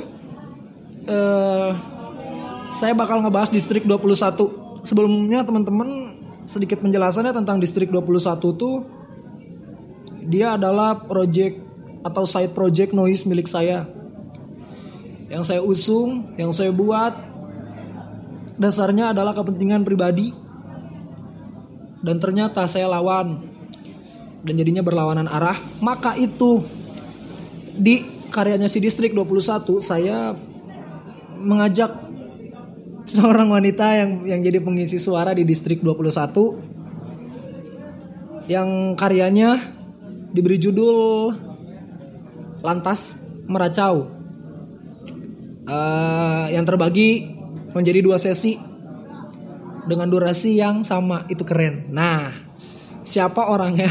[1.10, 1.95] eh
[2.76, 4.84] saya bakal ngebahas distrik 21.
[4.84, 8.84] Sebelumnya teman-teman sedikit penjelasannya tentang distrik 21 tuh
[10.28, 11.58] dia adalah project
[12.04, 13.88] atau side project noise milik saya.
[15.32, 17.16] Yang saya usung, yang saya buat
[18.60, 20.36] dasarnya adalah kepentingan pribadi
[22.04, 23.42] dan ternyata saya lawan
[24.46, 26.64] dan jadinya berlawanan arah maka itu
[27.76, 30.38] di karyanya si distrik 21 saya
[31.36, 32.05] mengajak
[33.06, 39.62] seorang wanita yang yang jadi pengisi suara di distrik 21 yang karyanya
[40.34, 41.34] diberi judul
[42.62, 44.16] lantas meracau
[45.66, 47.26] Eh, yang terbagi
[47.74, 48.54] menjadi dua sesi
[49.90, 51.90] dengan durasi yang sama itu keren.
[51.90, 52.30] Nah,
[53.02, 53.90] siapa orangnya?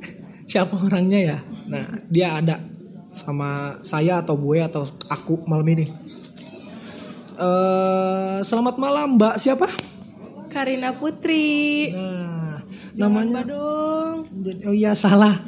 [0.50, 1.38] siapa orangnya ya?
[1.72, 2.60] Nah, dia ada
[3.08, 5.88] sama saya atau gue atau aku malam ini.
[7.36, 9.68] Eh, selamat malam Mbak siapa?
[10.48, 12.64] Karina Putri Nah,
[12.96, 14.16] Jangan namanya dong
[14.64, 15.44] oh iya salah.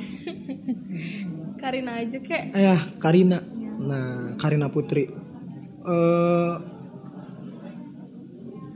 [1.62, 3.40] Karina aja kek Ya, Karina.
[3.80, 5.08] Nah, Karina Putri.
[5.88, 6.52] Eh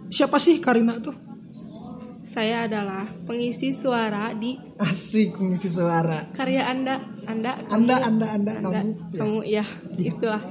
[0.09, 1.13] siapa sih Karina tuh?
[2.33, 6.33] Saya adalah pengisi suara di Asik mengisi suara.
[6.33, 6.97] karya Anda.
[7.23, 8.91] Anda, kamu, Anda, anda, anda, Anda, kamu.
[9.15, 9.21] Ya.
[9.21, 9.65] kamu ya,
[9.95, 10.43] itulah.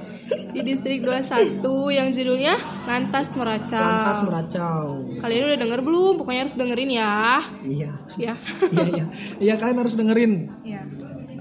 [0.48, 1.60] Di distrik 21
[1.92, 2.54] yang judulnya
[2.88, 3.76] Lantas Meracau.
[3.76, 4.84] Lantas meracau.
[5.20, 6.12] Kalian udah denger belum?
[6.16, 7.12] Pokoknya harus dengerin ya.
[7.60, 8.34] Iya, Ya.
[8.72, 9.04] iya, iya.
[9.36, 10.32] Iya kalian harus dengerin.
[10.64, 10.80] ya.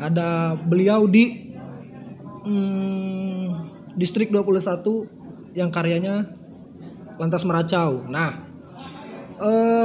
[0.01, 1.53] Ada beliau di
[2.43, 3.45] hmm,
[3.93, 5.07] distrik 21
[5.53, 6.27] yang karyanya
[7.15, 8.03] Lantas Meracau.
[8.03, 8.50] Nah,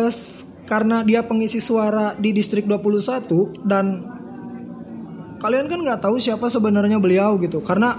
[0.06, 3.22] s- karena dia pengisi suara di distrik 21
[3.62, 4.02] dan
[5.36, 7.94] kalian kan nggak tahu siapa sebenarnya beliau gitu karena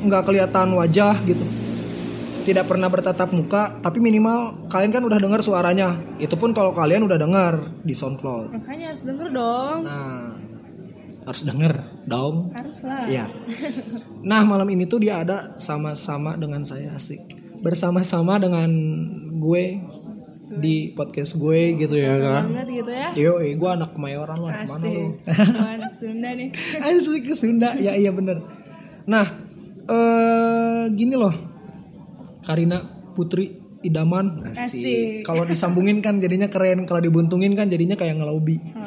[0.00, 1.42] nggak kelihatan wajah gitu
[2.42, 7.02] tidak pernah bertatap muka tapi minimal kalian kan udah dengar suaranya itu pun kalau kalian
[7.02, 9.78] udah dengar di SoundCloud Makanya harus denger dong.
[9.82, 10.34] nah
[11.22, 11.72] harus denger
[12.04, 13.06] dong Harus lah.
[13.06, 13.26] Iya.
[14.20, 17.22] Nah malam ini tuh dia ada sama-sama dengan saya asik
[17.62, 18.66] bersama-sama dengan
[19.32, 19.78] gue
[20.60, 22.52] di podcast gue gitu ya kan.
[22.52, 23.08] Banget gitu ya.
[23.16, 25.06] Yo, gue anak kemayoran lu anak mana lu?
[25.64, 26.48] Anak Sunda nih.
[26.84, 27.72] Asli ke Sunda.
[27.80, 28.44] Ya iya bener.
[29.08, 29.26] Nah,
[29.88, 31.32] eh gini loh.
[32.42, 32.82] Karina
[33.14, 34.82] Putri Idaman Asik.
[34.82, 35.08] asik.
[35.26, 38.58] Kalau disambungin kan jadinya keren, kalau dibuntungin kan jadinya kayak ngelobi.
[38.76, 38.86] Oh.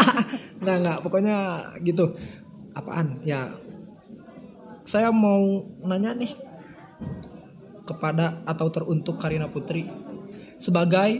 [0.62, 1.36] nggak nggak pokoknya
[1.82, 2.14] gitu.
[2.72, 3.20] Apaan?
[3.26, 3.52] Ya
[4.82, 6.32] saya mau nanya nih
[7.86, 9.86] kepada atau teruntuk Karina Putri
[10.62, 11.10] sebagai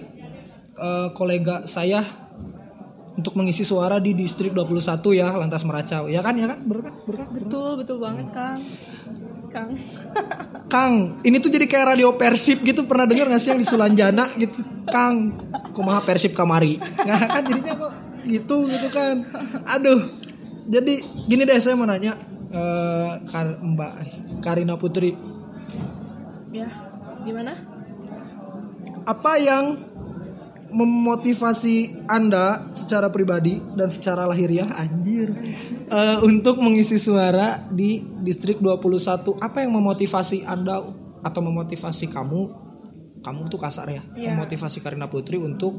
[0.79, 2.23] eh, kolega saya
[3.13, 4.81] untuk mengisi suara di distrik 21
[5.13, 6.09] ya lantas meracau.
[6.09, 6.59] Ya kan ya kan?
[6.65, 6.95] Bener kan?
[7.05, 7.29] Bener kan?
[7.35, 8.61] Betul, betul banget, Kang.
[9.53, 9.71] Kang.
[10.73, 12.89] Kang ini tuh jadi kayak radio persib gitu.
[12.89, 14.65] Pernah dengar nggak sih yang di Sulanjana gitu?
[14.89, 15.37] Kang
[15.77, 16.81] kumaha persib kamari?
[16.81, 17.93] Nggak kan jadinya kok
[18.25, 19.29] gitu gitu kan.
[19.69, 20.09] Aduh
[20.73, 20.95] jadi
[21.29, 22.17] gini deh saya mau nanya
[22.49, 23.93] eh, Kar- Mbak
[24.41, 25.13] Karina Putri.
[26.49, 26.69] Ya.
[27.29, 27.72] Gimana?
[29.05, 29.65] Apa yang
[30.73, 35.29] memotivasi Anda secara pribadi dan secara lahiriah anjir
[35.87, 40.81] eh, untuk mengisi suara di distrik 21 apa yang memotivasi Anda
[41.21, 42.41] atau memotivasi kamu
[43.23, 44.33] kamu tuh kasar ya Iya.
[44.33, 45.77] memotivasi Karina Putri untuk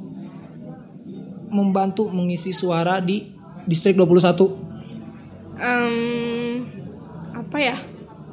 [1.50, 3.34] membantu mengisi suara di
[3.66, 4.62] distrik 21
[5.54, 6.66] Em,
[7.30, 7.78] apa ya?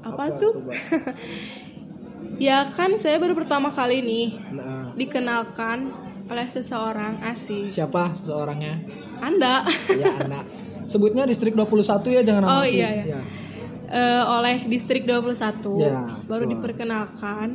[0.00, 0.56] Apa, tuh?
[2.40, 5.92] ya kan saya baru pertama kali nih Nah, dikenalkan
[6.24, 7.66] oleh seseorang asing.
[7.66, 8.80] siapa seseorangnya
[9.20, 10.40] Anda ya Anda
[10.86, 11.76] sebutnya distrik 21
[12.10, 13.04] ya jangan nama Oh, iya, iya.
[13.08, 13.20] Ya,
[13.86, 15.92] eh, oleh distrik 21 Ya,
[16.24, 16.52] baru betul.
[16.56, 17.48] diperkenalkan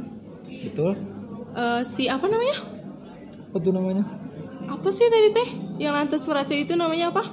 [0.63, 0.93] betul
[1.51, 2.57] Eh, si apa namanya?
[3.47, 4.03] apa tuh namanya
[4.65, 5.49] Apa sih tadi teh?
[5.77, 7.23] Yang lantas meracau itu namanya apa?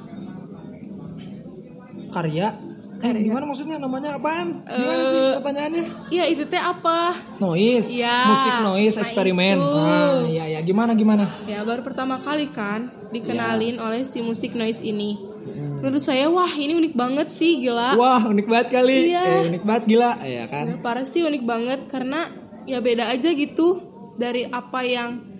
[2.09, 2.55] karya
[3.03, 3.76] eh gimana maksudnya?
[3.76, 4.55] Namanya apaan?
[4.62, 5.84] Gimana sih Eh, pertanyaannya?
[6.09, 7.18] Iya itu teh apa?
[7.36, 7.90] noise.
[7.90, 9.57] Iya, musik noise nah eksperimen.
[9.59, 9.74] itu.
[9.74, 11.24] nah iya ya gimana gimana?
[11.44, 15.18] Ya baru pertama kali kan dikenalin oleh si musik noise ini.
[15.42, 15.82] Hmm.
[15.82, 17.98] Menurut saya wah ini unik banget sih gila.
[17.98, 19.11] wah unik banget kali.
[19.11, 19.22] Iya.
[19.42, 20.11] eh, unik banget gila.
[20.22, 20.64] Ya kan?
[20.68, 21.80] Ya, parah sih unik banget.
[21.90, 22.30] Karena
[22.62, 23.82] ya beda aja gitu
[24.14, 25.32] dari apa yang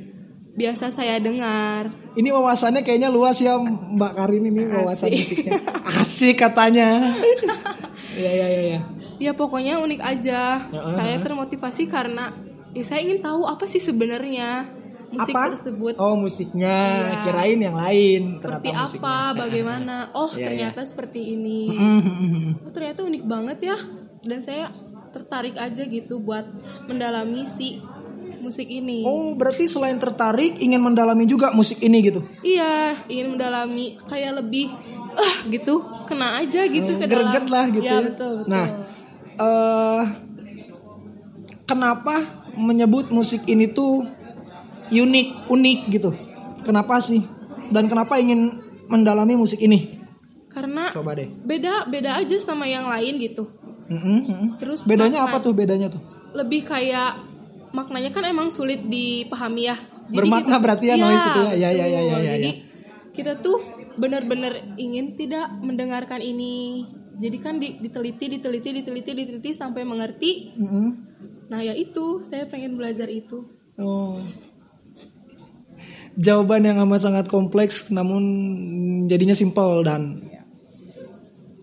[0.53, 1.88] biasa saya dengar.
[2.12, 5.16] ini wawasannya kayaknya luas ya Mbak Karin ini wawasan Asik.
[5.18, 5.53] musiknya
[5.94, 6.88] asik katanya
[8.18, 8.80] iya iya iya ya.
[9.18, 10.66] Ya pokoknya unik aja.
[10.66, 10.94] Heeh.
[10.94, 12.34] Saya termotivasi karena
[12.72, 14.66] ya saya ingin tahu apa sih sebenarnya
[15.09, 15.48] musik Apa?
[15.48, 15.94] tersebut.
[15.94, 16.76] oh musiknya
[17.07, 17.20] Iya.
[17.22, 19.38] kirain yang lain seperti ternyata apa, musiknya.
[19.38, 19.94] bagaimana?
[20.18, 21.70] Oh, Iya, ternyata seperti ini.
[21.70, 22.66] Mhm.
[22.66, 23.77] Oh, ternyata unik banget ya.
[24.20, 24.74] Dan saya
[25.09, 26.44] tertarik aja gitu buat
[26.85, 27.78] mendalami si
[28.43, 29.01] musik ini.
[29.02, 34.74] oh berarti selain tertarik ingin mendalami juga musik ini gitu Iya, ingin mendalami kayak lebih
[35.12, 37.44] ah gitu, kena aja gitu Hmm, ke dalam.
[37.47, 38.01] lah gitu Ya, ya.
[38.02, 38.48] betul, betul.
[38.48, 38.66] Nah,
[39.35, 40.02] eh
[41.64, 42.14] kenapa
[42.55, 44.05] menyebut musik ini tuh
[44.90, 46.10] unik, unik gitu?
[46.62, 47.23] Kenapa sih?
[47.69, 50.02] Dan kenapa ingin mendalami musik ini?
[50.48, 51.32] karena Coba deh.
[51.40, 53.48] beda beda aja sama yang lain gitu.
[53.89, 54.48] Mm-mm, mm-mm.
[54.56, 56.02] Terus bedanya makna- apa tuh bedanya tuh?
[56.35, 57.31] Lebih kayak
[57.73, 59.77] maknanya kan emang sulit dipahami ya.
[60.12, 61.69] Bermakna berarti ya noise itu ya.
[61.69, 62.55] Ya, ya, ya, ya, ya, Jadi ya.
[63.16, 63.59] kita tuh
[63.97, 66.85] benar-benar ingin tidak mendengarkan ini.
[67.16, 70.53] Jadi kan di- diteliti, diteliti, diteliti, diteliti sampai mengerti.
[70.57, 70.86] Mm-mm.
[71.53, 73.44] Nah ya itu, saya pengen belajar itu.
[73.77, 74.16] Oh.
[76.16, 78.23] Jawaban yang amat sangat kompleks namun
[79.09, 80.28] jadinya simpel dan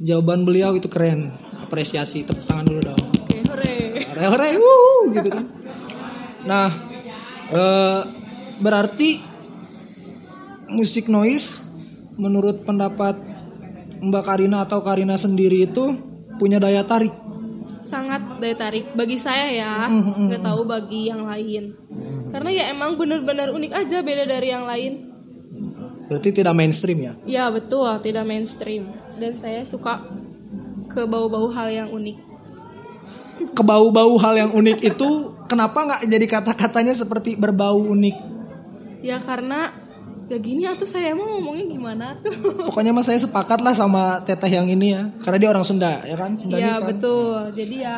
[0.01, 1.33] jawaban beliau itu keren.
[1.61, 3.03] Apresiasi tepuk tangan dulu dong.
[3.29, 3.77] Oke, hore.
[4.09, 5.45] hore hore wuh, gitu kan
[6.41, 6.69] nah
[7.49, 8.01] eh,
[8.57, 9.19] berarti
[10.69, 11.63] musik noise
[12.15, 13.15] menurut pendapat
[13.99, 15.91] Mbak Karina atau Karina sendiri itu
[16.37, 17.11] punya daya tarik
[17.79, 19.73] Sangat daya tarik bagi saya ya.
[19.87, 21.73] Mhm, mhm, Nggak tahu bagi yang lain.
[22.29, 25.09] karena ya emang bener-bener unik aja beda dari yang lain
[26.05, 27.13] Berarti tidak mainstream ya?
[27.25, 28.85] ya betul tidak mainstream
[29.17, 30.05] dan saya suka
[30.85, 32.17] ke bau-bau hal yang unik
[33.49, 35.07] Kebau-bau hal yang unik itu
[35.45, 38.15] kenapa nggak jadi kata-katanya seperti berbau unik?
[38.99, 39.71] ya karena
[40.27, 42.35] ya gini atuh saya emang ngomongnya gimana tuh
[42.67, 46.13] Pokoknya mas saya sepakat lah sama teteh yang ini ya, karena dia orang Sunda ya
[46.13, 46.87] kan, Sundanis ya kan.
[46.91, 47.95] betul jadi ya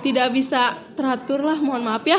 [0.00, 0.62] tidak bisa
[0.92, 2.16] teratur lah mohon maaf ya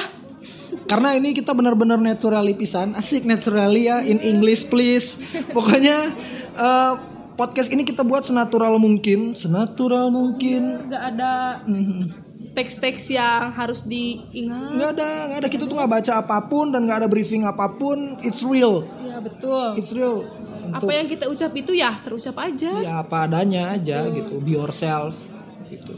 [0.86, 5.18] Karena ini kita benar-benar naturally pisan, asik naturally ya, in English please.
[5.52, 6.14] Pokoknya
[6.54, 6.94] eh,
[7.34, 10.88] podcast ini kita buat senatural mungkin, senatural mungkin.
[10.88, 11.34] nggak ada
[11.66, 12.27] Mhm.
[12.58, 16.84] Teks-teks yang harus diingat Nggak ada, nggak ada kita tuh nggak baca apa pun dan
[16.84, 18.18] nggak ada briefing apa pun.
[18.20, 20.26] It's real, ya betul it's real.
[20.68, 25.14] apa yang kita ucap itu ya terucap aja Ya apa adanya aja gitu, be yourself
[25.70, 25.94] gitu.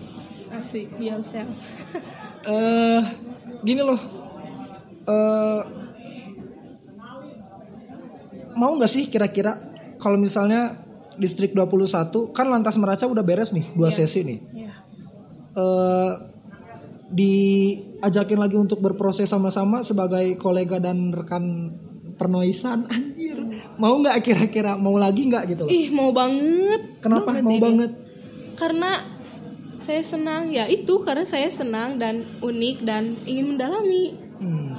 [0.51, 1.41] asik biasa
[2.53, 3.01] eh
[3.61, 3.97] gini loh.
[5.05, 5.61] eh
[8.53, 9.55] mau nggak sih kira-kira
[9.97, 10.75] kalau misalnya
[11.15, 11.87] distrik 21
[12.29, 14.39] kan lantas meraca udah beres nih dua sesi nih.
[14.53, 14.73] ya
[15.55, 16.11] eh
[17.09, 21.73] diajakin lagi untuk berproses sama-sama sebagai kolega dan rekan
[22.15, 23.37] pernoisan anjir.
[23.75, 25.71] Mau nggak kira-kira mau lagi nggak gitu loh.
[25.71, 27.59] ih mau banget Kenapa mau ini.
[27.59, 27.91] banget?
[28.55, 28.91] karena
[29.79, 34.71] saya senang ya itu karena saya senang dan unik dan ingin mendalami Hmm.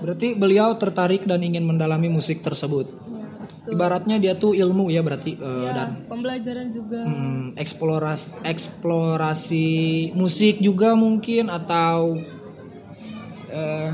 [0.00, 3.03] Berarti beliau tertarik dan ingin mendalami musik tersebut.
[3.64, 7.00] Ibaratnya dia tuh ilmu ya berarti ya, dan pembelajaran juga.
[7.00, 9.68] Hmm, eksplorasi eksplorasi
[10.12, 12.20] musik juga mungkin atau
[13.48, 13.90] eh,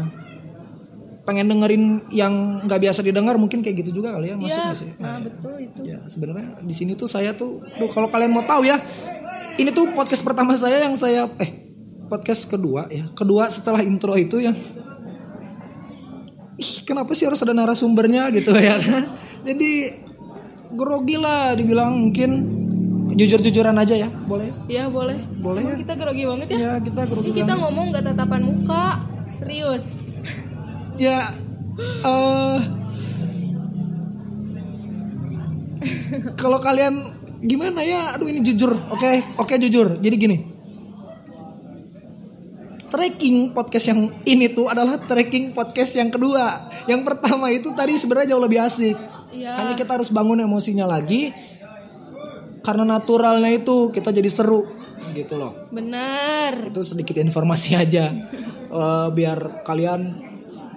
[1.31, 4.81] pengen dengerin yang nggak biasa didengar mungkin kayak gitu juga kali ya masuk ya nggak
[4.83, 4.91] sih?
[4.99, 5.79] nah betul itu.
[5.87, 7.63] Ya sebenarnya di sini tuh saya tuh,
[7.95, 8.83] kalau kalian mau tahu ya,
[9.55, 11.71] ini tuh podcast pertama saya yang saya eh
[12.11, 14.57] podcast kedua ya, kedua setelah intro itu yang
[16.61, 19.09] ih kenapa sih harus ada narasumbernya gitu ya kan?
[19.49, 19.73] Jadi
[20.71, 22.31] grogi lah dibilang mungkin
[23.11, 24.55] jujur-jujuran aja ya, boleh?
[24.67, 25.79] ya boleh Boleh Emang ya?
[25.83, 27.27] kita grogi banget ya Ya kita grogi.
[27.27, 27.63] Ini kita banget.
[27.65, 28.85] ngomong nggak tatapan muka
[29.29, 29.91] serius
[30.95, 31.33] Ya
[32.05, 32.59] eh
[36.37, 37.01] kalau kalian
[37.41, 38.13] gimana ya?
[38.13, 38.77] Aduh ini jujur.
[38.91, 39.97] Oke, oke jujur.
[39.97, 40.37] Jadi gini.
[42.91, 46.69] Tracking podcast yang ini tuh adalah tracking podcast yang kedua.
[46.91, 48.99] Yang pertama itu tadi sebenarnya jauh lebih asik.
[49.31, 49.57] Iya.
[49.63, 51.31] Hanya kita harus bangun emosinya lagi.
[52.61, 54.69] Karena naturalnya itu kita jadi seru
[55.11, 58.15] gitu loh benar itu sedikit informasi aja
[58.71, 60.23] Eh, biar kalian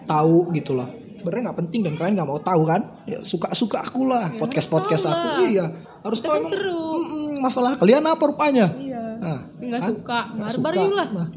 [0.10, 3.85] tahu gitu loh sebenarnya nggak penting dan kalian nggak mau tahu kan ya suka suka
[3.85, 5.69] aku lah podcast podcast tahu aku iya
[6.02, 6.57] harus tahu kan.
[6.57, 9.90] Mm-mm, masalah kalian apa rupanya iya nah, nggak kan?
[9.90, 11.27] suka barbar lah Nah.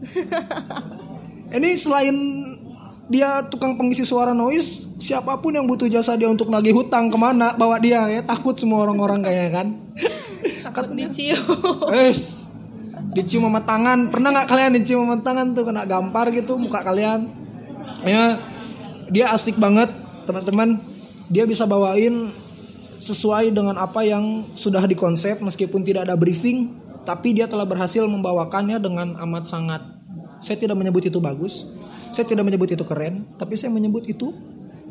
[1.57, 2.17] ini selain
[3.07, 7.19] dia tukang pengisi suara noise siapa pun yang butuh jasa dia untuk nagih hutang ke
[7.19, 9.67] mana bawa dia ya takut semua orang-orang kayaknya kan
[10.67, 11.43] takut dicium
[11.89, 12.47] Wes,
[13.17, 14.13] dicium sama tangan.
[14.13, 17.33] Pernah nggak kalian dicium sama tangan tuh kena gampar gitu muka kalian?
[18.05, 18.45] Ya,
[19.09, 19.89] dia asik banget
[20.29, 20.85] teman-teman.
[21.33, 22.31] Dia bisa bawain
[23.01, 26.77] sesuai dengan apa yang sudah dikonsep meskipun tidak ada briefing,
[27.07, 29.83] tapi dia telah berhasil membawakannya dengan amat sangat.
[30.43, 31.65] Saya tidak menyebut itu bagus,
[32.13, 34.35] saya tidak menyebut itu keren, tapi saya menyebut itu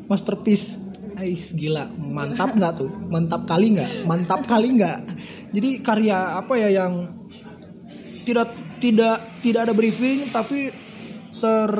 [0.07, 0.79] masterpiece.
[1.15, 2.91] Ais gila, mantap nggak tuh?
[3.07, 4.03] Mantap kali nggak?
[4.03, 4.99] Mantap kali nggak?
[5.55, 7.23] Jadi karya apa ya yang
[8.25, 10.73] tidak tidak tidak ada briefing tapi
[11.39, 11.71] ter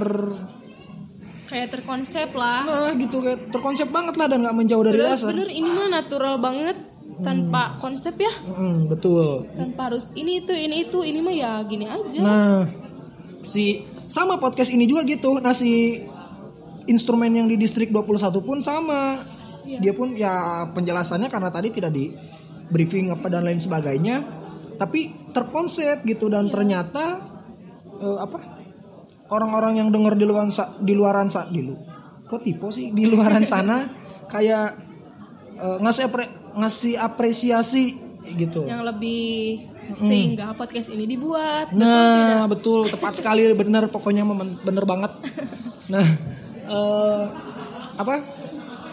[1.50, 5.28] kayak terkonsep lah nah gitu kayak terkonsep banget lah dan nggak menjauh dari Bener, dasar.
[5.34, 6.78] bener ini mah natural banget
[7.24, 9.48] tanpa konsep ya Hmm, betul.
[9.56, 12.68] tanpa harus ini itu ini itu ini mah ya gini aja Nah,
[13.40, 15.40] si sama podcast ini juga gitu.
[15.40, 16.04] Nah, si
[16.86, 19.26] instrumen yang di distrik 21 pun sama.
[19.66, 19.80] Iya.
[19.82, 20.34] Dia pun ya
[20.70, 22.14] penjelasannya karena tadi tidak di
[22.70, 24.22] briefing apa dan lain sebagainya,
[24.78, 27.18] tapi terkonsep gitu dan ternyata
[27.98, 28.38] eh, apa?
[29.26, 30.46] Orang-orang yang dengar di luar
[30.78, 31.74] di luaran sa di lu
[32.26, 33.90] kok tipe sih di luaran sana
[34.30, 34.78] kayak
[35.58, 36.10] eh, ngasih
[36.56, 38.00] ngasih apresiasi
[38.36, 38.66] gitu.
[38.66, 39.70] yang lebih
[40.02, 41.70] sehingga podcast ini dibuat.
[41.70, 44.26] Nah, betul, tepat sekali, bener, pokoknya
[44.66, 45.14] bener banget.
[45.86, 46.02] Nah,
[46.66, 47.24] eh,
[47.94, 48.26] apa?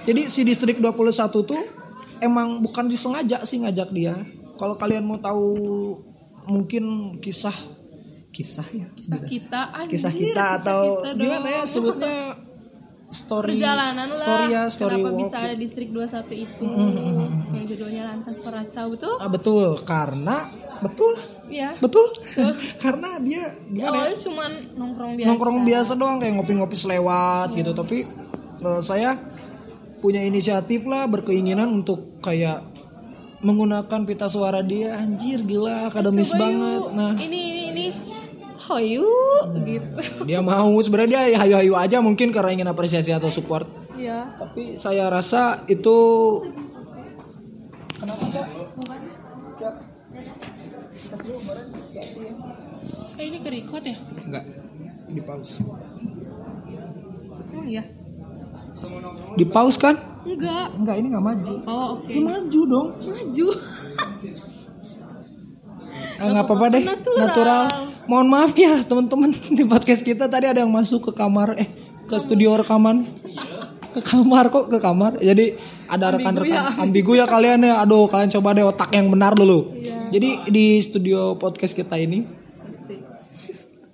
[0.04, 1.08] Jadi si distrik 21
[1.40, 1.64] tuh
[2.20, 4.12] emang bukan disengaja sih ngajak dia.
[4.60, 5.48] Kalau kalian mau tahu
[6.44, 7.56] mungkin kisah
[8.28, 12.16] kisah ya, kisah kita anjir, kisah kita atau kita gimana ya sebutnya
[13.12, 14.18] story perjalanan lah.
[14.18, 15.20] story ya, story kenapa walk.
[15.20, 16.64] bisa ada distrik 21 itu?
[16.64, 16.88] Mm-mm.
[16.88, 19.14] kayak yang judulnya lantas soracau betul?
[19.20, 20.36] Ah, betul, karena
[20.80, 21.12] betul,
[21.46, 22.08] ya betul.
[22.82, 23.92] karena dia gimana ya?
[23.92, 25.28] awalnya cuman nongkrong biasa.
[25.28, 27.70] Nongkrong biasa doang kayak ngopi-ngopi selewat gitu.
[27.76, 27.98] Tapi
[28.64, 29.10] eh, saya
[30.02, 32.66] punya inisiatif lah berkeinginan untuk kayak
[33.42, 34.96] menggunakan pita suara dia.
[34.98, 36.80] Anjir gila akademis banget.
[36.82, 36.90] Yuk.
[36.96, 37.61] nah ini
[38.78, 39.08] hayu
[39.66, 40.00] gitu.
[40.28, 43.68] Dia mau sebenarnya dia hayu-hayu aja mungkin karena ingin apresiasi atau support.
[43.96, 45.96] Ya tapi saya rasa itu
[48.00, 48.46] kenapa Cak?
[49.60, 49.74] Cak?
[53.20, 53.96] eh ini ke record ya?
[54.26, 54.44] Enggak
[55.12, 55.60] di pause.
[57.52, 57.84] Oh iya.
[59.36, 59.94] Di pause kan?
[60.24, 60.68] Enggak.
[60.74, 61.54] Enggak ini nggak maju.
[61.68, 62.08] Oh oke.
[62.08, 62.88] Ini maju dong.
[62.96, 63.46] Maju
[66.18, 67.18] nggak apa-apa deh Natural.
[67.18, 67.64] natural.
[68.04, 71.68] mohon maaf ya teman-teman di podcast kita tadi ada yang masuk ke kamar eh
[72.02, 73.08] ke studio rekaman.
[73.92, 75.16] Ke kamar kok ke kamar?
[75.16, 75.56] Jadi
[75.86, 76.76] ada rekan-rekan.
[76.76, 77.80] ambigu ya kalian ya.
[77.80, 79.72] Aduh kalian coba deh otak yang benar dulu.
[79.72, 80.08] Iya.
[80.10, 82.24] jadi di studio podcast kita ini
[82.68, 83.00] Asik.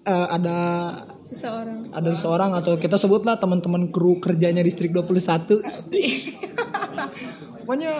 [0.02, 0.58] eh, ada
[1.26, 1.78] seseorang.
[1.90, 5.62] ada seorang atau kita sebutlah teman-teman kru kerjanya distrik 21
[7.68, 7.92] pokoknya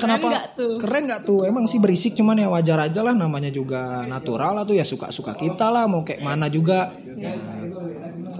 [0.00, 0.74] kenapa nggak tuh?
[0.80, 1.44] keren nggak tuh?
[1.44, 5.36] Emang sih berisik cuman ya wajar aja lah namanya juga natural lah tuh ya suka-suka
[5.36, 6.88] kita lah mau kayak mana juga.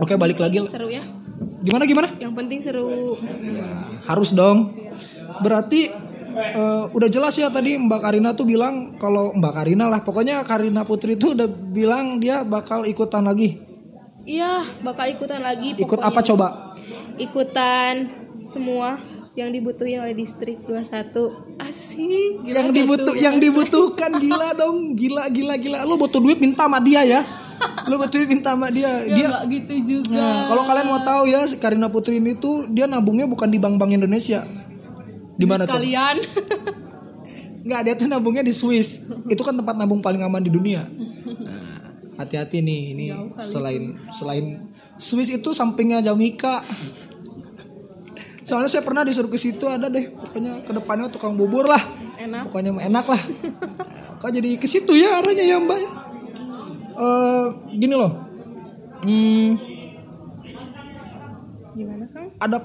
[0.01, 0.65] Oke balik lagi.
[0.73, 1.05] Seru ya?
[1.61, 2.09] Gimana gimana?
[2.17, 3.13] Yang penting seru.
[4.09, 4.73] Harus dong.
[5.45, 5.93] Berarti
[6.33, 10.89] eh, udah jelas ya tadi Mbak Karina tuh bilang kalau Mbak Karina lah pokoknya Karina
[10.89, 13.61] Putri tuh udah bilang dia bakal ikutan lagi.
[14.25, 16.09] Iya bakal ikutan lagi ikut pokoknya.
[16.09, 16.47] apa coba?
[17.21, 17.93] Ikutan
[18.41, 23.17] semua yang dibutuhin oleh distrik 21 asik Gila yang dibutuh tuh?
[23.17, 24.93] yang dibutuhkan gila dong.
[24.95, 25.79] Gila gila gila.
[25.89, 27.21] Lu butuh duit minta sama dia ya.
[27.89, 29.05] Lu butuh duit minta sama dia.
[29.09, 30.21] Ya dia gitu juga.
[30.21, 33.57] Nah, kalau kalian mau tahu ya si Karina Putri ini tuh dia nabungnya bukan di
[33.57, 34.45] bank-bank Indonesia.
[35.41, 36.17] Di mana coba kalian
[37.61, 39.05] Nggak, dia tuh nabungnya di Swiss.
[39.29, 40.89] Itu kan tempat nabung paling aman di dunia.
[40.89, 41.61] Nah,
[42.17, 43.07] hati-hati nih ini
[43.37, 44.45] selain selain
[45.01, 46.65] Swiss itu sampingnya Jamaica
[48.45, 50.13] soalnya saya pernah disuruh ke situ ada deh.
[50.13, 51.81] Pokoknya ke depannya tukang bubur lah.
[52.21, 52.49] Enak.
[52.49, 53.23] Pokoknya enak lah.
[54.21, 55.81] Kok jadi ke situ ya arahnya ya mbak?
[57.01, 57.47] Eh,
[57.81, 58.13] gini loh.
[59.01, 59.57] Hmm,
[61.73, 62.29] gimana kang?
[62.37, 62.59] Ada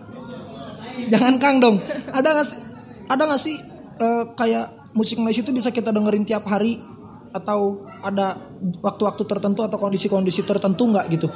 [1.07, 1.79] jangan kang dong.
[2.11, 2.59] Ada nggak sih
[3.07, 3.55] ada nggak sih
[4.03, 6.83] eh, kayak musik noise itu bisa kita dengerin tiap hari?
[7.31, 8.39] Atau ada
[8.79, 11.27] waktu-waktu tertentu atau kondisi-kondisi tertentu nggak gitu?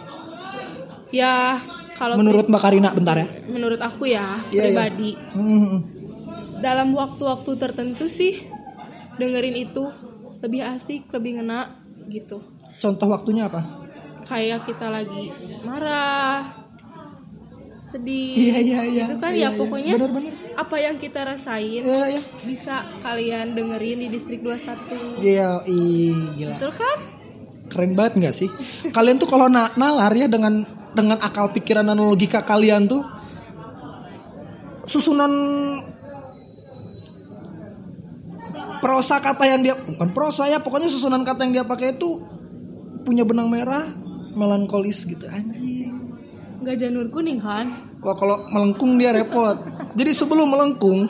[1.15, 1.63] Ya
[1.99, 3.27] kalau menurut mbak Karina bentar ya.
[3.51, 4.63] Menurut aku ya Iya, iya.
[4.71, 5.11] pribadi.
[5.35, 5.75] Hmm,
[6.63, 8.39] dalam waktu-waktu tertentu sih
[9.19, 9.83] dengerin itu.
[10.39, 12.39] Lebih asik lebih ngena gitu.
[12.79, 13.83] Contoh waktunya apa?
[14.23, 15.35] Kayak kita lagi
[15.67, 16.55] marah
[17.89, 19.05] sedih iya iya iya.
[19.09, 19.57] itu kan Iya, ya iya.
[19.57, 22.21] pokoknya bener-bener apa yang kita rasain iya iya.
[22.45, 25.57] bisa kalian dengerin di distrik 21 iya.
[25.65, 26.53] Ih, gila.
[26.53, 26.97] Betul kan
[27.69, 28.49] keren banget nggak sih?
[28.89, 33.05] Kalian tuh kalau na- nalar ya dengan dengan akal pikiran dan logika kalian tuh
[34.89, 35.29] susunan
[38.81, 42.25] prosa kata yang dia bukan prosa ya pokoknya susunan kata yang dia pakai itu
[43.05, 43.85] punya benang merah
[44.33, 45.29] melankolis gitu.
[45.29, 45.93] Anjing.
[46.59, 47.69] Nggak janur kuning kan?
[48.01, 49.61] Wah kalau melengkung dia repot.
[49.93, 51.07] Jadi sebelum melengkung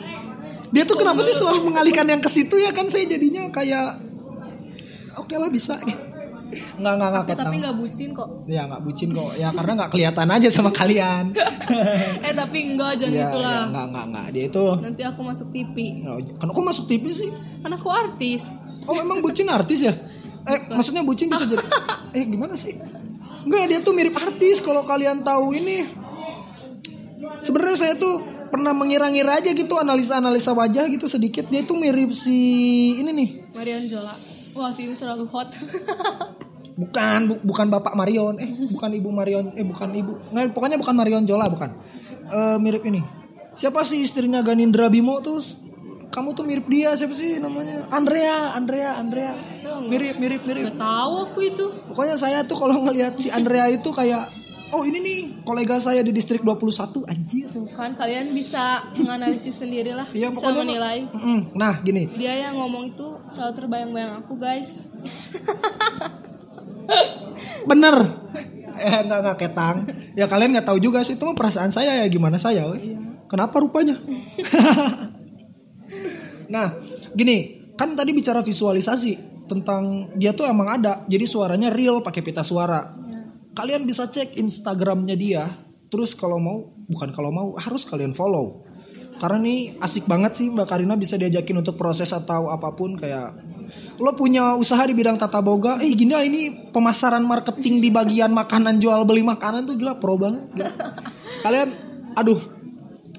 [0.70, 2.70] dia tuh kenapa sih selalu mengalihkan yang ke situ ya?
[2.70, 3.98] Kan saya jadinya kayak
[5.18, 5.78] oke lah bisa
[6.50, 9.30] nggak nggak nggak tapi nggak bucin kok Ya nggak bucin kok.
[9.38, 11.24] Ya karena nggak kelihatan aja sama kalian.
[12.26, 14.64] eh tapi enggak jangan ya, itulah ya, nggak nggak nggak dia itu.
[14.82, 15.76] nanti aku masuk TV
[16.40, 17.30] Kan kok masuk TV sih?
[17.60, 18.48] kan aku artis
[18.88, 19.94] Oh emang bucin artis ya?
[20.48, 21.62] Eh maksudnya bucin bisa jadi?
[22.16, 22.74] Eh gimana sih?
[23.46, 25.86] Enggak dia tuh mirip artis kalau kalian tahu ini.
[27.46, 32.34] Sebenarnya saya tuh pernah mengira-ngira aja gitu analisa-analisa wajah gitu sedikit dia tuh mirip si
[32.98, 34.10] ini nih Marian Jola
[34.60, 35.48] wah itu terlalu hot.
[36.76, 38.36] Bukan bu- bukan bapak Marion.
[38.40, 39.52] Eh bukan ibu Marion.
[39.52, 40.16] Eh bukan ibu.
[40.32, 41.72] Nggak pokoknya bukan Marion Jola bukan.
[42.28, 43.00] Eh mirip ini.
[43.52, 45.40] Siapa sih istrinya Ganindra Bimo tuh?
[46.10, 47.86] Kamu tuh mirip dia siapa sih namanya?
[47.88, 49.32] Andrea Andrea Andrea.
[49.80, 50.74] Mirip mirip mirip.
[50.74, 51.64] Tahu aku itu.
[51.92, 54.26] Pokoknya saya tuh kalau ngelihat si Andrea itu kayak
[54.70, 57.48] oh ini nih kolega saya di distrik 21 anjir.
[57.50, 61.06] Tuh kan kalian bisa menganalisis sendiri lah Iya bisa menilai.
[61.54, 62.06] Nah gini.
[62.14, 64.70] Dia yang ngomong itu selalu terbayang-bayang aku guys.
[67.70, 67.96] Bener.
[68.80, 69.76] Eh nggak nggak ketang.
[70.14, 72.96] Ya kalian nggak tahu juga sih itu mah perasaan saya ya gimana saya we.
[73.30, 73.98] kenapa rupanya?
[76.50, 76.74] Nah
[77.14, 82.42] gini kan tadi bicara visualisasi tentang dia tuh emang ada jadi suaranya real pakai pita
[82.42, 82.90] suara
[83.54, 85.44] kalian bisa cek instagramnya dia.
[85.90, 88.66] Terus kalau mau bukan kalau mau harus kalian follow.
[89.20, 93.36] Karena nih asik banget sih Mbak Karina bisa diajakin untuk proses atau apa pun kayak
[94.00, 95.76] lo punya usaha di bidang tata boga?
[95.84, 100.16] Eh gini ah, ini pemasaran marketing di bagian makanan jual beli makanan tuh gila pro
[100.16, 100.48] banget.
[100.56, 100.72] Gila.
[101.44, 101.68] kalian
[102.16, 102.40] aduh.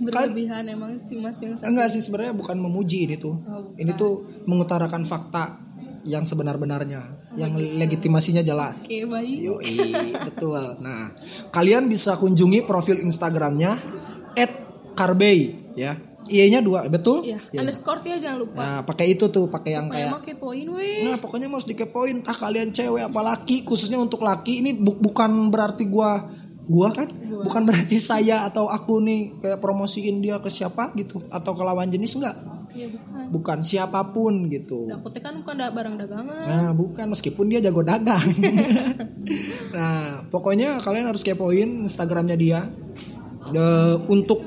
[0.02, 1.70] Berlebihan emang si mas yang satu.
[1.70, 3.38] enggak sih sebenarnya bukan memuji ini tuh.
[3.46, 3.78] Oh, bukan.
[3.78, 5.62] ini tuh mengutarakan fakta
[6.04, 7.02] yang sebenar-benarnya
[7.34, 9.78] yang legitimasinya jelas oke baik Yoi,
[10.24, 10.60] betul.
[10.80, 11.14] Nah,
[11.50, 13.78] kalian bisa kunjungi profil Instagramnya
[14.94, 15.40] @karbei
[15.74, 15.98] ya.
[16.24, 17.26] I-nya dua, betul?
[17.26, 17.66] ya Iya.
[17.66, 21.18] underscore ya jangan lupa Nah, pakai itu tuh, pakai yang kayak mah kepoin weh Nah,
[21.18, 22.22] pokoknya mau dikepoin.
[22.24, 26.30] Ah, kalian cewek apa laki, khususnya untuk laki ini bu- bukan berarti gua
[26.62, 31.52] gua kan bukan berarti saya atau aku nih kayak promosiin dia ke siapa gitu atau
[31.52, 32.38] ke lawan jenis enggak.
[32.76, 33.24] Iya bukan.
[33.32, 34.88] Bukan siapa pun gitu.
[34.88, 36.46] Dapetnya kan bukan barang dagangan.
[36.48, 37.06] Nah, bukan.
[37.12, 38.28] Meskipun dia jago dagang.
[39.76, 42.68] nah, pokoknya kalian harus kepoin Instagramnya dia.
[43.50, 44.46] Eh, untuk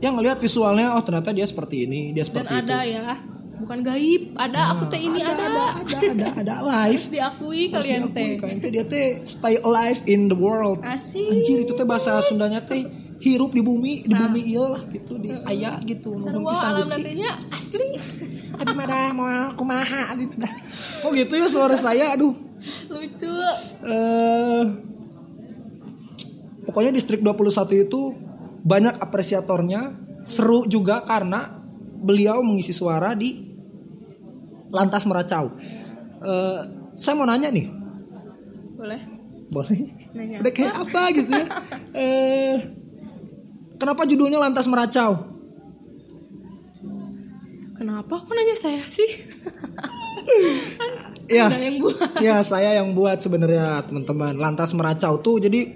[0.00, 2.94] yang ngelihat visualnya oh ternyata dia seperti ini, dia dan seperti ada itu.
[2.96, 3.14] ya.
[3.60, 4.22] Bukan gaib.
[4.40, 4.60] Ada.
[4.72, 6.96] Aku teh ini ada, ada, ada, ada, ada live.
[6.96, 8.30] harus diakui Harus kalian teh.
[8.40, 8.70] kalian teh.
[8.72, 10.80] Dia teh stay alive in the world.
[10.80, 11.20] asik.
[11.20, 15.28] Anjir itu teh bahasa Sundanya teh hirup di bumi, di bumi iya lah gitu, di
[15.44, 16.16] aya gitu.
[16.16, 17.12] Nuhun sarua pisan, Gusti.
[17.52, 17.88] asli.
[18.60, 20.28] Abi mada mau kumaha abi.
[21.04, 22.34] Oh gitu ya suara saya aduh.
[22.92, 23.30] lucu.
[23.88, 24.62] Eh
[26.68, 28.00] pokoknya distrik 21 itu
[28.60, 31.56] banyak apresiatornya seru juga karena
[32.00, 33.36] beliau mengisi suara di
[34.68, 35.56] lantas meracau.
[36.20, 36.60] Eh
[37.00, 37.68] saya mau nanya nih.
[38.76, 39.00] Boleh.
[39.48, 39.80] Boleh?
[40.12, 41.46] Nanya udah kayak apa gitu ya?
[42.00, 42.79] Eh
[43.80, 45.40] kenapa judulnya lantas meracau?
[47.80, 49.08] Kenapa kok nanya saya sih?
[51.30, 52.18] Ya yang buat.
[52.18, 54.34] Ya saya yang buat sebenarnya teman-teman.
[54.34, 55.62] Lantas meracau tuh jadi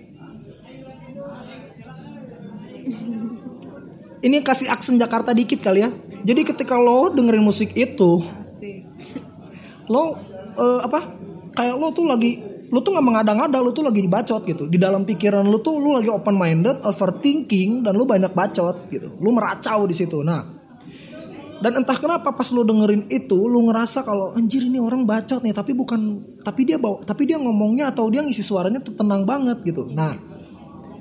[4.26, 5.94] ini kasih aksen Jakarta dikit kali ya.
[6.26, 8.82] Jadi ketika lo dengerin musik itu asik.
[9.86, 10.18] lo
[10.58, 11.14] eh, apa?
[11.54, 14.64] Kayak lo tuh lagi lo tuh nggak mengada-ngada lo tuh lagi bacot gitu.
[14.68, 19.18] Di dalam pikiran lo tuh lo lagi open minded overthinking dan lo banyak bacot gitu.
[19.20, 20.20] Lo meracau di situ.
[20.24, 20.64] Nah
[21.64, 25.54] dan entah kenapa pas lo dengerin itu lo ngerasa kalau anjir ini orang bacot nih
[25.54, 29.64] tapi bukan tapi dia bawa tapi dia ngomongnya atau dia ngisi suaranya tuh tenang banget
[29.64, 29.88] gitu.
[29.88, 30.12] Nah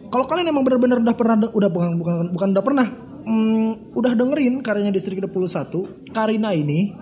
[0.08, 2.88] kalau kalian emang benar-benar udah pernah udah bukan bukan bukan udah pernah
[3.26, 6.94] hmm, udah dengerin karyanya distrik 21 Karina ini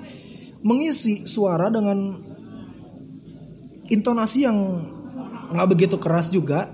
[0.63, 2.30] mengisi suara dengan
[3.91, 4.57] intonasi yang
[5.51, 6.71] nggak begitu keras juga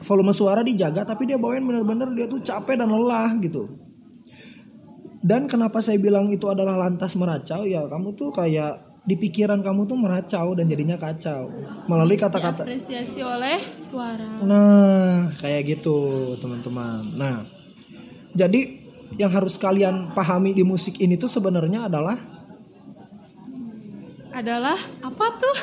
[0.00, 3.68] volume suara dijaga tapi dia bawain bener-bener dia tuh capek dan lelah gitu.
[5.26, 7.66] Dan kenapa saya bilang itu adalah lantas meracau?
[7.66, 11.50] Ya kamu tuh kayak di pikiran kamu tuh meracau dan jadinya kacau.
[11.86, 14.42] Melalui kata-kata diapresiasi oleh suara.
[14.42, 17.14] Nah, kayak gitu, teman-teman.
[17.14, 17.46] Nah,
[18.34, 18.82] jadi
[19.14, 22.35] yang harus kalian pahami di musik ini tuh sebenarnya adalah
[24.36, 25.56] adalah apa tuh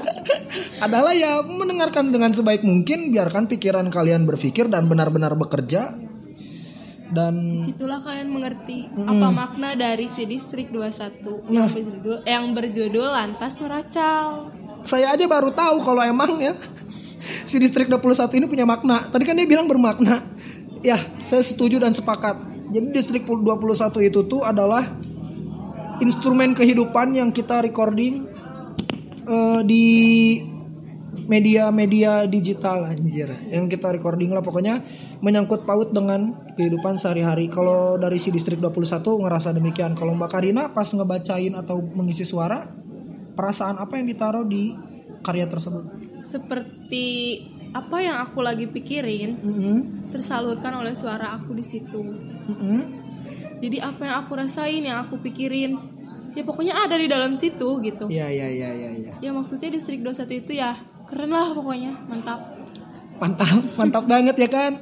[0.84, 5.96] adalah ya mendengarkan dengan sebaik mungkin, biarkan pikiran kalian berpikir dan benar-benar bekerja.
[7.10, 11.66] Dan Situlah kalian mengerti apa makna dari si distrik 21 Nah.
[11.66, 14.54] yang berjudul yang berjudul lantas meracau.
[14.86, 16.54] saya aja baru tahu kalau emang ya
[17.50, 19.10] si distrik 21 ini punya makna.
[19.10, 20.22] Tadi kan dia bilang bermakna.
[20.80, 20.96] Ya,
[21.26, 22.40] saya setuju dan sepakat.
[22.70, 24.86] Jadi distrik 21 itu tuh adalah
[26.00, 28.26] instrumen kehidupan yang kita recording
[29.28, 29.86] eh, di
[31.30, 33.30] media-media digital anjir.
[33.50, 34.82] Yang kita recording lah pokoknya
[35.22, 37.46] menyangkut paut dengan kehidupan sehari-hari.
[37.46, 39.94] Kalau dari si distrik 21 ngerasa demikian.
[39.94, 42.66] Kalau Mbak Karina pas ngebacain atau mengisi suara,
[43.38, 44.74] perasaan apa yang ditaruh di
[45.22, 45.86] karya tersebut?
[46.18, 47.06] Seperti
[47.70, 49.76] apa yang aku lagi pikirin Mm-hmm.
[50.10, 52.02] tersalurkan oleh suara aku di situ.
[52.50, 52.80] Mm-hmm.
[53.60, 55.76] Jadi apa yang aku rasain, yang aku pikirin,
[56.32, 58.08] ya pokoknya ada di dalam situ gitu.
[58.08, 58.90] Iya iya iya iya.
[58.96, 59.12] Ya.
[59.20, 62.40] Ya maksudnya distrik 21 itu ya keren lah pokoknya, mantap.
[63.20, 64.72] Mantap, mantap banget ya kan?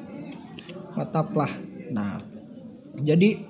[0.95, 1.53] Mantap lah.
[1.91, 2.23] Nah,
[3.03, 3.43] jadi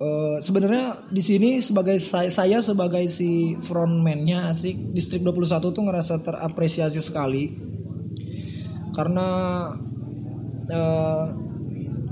[0.00, 6.14] eh, sebenarnya di sini sebagai saya, saya sebagai si frontman-nya asik distrik 21 tuh ngerasa
[6.24, 7.52] terapresiasi sekali
[8.94, 9.28] karena
[10.70, 11.24] eh,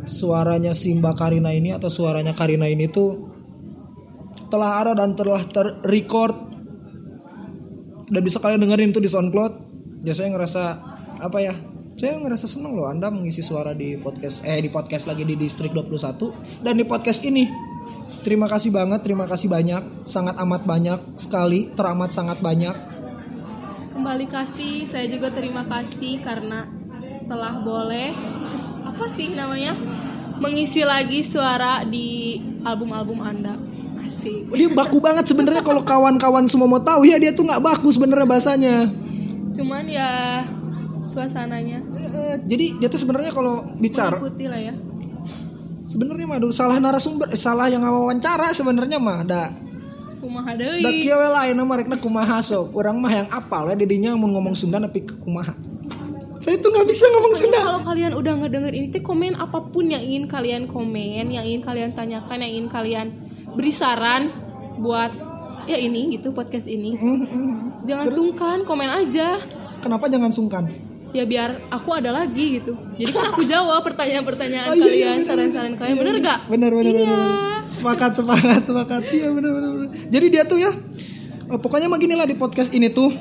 [0.05, 3.31] suaranya si Mbak Karina ini atau suaranya Karina ini tuh
[4.51, 6.53] telah ada dan telah terrecord.
[8.13, 9.53] Dan bisa kalian dengerin tuh di SoundCloud.
[10.05, 10.63] Ya saya ngerasa
[11.23, 11.55] apa ya
[11.95, 15.71] saya ngerasa seneng loh Anda mengisi suara di podcast eh di podcast lagi di distrik
[15.71, 17.47] 21 dan di podcast ini
[18.27, 22.93] terima kasih banget terima kasih banyak sangat amat banyak sekali teramat sangat banyak.
[23.93, 26.65] Kembali kasih, saya juga terima kasih karena
[27.29, 28.11] telah boleh
[28.93, 29.73] apa sih namanya?
[30.37, 33.57] Mengisi lagi suara di album-album anda.
[34.05, 34.53] Asik.
[34.53, 37.09] Dia baku banget sebenarnya kalau kawan-kawan semua mau tahu.
[37.09, 38.77] Ya dia tuh nggak baku sebenarnya bahasanya.
[39.53, 40.41] cuman ya
[41.05, 41.85] suasananya.
[41.93, 44.75] Eh, jadi dia tuh sebenarnya kalau bicara ikuti lah ya.
[45.85, 49.53] Sebenarnya mah salah narasumber eh, salah yang wawancara sebenarnya mah ada
[50.25, 52.73] kumaha da deui kieu we lain mah rekna kumaha sok.
[52.73, 55.53] Urang mah yang apal ya didinya mun ngomong Sunda tapi kumaha
[56.43, 57.61] saya tuh nggak bisa ngomong Sunda.
[57.63, 61.63] kalau kalian udah ngedenger ini tuh komen apa pun yang ingin kalian komen yang ingin
[61.63, 63.07] kalian tanyakan yang ingin kalian
[63.55, 64.35] beri saran
[64.83, 65.13] buat
[65.71, 66.99] ya ini gitu podcast ini.
[67.87, 69.39] Jangan sungkan komen aja.
[69.79, 70.67] Kenapa jangan sungkan?
[71.13, 72.73] Ya biar aku ada lagi gitu.
[72.97, 75.97] Jadi kan aku jawab pertanyaan-pertanyaan Oh, iya, iya, kalian bener, saran-saran kalian.
[76.01, 77.01] Bener gak benar benar iya.
[77.05, 79.03] benar sepakat sepakat sepakat.
[79.13, 79.71] Iya benar benar.
[80.13, 80.73] jadi dia tuh ya
[81.53, 83.13] eh, pokoknya mah gini lah di podcast ini tuh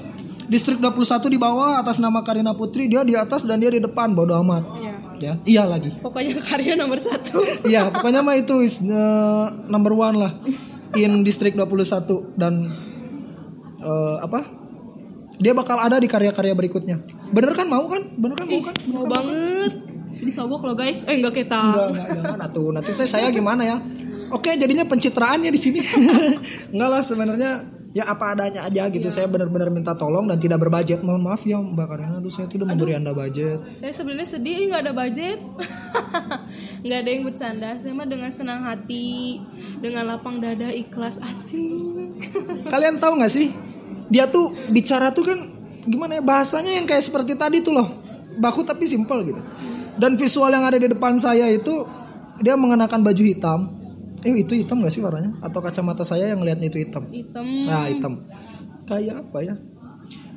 [0.47, 4.13] distrik 21 di bawah atas nama Karina Putri dia di atas dan dia di depan
[4.15, 8.81] bodo amat ya ya iya lagi pokoknya karya nomor satu Iya, pokoknya mah itu is
[8.81, 10.41] uh, number one lah
[10.97, 12.73] in distrik 21 dan
[13.80, 14.59] uh, apa?
[15.41, 17.01] Dia bakal ada di karya-karya berikutnya.
[17.34, 18.03] Bener kan mau kan?
[18.13, 18.76] Bener kan mau kan?
[18.77, 19.11] Bener mau kan?
[19.13, 19.73] banget
[20.22, 22.69] disobok loh guys eh enggak kita Enggak, enggak, jangan atuh.
[22.76, 23.77] Nanti saya, saya gimana ya?
[24.31, 25.80] Oke, jadinya pencitraannya di sini.
[26.76, 27.51] enggak lah sebenarnya
[27.91, 29.07] ya apa adanya aja gitu.
[29.11, 31.03] Saya benar-benar minta tolong dan tidak berbudget.
[31.03, 33.59] Mohon maaf ya Mbak Karina, aduh saya tidak memberi Anda budget.
[33.80, 35.39] saya sebenarnya sedih ih, nggak ada budget
[36.85, 39.39] nggak ada yang bercanda saya mah dengan senang hati
[39.84, 42.11] dengan lapang dada ikhlas asik
[42.73, 43.51] Kalian tahu nggak sih?
[44.11, 45.39] Dia tuh bicara tuh kan
[45.88, 47.99] gimana ya bahasanya yang kayak seperti tadi tuh loh.
[48.38, 49.41] Baku tapi simpel gitu.
[49.99, 51.84] Dan visual yang ada di depan saya itu
[52.39, 53.81] dia mengenakan baju hitam.
[54.22, 55.34] Eh itu hitam gak sih warnanya?
[55.39, 57.10] Atau kacamata saya yang ngeliatnya itu hitam?
[57.10, 58.14] hitam Nah hitam.
[58.84, 59.56] Kayak apa ya?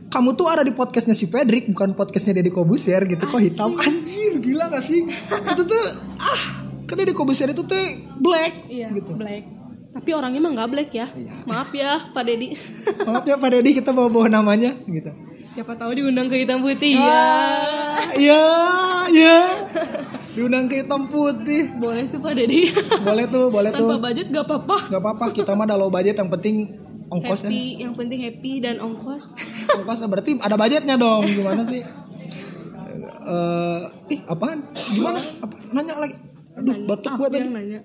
[0.06, 4.39] Kamu tuh ada di podcastnya si Fedrik bukan podcastnya Deddy Kobusier gitu kok hitam anjir
[4.39, 5.85] gila gak sih itu tuh
[6.15, 6.43] ah
[6.85, 7.82] kan Deddy Kobusier itu tuh
[8.15, 9.43] black iya gitu black
[9.90, 11.35] tapi orangnya mah nggak black ya Iya.
[11.44, 12.55] maaf ya Pak Dedi
[13.02, 15.11] maaf ya Pak Deddy kita bawa-bawa namanya gitu
[15.51, 18.43] siapa tahu diundang ke hitam putih ya Ah, Iya,
[19.11, 19.39] iya.
[20.35, 21.70] Diundang ke hitam putih.
[21.74, 23.86] boleh tuh Pak Dedi Boleh tuh, boleh tuh.
[23.86, 26.56] tanpa budget gak apa-apa Gak apa-apa, kita mah ada low budget yang penting
[27.06, 27.47] ongkos ya.
[27.47, 29.31] happy yang penting happy dan ongkos
[29.70, 31.23] Ongkos berarti ada budgetnya dong.
[31.24, 31.82] Gimana sih?
[33.24, 33.81] Eh,
[34.11, 34.69] ih, apaan?
[34.74, 35.16] Gimana?
[35.39, 35.55] Apa?
[35.70, 36.16] Nanya lagi.
[36.55, 37.48] Aduh, batuk gua Aku tadi.
[37.48, 37.81] nanya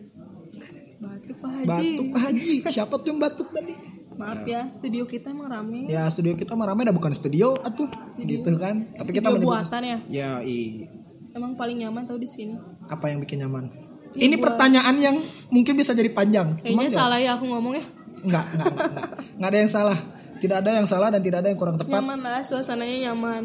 [0.99, 2.51] batuk Pak Haji Batuk Pak Haji.
[2.67, 3.75] Siapa tuh yang batuk tadi?
[4.11, 7.87] maaf ya studio kita emang rame Ya, studio kita mah rame dah bukan studio atuh.
[8.17, 8.91] Gitu kan.
[8.91, 10.91] Tapi kita studio menyebut buatan ya Ya, i.
[11.31, 13.69] emang paling nyaman tau di sini Apa yang bikin nyaman?
[14.11, 15.15] Ya, Ini buat- pertanyaan yang
[15.47, 16.57] mungkin bisa jadi panjang.
[16.57, 17.85] kayaknya ya- salah ya aku ngomong ya
[18.19, 19.07] Enggak, enggak, enggak, enggak.
[19.31, 19.97] Enggak ada yang salah.
[20.35, 21.93] Tidak ada yang salah dan tidak ada yang kurang tepat.
[21.93, 23.41] nyaman lah suasananya nyaman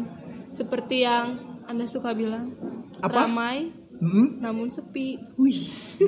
[0.51, 2.51] seperti yang anda suka bilang
[2.97, 3.23] Apa?
[3.23, 4.39] ramai Mm-mm.
[4.39, 5.71] namun sepi Wih,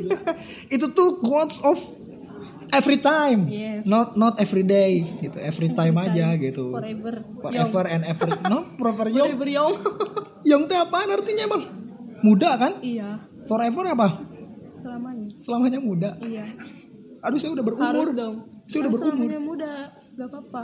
[0.70, 1.80] itu tuh quotes of
[2.70, 3.84] every time, Yes.
[3.84, 5.36] not not every day, gitu.
[5.36, 6.70] Every time aja gitu.
[6.70, 9.34] forever Forever and ever, no forever young.
[9.34, 9.74] forever young
[10.50, 11.64] Young teh apaan artinya bang?
[12.20, 12.74] Muda kan?
[12.80, 14.08] iya Forever apa?
[14.78, 16.12] selamanya Selamanya muda.
[16.22, 16.46] iya
[17.20, 17.84] Aduh saya udah berumur.
[17.86, 18.36] harus dong
[18.66, 19.28] Saya udah Harus berumur.
[19.28, 19.72] selamanya muda
[20.14, 20.64] gak apa-apa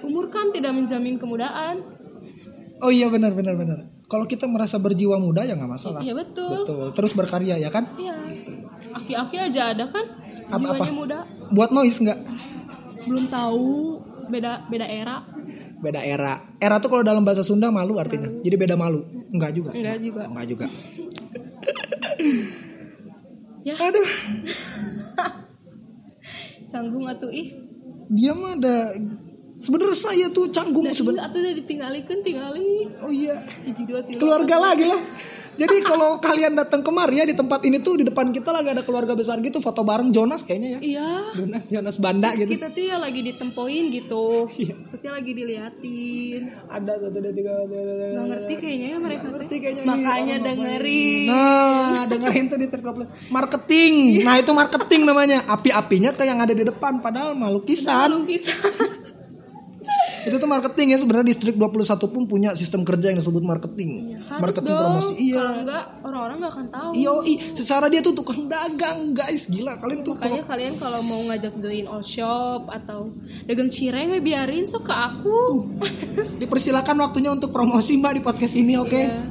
[0.00, 1.82] umur kan tidak menjamin kemudaan
[2.78, 3.78] Oh iya benar benar benar.
[4.06, 6.00] Kalau kita merasa berjiwa muda ya nggak masalah.
[6.00, 6.86] iya betul Betul.
[6.94, 7.90] Terus berkarya ya kan?
[7.96, 8.16] iya
[8.92, 10.02] aki-aki aja ada kan
[10.50, 10.74] Apa-apa?
[10.76, 11.18] jiwanya muda
[11.48, 12.18] Buat noise nggak?
[13.00, 13.96] belum tahu
[14.28, 15.24] beda beda era
[15.76, 16.40] beda era.
[16.56, 18.28] Era tuh kalau dalam bahasa Sunda malu artinya.
[18.38, 19.02] Jadi beda malu.
[19.30, 19.70] Enggak juga.
[19.72, 20.66] enggak juga Enggak juga.
[23.60, 24.04] ya Aduh,
[26.70, 27.50] canggung atuh ih
[28.08, 28.90] dia mah ada
[29.54, 31.28] sebenarnya saya tuh canggung Nah, sebenarnya.
[31.28, 33.36] atuh udah ditinggalikeun tinggali Oh iya.
[33.62, 34.98] hiji dua tiga Keluarga lagi lah.
[35.60, 38.80] Jadi kalau kalian datang kemari ya di tempat ini tuh di depan kita lagi ada
[38.80, 40.78] keluarga besar gitu foto bareng Jonas kayaknya ya.
[40.80, 42.48] iya Jonas Jonas Banda gitu.
[42.48, 44.72] kita tuh ya lagi ditempoin gitu Iya.
[44.74, 47.52] maksudnya lagi diliatin Ada satu dua tiga.
[47.60, 52.56] nggak ngerti kayaknya ya mereka teh Ngerti kayaknya makanya ini orang dengerin Nah, dengerin tuh
[52.56, 53.04] di terkoplo.
[53.28, 53.92] Marketing.
[54.20, 55.38] Nah, itu marketing namanya.
[55.44, 58.24] Api-apinya tuh yang ada di depan padahal mah lukisan.
[58.24, 58.54] bisa
[60.20, 64.20] Itu tuh marketing ya sebenarnya distrik 21 pun punya sistem kerja yang disebut marketing.
[64.20, 65.12] harus marketing dong promosi.
[65.16, 65.36] Iya.
[65.36, 67.12] kalau enggak orang-orang nggak akan tahu Iya,
[67.52, 69.42] secara dia tuh tukang dagang, guys.
[69.46, 73.08] Gila, kalian tuh makanya kalian kalau mau ngajak join all shop atau
[73.44, 75.66] dagang cireng we biarin sok ke aku
[76.36, 78.92] dipersilakan waktunya untuk promosi Mbak di podcast ini, oke?
[78.92, 79.24] Iya.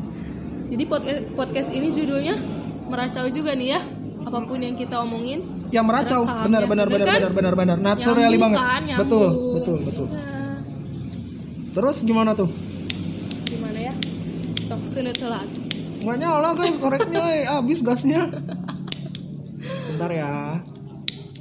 [0.68, 2.36] jadi podcast podcast ini judulnya
[2.84, 3.82] meracau juga nih ya
[4.20, 6.68] apa pun yang kita omongin Ya meracau, benar ya.
[6.68, 7.14] benar benar kan?
[7.16, 7.78] benar benar benar.
[7.78, 8.58] Naturally Nyambung banget.
[8.60, 9.06] kan, nyambung.
[9.06, 10.08] Betul, betul, betul.
[10.10, 10.18] Ya,
[11.70, 12.50] Terus gimana tuh?
[13.50, 13.94] gimana ya
[14.70, 15.42] sok sunut lah
[16.00, 17.44] Nggak nyala guys koreknya, eh.
[17.44, 18.32] habis gasnya.
[19.92, 20.64] Bentar ya.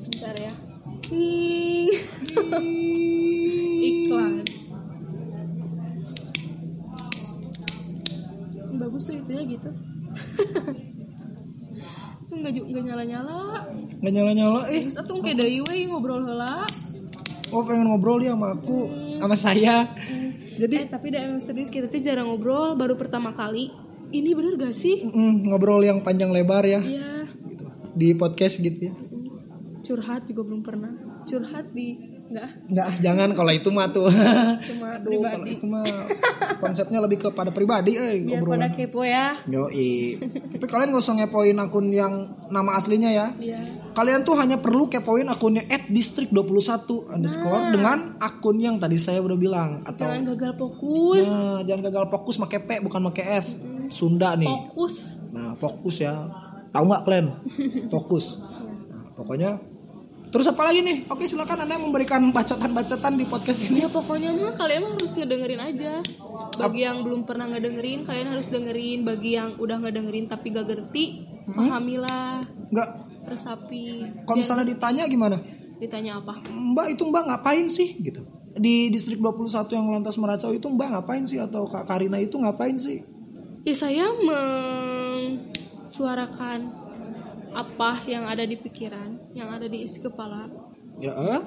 [0.02, 0.50] Bentar ya.
[3.86, 4.42] Iklan.
[8.82, 9.70] Bagus tuh itunya gitu.
[12.38, 13.62] Nggak nggak nyala-nyala.
[14.02, 14.82] Nggak nyala-nyala, eh.
[14.86, 16.66] Terus atuh kayak deui we ngobrol heula.
[17.55, 19.77] Oh pengen ngobrol dia sama aku, sama saya.
[20.55, 23.70] Jadi Eh tapi dah emang serius kita tuh jarang ngobrol baru pertama kali.
[24.09, 25.05] Ini bener gak sih?
[25.05, 27.28] mm, ngobrol yang panjang lebar ya Iya.
[27.93, 28.95] di podcast gitu ya.
[29.81, 30.93] Curhat juga belum pernah.
[31.24, 34.09] Curhat di enggak Nggak, jangan kalau itu mah tuh.
[34.60, 35.50] cuma Aduh, kalau pribadi.
[35.56, 35.84] itu mah
[36.56, 38.60] konsepnya lebih kepada pribadi, eh Biar obrolan.
[38.60, 39.32] pada kepo ya.
[39.44, 40.20] Yoi.
[40.52, 42.12] Tapi kalian gak usah ngepoin akun yang
[42.48, 43.26] nama aslinya ya.
[43.34, 43.60] Iya.
[43.92, 49.70] Kalian tuh hanya perlu kepoin akunnya @distrik21 underscore dengan akun yang tadi saya udah bilang
[49.82, 51.28] atau Jangan gagal fokus.
[51.28, 53.46] Nah, jangan gagal fokus pakai P bukan pakai F.
[53.88, 54.46] Sunda nih.
[54.46, 54.94] Fokus.
[55.28, 56.28] Nah, fokus ya.
[56.68, 57.26] Tahu nggak kalian?
[57.94, 58.36] Fokus.
[58.86, 59.56] Nah, pokoknya
[60.28, 61.09] Terus apa lagi nih?
[61.09, 63.80] Oke, silakan Anda memberikan bacotan-bacotan di podcast ini.
[63.80, 66.05] Ya pokoknya mah kalian mah harus ngedengerin aja.
[66.60, 69.09] Bagi yang belum pernah ngedengerin, kalian harus dengerin.
[69.09, 74.05] Bagi yang udah ngedengerin tapi gak ngerti, pahamilah, Enggak, resapi.
[74.28, 75.40] kalau misalnya ditanya gimana?
[75.80, 76.44] Ditanya apa?
[76.44, 78.20] Mbak itu Mbak ngapain sih gitu?
[78.52, 82.76] Di distrik 21 yang lantas meracau itu Mbak ngapain sih atau Kak Karina itu ngapain
[82.76, 83.00] sih?
[83.64, 86.88] Ya saya mensuarakan
[87.59, 90.47] apa yang ada di pikiran, yang ada di isi kepala
[90.98, 91.43] Ya, eh?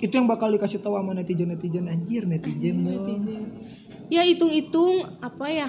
[0.00, 2.86] itu yang bakal dikasih tahu sama netizen-netizen anjir netizen.
[2.86, 3.04] dong.
[3.04, 3.44] netizen.
[4.08, 5.68] Ya hitung-hitung apa ya?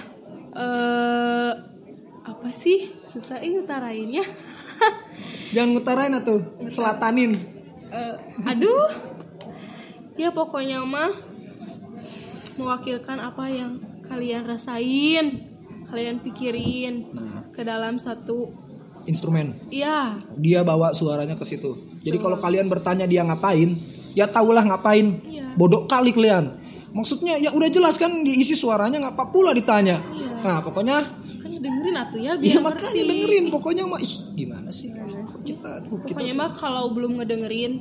[0.56, 1.54] Eh
[2.24, 2.94] apa sih?
[3.10, 4.24] Susah ini utarainnya.
[5.56, 6.40] Jangan ngutarain atuh,
[6.70, 7.36] selatanin.
[7.90, 8.16] Eh,
[8.46, 8.88] aduh.
[10.16, 11.12] Ya pokoknya mah
[12.60, 15.26] mewakilkan apa yang kalian rasain,
[15.90, 18.69] kalian pikirin Nah, ke dalam satu
[19.10, 19.58] instrumen.
[19.74, 21.76] ya Dia bawa suaranya ke situ.
[22.06, 23.74] Jadi kalau kalian bertanya dia ngapain,
[24.14, 25.18] ya tahulah ngapain.
[25.26, 25.58] Iya.
[25.58, 26.56] Bodoh kali kalian.
[26.94, 30.00] Maksudnya ya udah jelas kan diisi suaranya nggak apa pula ditanya.
[30.00, 30.30] Iya.
[30.40, 33.10] Nah, pokoknya makanya dengerin atuh ya Iya biar makanya ngerti.
[33.12, 37.74] dengerin pokoknya mah ih gimana sih Kok kita aduh, kita Pokoknya mah kalau belum ngedengerin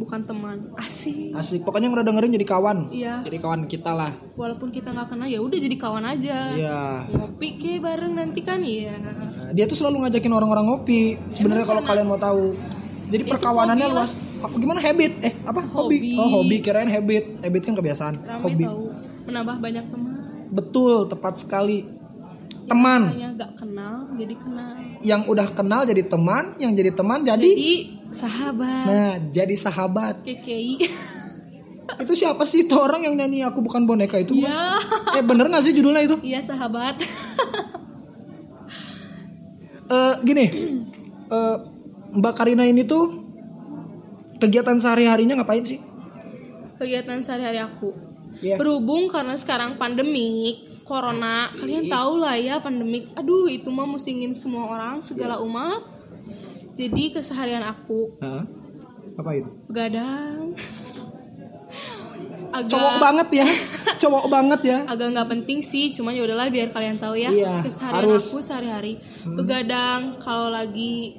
[0.00, 1.36] bukan teman, asik.
[1.36, 1.60] asik.
[1.60, 2.88] Pokoknya yang udah dengerin jadi kawan.
[2.88, 3.20] Iya.
[3.20, 4.16] jadi kawan kita lah.
[4.32, 6.36] Walaupun kita nggak kenal ya udah jadi kawan aja.
[6.56, 6.80] iya.
[7.12, 8.96] Ngopi ke bareng nanti kan ya.
[8.96, 11.20] Nah, dia tuh selalu ngajakin orang-orang ngopi.
[11.36, 12.56] Sebenarnya kalau kalian mau tahu.
[13.10, 14.06] Jadi perkawanannya hobi lah.
[14.08, 14.80] luas apa gimana?
[14.80, 15.12] Habit?
[15.20, 15.60] Eh apa?
[15.68, 16.10] Hobi, Hobi.
[16.16, 16.56] oh hobi.
[16.64, 17.24] Kirain habit.
[17.44, 18.14] Habit kan kebiasaan.
[18.24, 18.64] Rame hobi.
[18.64, 18.84] tahu
[19.28, 20.12] menambah banyak teman.
[20.48, 20.94] betul.
[21.12, 21.84] Tepat sekali.
[22.64, 23.10] Teman.
[23.12, 24.72] Hanya gak kenal jadi kenal.
[25.02, 28.84] yang udah kenal jadi teman yang jadi teman jadi Jadi sahabat.
[28.86, 30.74] nah jadi sahabat KKI.
[32.06, 34.38] itu siapa sih itu orang yang nyanyi aku bukan boneka itu?
[34.38, 34.78] Iya.
[35.18, 36.98] eh bener gak sih judulnya itu Iya sahabat.
[39.90, 40.46] Eh gini,
[41.26, 41.56] eh,
[42.14, 43.10] Mbak Karina ini tuh
[44.38, 45.82] kegiatan sehari-harinya ngapain sih?
[46.78, 47.90] Kegiatan sehari-hari aku.
[48.38, 48.54] Iya.
[48.54, 53.10] Berhubung karena sekarang pandemik, corona, kalian tahu lah ya pandemik.
[53.18, 55.44] Aduh, itu mah musingin semua orang, segala Iya.
[55.44, 55.82] umat.
[56.80, 58.48] Jadi keseharian aku Hah?
[59.14, 59.50] Apa itu?
[59.68, 60.56] begadang.
[62.50, 63.46] Agak Cowok banget ya,
[64.02, 64.78] cowok banget ya.
[64.84, 68.26] agak nggak penting sih, cuman ya udahlah biar kalian tahu ya Iya, keseharian harus.
[68.26, 68.98] aku sehari-hari.
[69.22, 71.14] Begadang kalau lagi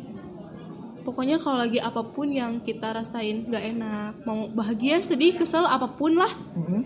[1.01, 5.87] pokoknya kalau lagi apa pun yang kita rasain nggak enak, mau bahagia, sedih, kesel apa
[5.89, 6.79] pun lah, Mhm.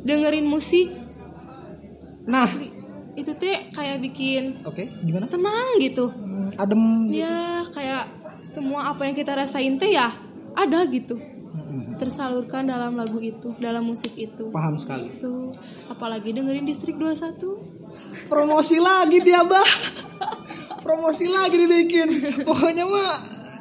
[0.00, 0.88] dengerin musik
[2.22, 2.48] Nah,
[3.12, 5.26] itu teh kayak bikin oke, gimana?
[5.26, 6.08] tenang gitu.
[6.08, 7.10] Hmm, Adem.
[7.10, 7.36] Ya
[7.68, 10.14] kayak semua apa yang kita rasain teh ya
[10.52, 11.16] ada gitu.
[11.96, 14.48] Tersalurkan dalam lagu itu, dalam musik itu.
[14.48, 15.20] Paham sekali.
[15.20, 15.52] Tuh,
[15.86, 17.36] apalagi dengerin Distrik 21.
[18.26, 19.68] Promosi lagi dia, Bah.
[20.80, 22.08] Promosi lagi dibikin.
[22.40, 23.12] Pokoknya mah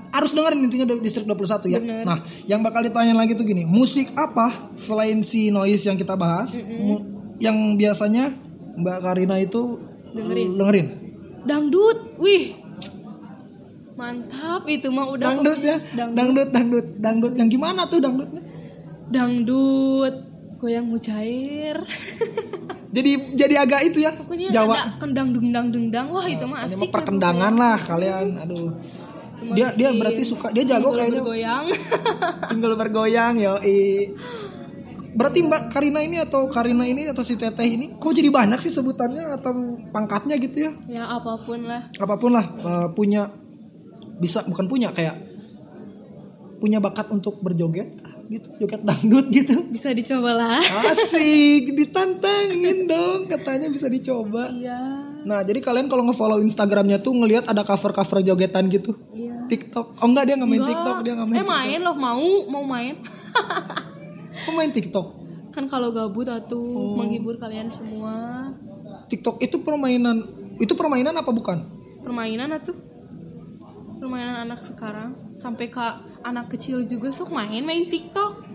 [0.09, 1.79] harus dengerin intinya di distrik 21 ya.
[1.79, 2.03] Bener.
[2.07, 6.55] Nah, yang bakal ditanya lagi tuh gini, musik apa selain si noise yang kita bahas
[6.63, 7.03] mu-
[7.37, 8.31] yang biasanya
[8.79, 9.77] Mbak Karina itu
[10.09, 10.49] Dengerin.
[10.55, 10.87] dengerin.
[11.43, 12.55] Dangdut, wih.
[13.99, 15.77] Mantap itu mah udah Dangdut ya.
[15.91, 16.15] Dangdut.
[16.15, 17.33] Dangdut, dangdut, dangdut.
[17.35, 18.41] Yang gimana tuh dangdutnya?
[19.09, 20.15] dangdut
[20.61, 21.81] goyang mujair
[22.89, 24.17] Jadi jadi agak itu ya.
[24.17, 24.73] pokoknya Jawa.
[24.73, 28.33] ada kendang dendang dendang wah itu mah asik mah perkendangan lah kalian.
[28.41, 28.73] Aduh.
[29.37, 31.65] Cuma Dia dia berarti suka dia jago kayaknya bergoyang
[32.49, 33.61] tinggal bergoyang yo
[35.13, 38.73] berarti Mbak Karina ini atau Karina ini atau si Teteh ini kok jadi banyak sih
[38.73, 39.53] sebutannya atau
[39.93, 43.29] pangkatnya gitu ya ya apa pun lah apa pun lah eh, punya
[44.19, 45.15] bisa bukan punya kayak
[46.59, 47.95] punya bakat untuk berjoget
[48.27, 50.59] gitu joget dangdut gitu bisa dicoba lah
[50.91, 57.51] asik ditantangin dong katanya bisa dicoba iya Nah, jadi kalian kalau nge-follow Instagramnya tuh ngelihat
[57.51, 58.95] ada cover-cover jogetan gitu.
[59.11, 59.51] Iya.
[59.51, 59.99] TikTok.
[59.99, 60.63] Oh enggak dia nggak main.
[60.63, 61.37] TikTok, dia nggak main.
[61.37, 62.95] Eh main loh mau mau main.
[64.47, 65.07] Kok main TikTok?
[65.49, 66.93] kan kalau gabut atuh Oh.
[66.95, 68.47] menghibur kalian semua.
[69.09, 70.23] TikTok itu permainan
[70.61, 71.65] itu permainan apa bukan?
[72.05, 72.77] Permainan atuh.
[73.99, 75.83] Permainan anak sekarang sampai ke
[76.23, 78.47] anak kecil juga sok main main TikTok.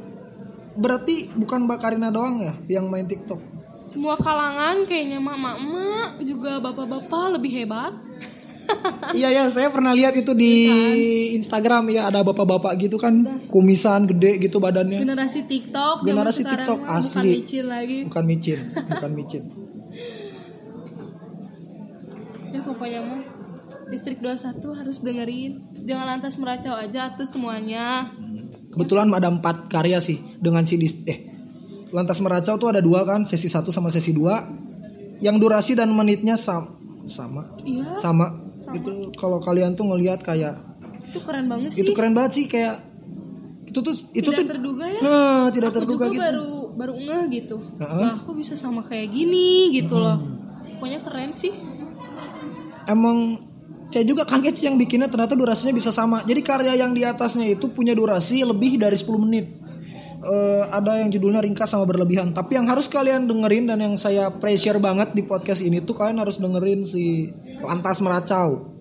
[0.75, 3.39] Berarti bukan Mbak Karina doang ya yang main TikTok.
[3.85, 7.93] Semua kalangan kayaknya mama-mama juga bapak-bapak lebih hebat.
[9.19, 10.65] iya ya, saya pernah lihat itu di
[11.37, 15.05] Instagram ya ada bapak-bapak gitu kan, kumisan gede gitu badannya.
[15.05, 17.45] Generasi TikTok, Generasi TikTok, mah bukan asli.
[17.45, 17.99] micin lagi.
[18.09, 19.45] Bukan micin, bukan micin.
[22.55, 23.34] Ya pokoknya mah
[23.89, 25.53] Distrik 21 harus dengerin.
[25.85, 28.11] Jangan lantas meracau aja tuh semuanya.
[28.73, 31.31] Kebetulan ada empat karya sih dengan si dis eh
[31.95, 34.43] Lantas Meracau tuh ada dua kan, sesi satu sama sesi dua
[35.23, 36.75] Yang durasi dan menitnya sam
[37.07, 37.55] sama.
[37.63, 38.35] Iya, Sama.
[38.75, 40.59] Itu kalau kalian tuh ngelihat kayak
[41.07, 41.87] itu keren banget sih.
[41.87, 42.83] itu keren banget sih kayak
[43.65, 44.99] itu tuh itu Tidak tuh terduga ya.
[44.99, 46.23] nah tidak Aku terduga juga gitu.
[46.27, 47.57] baru baru ngeh gitu.
[47.79, 48.03] Heeh.
[48.03, 50.19] Wah, aku bisa sama kayak gini gitu loh.
[50.19, 50.83] Hmm.
[50.83, 51.55] Pokoknya keren sih.
[52.85, 53.39] Emang
[53.95, 56.27] saya juga kaget sih yang bikinnya ternyata durasinya bisa sama.
[56.27, 59.47] Jadi karya yang di atasnya itu punya durasi lebih dari 10 menit.
[60.25, 62.35] Eh, ada yang judulnya ringkas sama berlebihan.
[62.35, 66.19] Tapi yang harus kalian dengerin dan yang saya pressure banget di podcast ini tuh kalian
[66.19, 67.31] harus dengerin si
[67.63, 68.75] Lantas Meracau.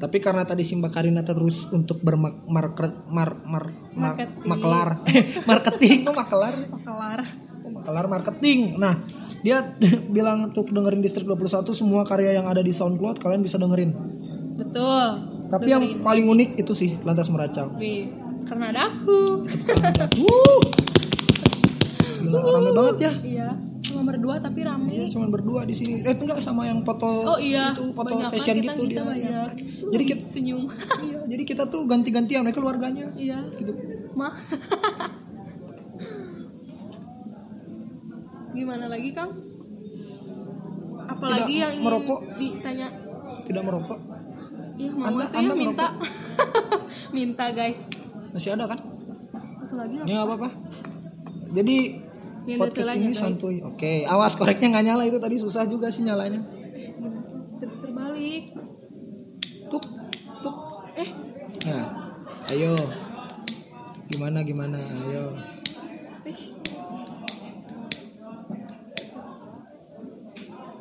[0.00, 4.48] Tapi karena tadi si Mbak Karina terus untuk bermak market mar, mar, mar- Marketing.
[4.48, 4.88] makelar
[5.50, 7.20] marketing kok makelar Kelar.
[7.84, 8.80] kelar marketing.
[8.80, 9.04] Nah,
[9.44, 9.76] dia
[10.16, 13.92] bilang untuk dengerin Distrik 21 semua karya yang ada di SoundCloud kalian bisa dengerin.
[14.58, 15.06] Betul.
[15.48, 17.72] Tapi yang paling unik itu sih Lantas Meracau.
[17.78, 18.10] Wih,
[18.44, 19.46] karena ada aku.
[20.26, 20.60] Wuh.
[22.18, 23.12] Gila rame banget ya.
[23.22, 23.48] Iya,
[23.80, 24.90] cuma berdua tapi rame.
[24.90, 26.02] Iya, cuman berdua di sini.
[26.02, 29.04] Eh enggak sama yang foto Oh iya, itu foto banyak session kita- gitu kita dia.
[29.06, 29.50] banyak.
[29.56, 29.88] Iya.
[29.88, 30.62] Jadi kita senyum.
[31.06, 33.38] iya, jadi kita tuh ganti-gantian mereka keluarganya iya.
[33.56, 33.72] gitu.
[34.12, 34.34] Mah.
[38.52, 39.30] Gimana lagi, Kang?
[41.08, 42.20] Apalagi Tidak yang ingin merokok.
[42.36, 42.88] ditanya?
[43.46, 43.98] Tidak merokok.
[44.78, 45.86] Iya, mau Anda- tuh ya Anda minta.
[47.16, 47.80] minta, guys.
[48.30, 48.78] Masih ada kan?
[49.58, 50.06] Satu lagi apa?
[50.06, 50.48] Ya apa-apa.
[51.50, 51.76] Jadi
[52.46, 53.18] Yang podcast ini guys.
[53.18, 53.56] santuy.
[53.60, 56.40] Oke, awas koreknya nggak nyala itu tadi susah juga sih nyalanya.
[57.58, 58.54] Ter- terbalik.
[59.66, 59.84] Tuk,
[60.40, 60.56] tuk.
[60.94, 61.10] Eh,
[61.66, 62.14] Nah,
[62.48, 62.72] ayo.
[64.08, 64.78] Gimana gimana?
[64.78, 65.36] Ayo.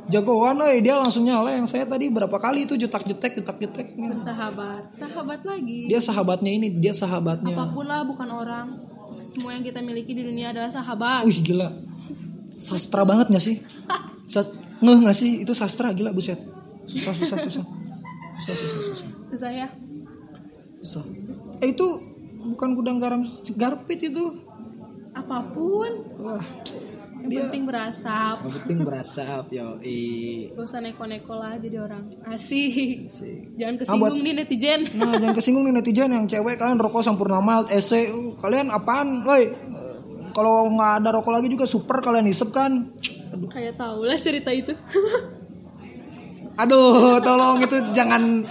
[0.08, 3.92] Jagoan, oi dia langsung nyala yang saya tadi berapa kali itu jetak-jetek, jetak-jetek.
[3.92, 4.96] bersahabat.
[4.96, 5.92] Sahabat lagi.
[5.92, 7.52] Dia sahabatnya ini, dia sahabatnya.
[7.52, 8.68] Apa pun lah bukan orang.
[9.28, 11.28] Semua yang kita miliki di dunia adalah sahabat.
[11.28, 11.76] Wih gila.
[12.56, 13.60] Sastra banget gak sih?
[14.32, 14.48] Sas
[14.80, 15.44] ngeh gak sih?
[15.44, 16.40] Itu sastra gila buset.
[16.88, 17.66] Susah, susah, susah.
[18.40, 19.08] Susah, susah, susah.
[19.28, 19.68] Susah ya.
[20.80, 21.04] susah.
[21.60, 21.88] Eh itu
[22.56, 23.28] bukan gudang garam
[23.60, 24.40] garpit itu.
[25.12, 26.46] Apa pun Wah,
[27.28, 28.36] yang Dia- penting berasap.
[28.40, 29.68] yang penting berasap yo.
[29.78, 32.04] Gak usah neko-neko lah jadi orang.
[32.24, 33.06] Asik.
[33.06, 33.54] Asik.
[33.54, 34.80] Jangan Ah, kesinggung nih netizen.
[34.94, 39.22] Nah, jangan kesinggung nih netizen yang cewek kalian rokok sampurna malt, EC, uh, kalian apaan?
[39.22, 39.96] Woi, eh,
[40.32, 42.96] kalau nggak ada rokok lagi juga super kalian isep kan?
[43.30, 44.72] Aduh, Kayak tau lah cerita itu.
[46.58, 48.42] aduh tolong itu jangan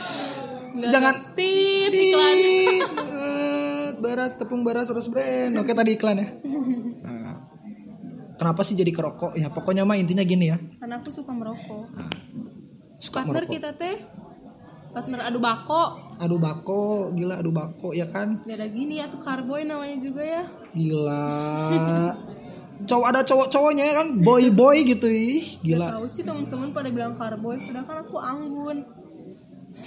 [0.71, 1.15] Nggak Jangan.
[1.33, 2.37] tit iklan.
[2.37, 5.57] Eh, Baras tepung baras terus brand.
[5.57, 6.29] Oke tadi iklan ya.
[8.37, 9.33] Kenapa sih jadi kerokok?
[9.35, 10.61] Ya pokoknya mah intinya gini ya.
[10.77, 11.89] Karena aku suka merokok.
[11.91, 12.11] Nah,
[12.99, 13.53] suka Partner merokok.
[13.53, 13.97] kita teh
[14.89, 15.83] partner adu bako.
[16.17, 16.83] Aduh bako,
[17.13, 18.41] gila aduh bako ya kan?
[18.43, 20.43] Gak ada gini ya tuh karboy namanya juga ya.
[20.73, 21.29] Gila.
[22.89, 25.89] Cowok ada cowok-cowoknya ya kan, boy-boy gitu ih, Gak gila.
[25.97, 28.85] tahu sih teman-teman pada bilang karboy, padahal kan aku anggun.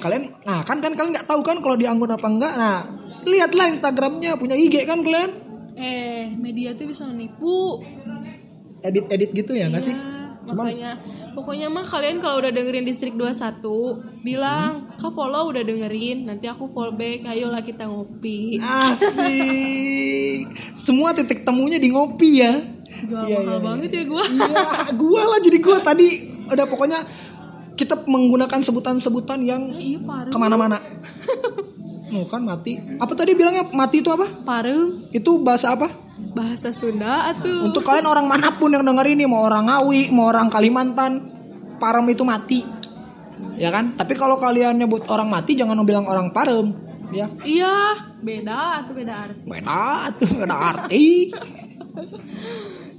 [0.02, 2.54] Kalian, nah kan kan kalian nggak tahu kan kalau di anggun apa enggak.
[2.56, 2.90] Nah,
[3.24, 5.32] lihatlah Instagramnya punya IG kan kalian.
[5.74, 7.78] Eh, media tuh bisa menipu.
[8.82, 9.92] Edit-edit gitu ya nggak sih?
[9.92, 10.08] Ya,
[10.46, 10.92] Cuman- makanya
[11.32, 13.62] pokoknya mah kalian kalau udah dengerin distrik 21
[14.20, 20.50] bilang kak follow udah dengerin nanti aku follow back ayolah kita ngopi Asik.
[20.74, 22.58] Semua titik temunya di ngopi ya.
[23.00, 26.08] jual Iya, mahal iya, banget ya gua Iya, gua lah jadi gua tadi
[26.46, 27.00] udah pokoknya
[27.74, 30.82] kita menggunakan sebutan-sebutan yang iya ke mana-mana.
[32.10, 32.78] Nuh kan mati.
[32.98, 34.26] Apa tadi bilangnya mati itu apa?
[34.44, 35.90] parem Itu bahasa apa?
[36.20, 40.28] bahasa Sunda atuh Untuk kalian orang mana pun yang denger ini, mau orang Ngawi, mau
[40.28, 41.32] orang Kalimantan,
[41.80, 42.60] parem itu mati.
[43.56, 43.96] Ya kan?
[43.96, 46.76] Tapi kalau kalian nyebut orang mati jangan bilang orang parem,
[47.10, 47.32] ya.
[47.48, 51.08] iya beda atau beda arti Beda tuh, beda arti.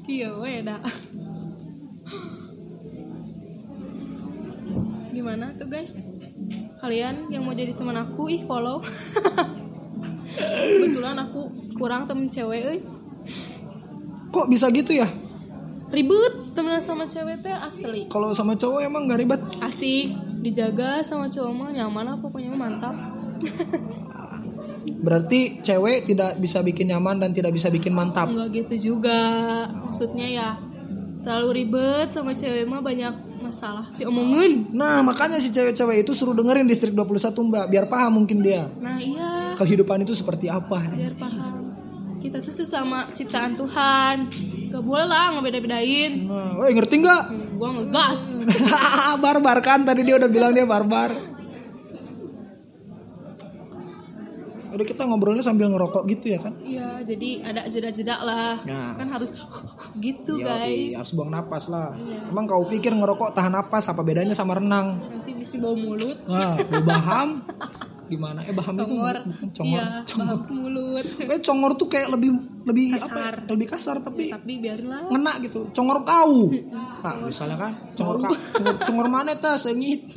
[0.08, 0.76] iya beda
[5.12, 5.94] gimana tuh guys
[6.80, 8.80] kalian yang mau jadi teman aku ih follow
[10.80, 12.80] kebetulan aku kurang temen cewek euy.
[14.30, 15.10] Kok bisa gitu ya?
[15.90, 19.42] ribet temenan sama cewek teh asli Kalau sama cowok emang nggak ribet.
[19.58, 22.94] asik dijaga sama cowok mah nyaman lah pokoknya mantap
[25.00, 28.28] Berarti cewek tidak bisa bikin nyaman dan tidak bisa bikin mantap.
[28.28, 29.16] Enggak gitu juga
[29.72, 30.48] maksudnya ya
[31.20, 36.64] terlalu ribet sama cewek mah banyak masalah diomongin Nah, makanya si cewek-cewek itu suruh dengerin
[36.64, 38.68] Distrik 21, Mbak, biar paham mungkin dia.
[38.76, 40.80] nah iya Kehidupan itu seperti apa.
[40.90, 41.72] biar paham
[42.18, 44.16] kita tuh sesama ciptaan Tuhan
[44.68, 47.22] gak boleh lah ngebeda-bedain Nah, woi ngerti nggak?
[47.54, 48.20] gua ngegas
[49.24, 51.12] barbar kan tadi dia udah bilang dia barbar.
[54.70, 56.54] Udah kita ngobrolnya sambil ngerokok gitu ya kan?
[56.60, 58.94] iya jadi ada jeda-jeda lah Nah.
[58.94, 59.30] kan harus
[60.04, 60.46] gitu Yoi,
[60.88, 61.92] guys harus buang napas lah.
[61.94, 62.28] Iya.
[62.28, 65.02] Emang kau pikir ngerokok tahan napas apa bedanya sama renang?
[65.02, 67.42] nanti bisa bau mulut Nah, lu baham
[68.06, 68.42] gimana?
[68.42, 69.78] Eh baham congor itu bukan congor.
[69.78, 70.36] iya congor.
[70.36, 72.30] bau mulut Eh congor tuh kayak lebih
[72.60, 73.06] lebih apa?
[73.06, 73.34] Kasar.
[73.36, 73.48] ya?
[73.48, 75.70] Lebih kasar tapi tapi biarin lah ngena gitu.
[75.70, 76.50] Congor kau.
[76.50, 78.34] Nah, misalnya kan congor kau.
[78.52, 80.10] Congor, congor mana tas sengit.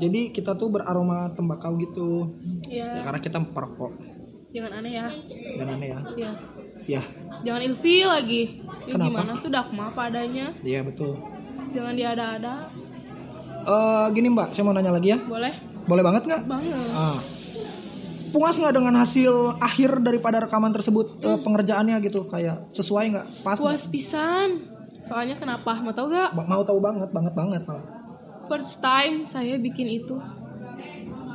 [0.00, 2.32] Jadi kita tuh beraroma tembakau gitu.
[2.66, 3.92] Ya ya karena kita perokok.
[4.50, 5.06] jangan aneh ya
[5.54, 6.00] Jangan aneh ya.
[6.18, 6.32] ya
[6.88, 7.02] Ya,
[7.42, 9.20] jangan ilfil lagi ya, Kenapa?
[9.22, 11.14] gimana tuh dakma apa adanya iya betul.
[11.70, 12.66] jangan diada-ada
[13.60, 15.18] Eh gini Mbak, saya mau nanya lagi ya.
[15.20, 16.42] boleh Boleh banget nggak?
[16.44, 17.20] banget Ah.
[18.30, 23.26] Puas nggak dengan hasil akhir daripada rekaman tersebut eh, pengerjaannya gitu kayak sesuai nggak?
[23.42, 23.54] Pas?
[23.54, 24.66] puas pisan
[25.00, 27.86] soalnya kenapa mau tau gak Ba- Mau tahu banget, banget banget malah.
[28.50, 30.18] First time saya bikin itu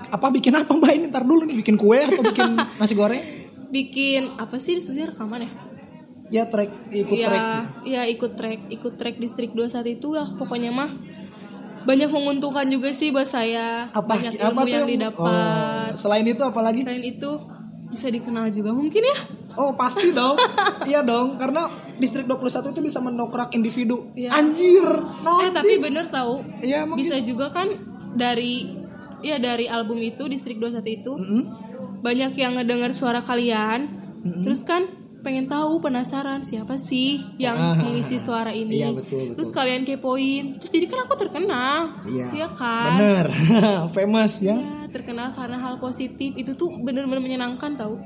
[0.08, 1.06] Apa bikin apa Mbak ini?
[1.08, 3.24] Ntar dulu nih bikin kue atau bikin nasi goreng?
[3.66, 5.52] bikin apa sih sebenarnya rekaman ya
[6.28, 7.44] Ya track ikut ya track.
[7.84, 10.90] ya ikut track ikut track distrik 21 itu lah pokoknya mah
[11.84, 16.26] banyak menguntungkan juga sih buat saya Apa banyak apa ilmu tuh yang Oh, didapat selain
[16.26, 16.82] itu apa lagi?
[16.82, 17.30] selain itu
[17.96, 19.18] bisa dikenal juga mungkin ya
[19.56, 20.36] Oh pasti dong.
[20.86, 21.66] iya dong karena
[21.96, 24.12] distrik 21 itu bisa mendokrak individu.
[24.12, 24.36] Iya.
[24.36, 24.84] Anjir.
[24.84, 27.72] eh naon tapi bener tahu Iya emang bisa juga kan
[28.12, 28.68] dari
[29.22, 31.42] ya dari album itu distrik 21 itu Mm-mm.
[32.00, 33.88] banyak yang ngedengar suara kalian
[34.22, 34.44] Mm-mm.
[34.44, 34.86] terus kan
[35.20, 39.34] pengen tahu penasaran siapa sih yang Ah, mengisi suara ini Iya, betul, betul.
[39.34, 42.46] terus kalian kepoin terus jadi kan aku terkenal Iya.
[42.52, 43.26] kan Bener.
[43.96, 44.54] Famous ya.
[44.54, 48.00] ya terkenal karena hal positif itu tuh bener-bener menyenangkan tau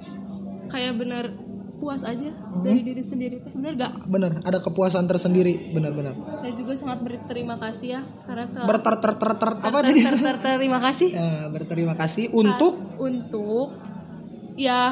[0.68, 1.38] kayak bener
[1.76, 2.66] puas aja Mm-hmm.
[2.66, 4.32] dari diri sendiri teh bener gak Bener.
[4.41, 5.72] Ada kepuasan tersendiri.
[5.72, 6.11] Bener-bener.
[6.36, 10.02] saya juga sangat berterima kasih ya karena telah Berter ter ter ter apa tadi?
[10.02, 13.80] ter- ter- terima kasih Eh, berterima kasih untuk untuk
[14.56, 14.91] ya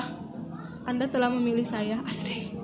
[0.86, 2.56] anda telah memilih saya asik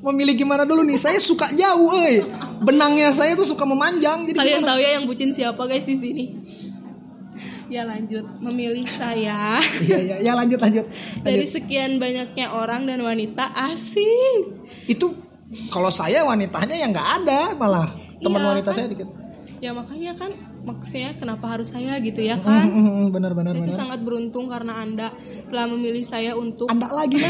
[0.00, 0.94] memilih gimana dulu nih.
[0.96, 2.22] Saya suka jauh, eh.
[2.60, 4.24] Benangnya saya tuh suka memanjang.
[4.24, 4.70] Jadi kalian gimana?
[4.70, 6.24] tahu ya yang bucin siapa guys di sini
[7.68, 10.84] ya lanjut memilih saya Iya iya ya lanjut lanjut.
[11.20, 11.52] dari Lanjut.
[11.54, 15.12] sekian banyaknya orang dan wanita asik Itu
[15.68, 17.88] kalau saya wanitanya yang nggak ada malah
[18.18, 18.74] teman Iya, wanita kan?
[18.74, 19.08] saya dikit.
[19.58, 20.30] ya makanya kan
[20.60, 22.68] maksudnya kenapa harus saya gitu ya kan
[23.08, 25.08] bener bener saya itu sangat beruntung karena anda
[25.44, 27.18] telah memilih saya untuk Anda lagi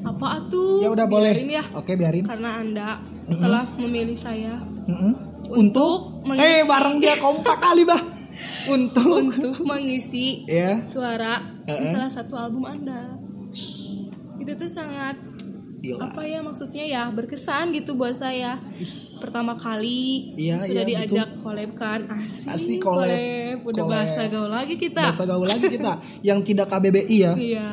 [0.00, 1.34] apa tuh ya udah boleh.
[1.34, 2.22] Biarin ya Oke biarin.
[2.24, 2.88] karena anda
[3.26, 5.12] telah memilih saya Mm-mm.
[5.50, 8.00] untuk Eh mengisi, bareng dia kompak kali bah.
[8.66, 9.04] Untuk.
[9.04, 10.82] untuk mengisi Ya.
[10.84, 11.88] suara di Heeh.
[11.88, 13.16] salah satu album anda
[14.36, 15.16] itu tuh sangat
[15.78, 16.10] Gila.
[16.10, 18.58] apa ya maksudnya ya berkesan gitu buat saya
[19.16, 23.14] pertama kali Iya, sudah iya, diajak collab kan asik, Asik collab.
[23.60, 23.90] udah Collab.
[23.96, 27.32] bahasa gaul lagi kita Bahasa gaul lagi kita yang tidak KBBI ya.
[27.34, 27.68] iya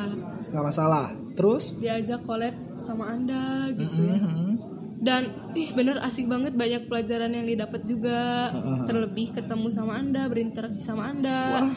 [0.46, 1.10] nggak masalah.
[1.32, 1.76] Terus?
[1.76, 4.55] diajak collab sama anda gitu ya Mhm.
[4.96, 8.48] Dan ih bener asik banget banyak pelajaran yang didapat juga
[8.84, 11.70] terlebih ketemu sama anda berinteraksi sama anda Wah.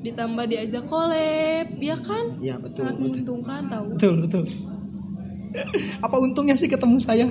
[0.00, 2.76] ditambah diajak collab ya kan Iya betul.
[2.82, 4.14] sangat Betul menguntungkan tahu betul.
[4.22, 4.44] betul.
[6.00, 7.28] Apa untungnya sih ketemu saya?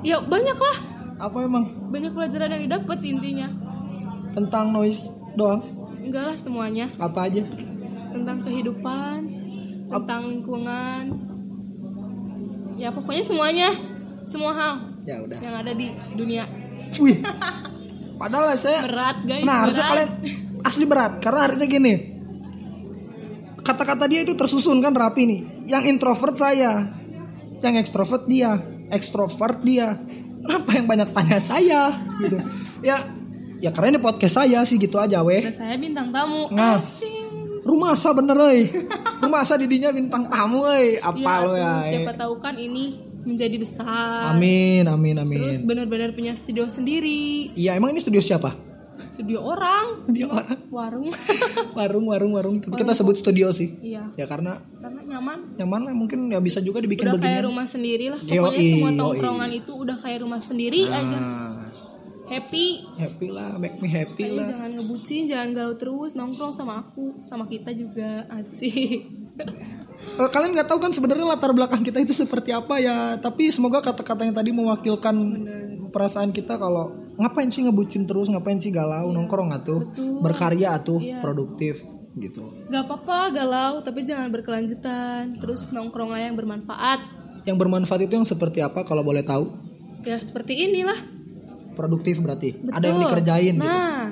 [0.00, 0.76] ya banyak lah
[1.18, 3.48] Apa emang banyak pelajaran yang didapat intinya
[4.30, 5.58] tentang noise doang?
[6.00, 7.42] enggak lah semuanya Apa aja?
[8.08, 9.18] tentang kehidupan
[9.88, 11.02] tentang lingkungan
[12.74, 13.70] ya pokoknya semuanya
[14.28, 14.72] semua hal
[15.02, 15.38] Ya udah.
[15.40, 16.44] yang ada di dunia
[16.96, 17.20] Wih.
[18.20, 20.10] Padahal saya berat guys Nah, harusnya kalian
[20.60, 21.94] asli berat karena artinya gini.
[23.60, 25.40] Kata-kata dia itu tersusun kan rapi nih.
[25.68, 26.88] Yang introvert saya,
[27.60, 28.56] yang ekstrovert dia,
[28.88, 30.00] ekstrovert dia.
[30.40, 32.40] Kenapa yang banyak tanya saya gitu.
[32.80, 32.96] Ya
[33.60, 35.42] ya karena ini podcast saya sih gitu aja weh.
[35.44, 36.78] dan saya bintang tamu Nah.
[36.80, 37.28] asing
[37.60, 38.60] Rumah bener euy.
[39.22, 40.96] Rumah didinya bintang tamu euy.
[40.96, 41.72] Apa Iya, lo ya?
[41.84, 42.96] siapa tahu kan ini
[43.28, 45.36] menjadi besar Amin, amin, amin.
[45.36, 48.56] terus benar-benar punya studio sendiri Iya, emang ini studio siapa?
[49.08, 50.58] studio orang Studio orang.
[50.68, 51.06] warung
[51.78, 52.56] Warung, warung, warung.
[52.58, 53.74] Tapi kita sebut studio sih.
[53.80, 57.62] iya Ya karena karena nyaman nyaman lah mungkin ya bisa juga dibikin udah kayak rumah
[57.64, 58.98] sendiri lah Yoi, pokoknya semua yoi.
[58.98, 61.62] tongkrongan itu udah kayak rumah sendiri aja Ah,
[62.28, 64.48] happy happy lah, make me happy Kayaknya lah.
[64.48, 69.02] jangan ngebucin, jangan galau terus, nongkrong sama aku, sama kita juga, asik.
[69.98, 73.78] Eh, kalian nggak tahu kan sebenarnya latar belakang kita itu seperti apa ya tapi semoga
[73.80, 75.14] kata-kata yang tadi mewakilkan
[75.88, 80.18] perasaan kita kalau ngapain sih ngebucin terus ngapain sih galau nongkrong atuh Betul.
[80.20, 81.18] berkarya atuh Iya.
[81.18, 81.82] produktif
[82.14, 85.34] gitu Gak apa-apa galau, tapi jangan berkelanjutan.
[85.36, 86.98] Terus nongkronglah yang bermanfaat.
[87.40, 89.50] yang bermanfaat itu yang seperti apa kalau boleh tahu
[90.02, 90.98] Ya seperti inilah.
[91.72, 92.70] produktif berarti Betul.
[92.72, 94.02] ada yang dikerjain gitu Nah,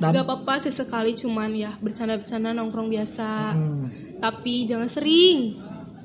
[0.00, 3.54] dan gak apa-apa sesekali cuman ya bercanda-bercanda nongkrong biasa.
[3.54, 3.86] Hmm,
[4.18, 5.58] Tapi jangan sering.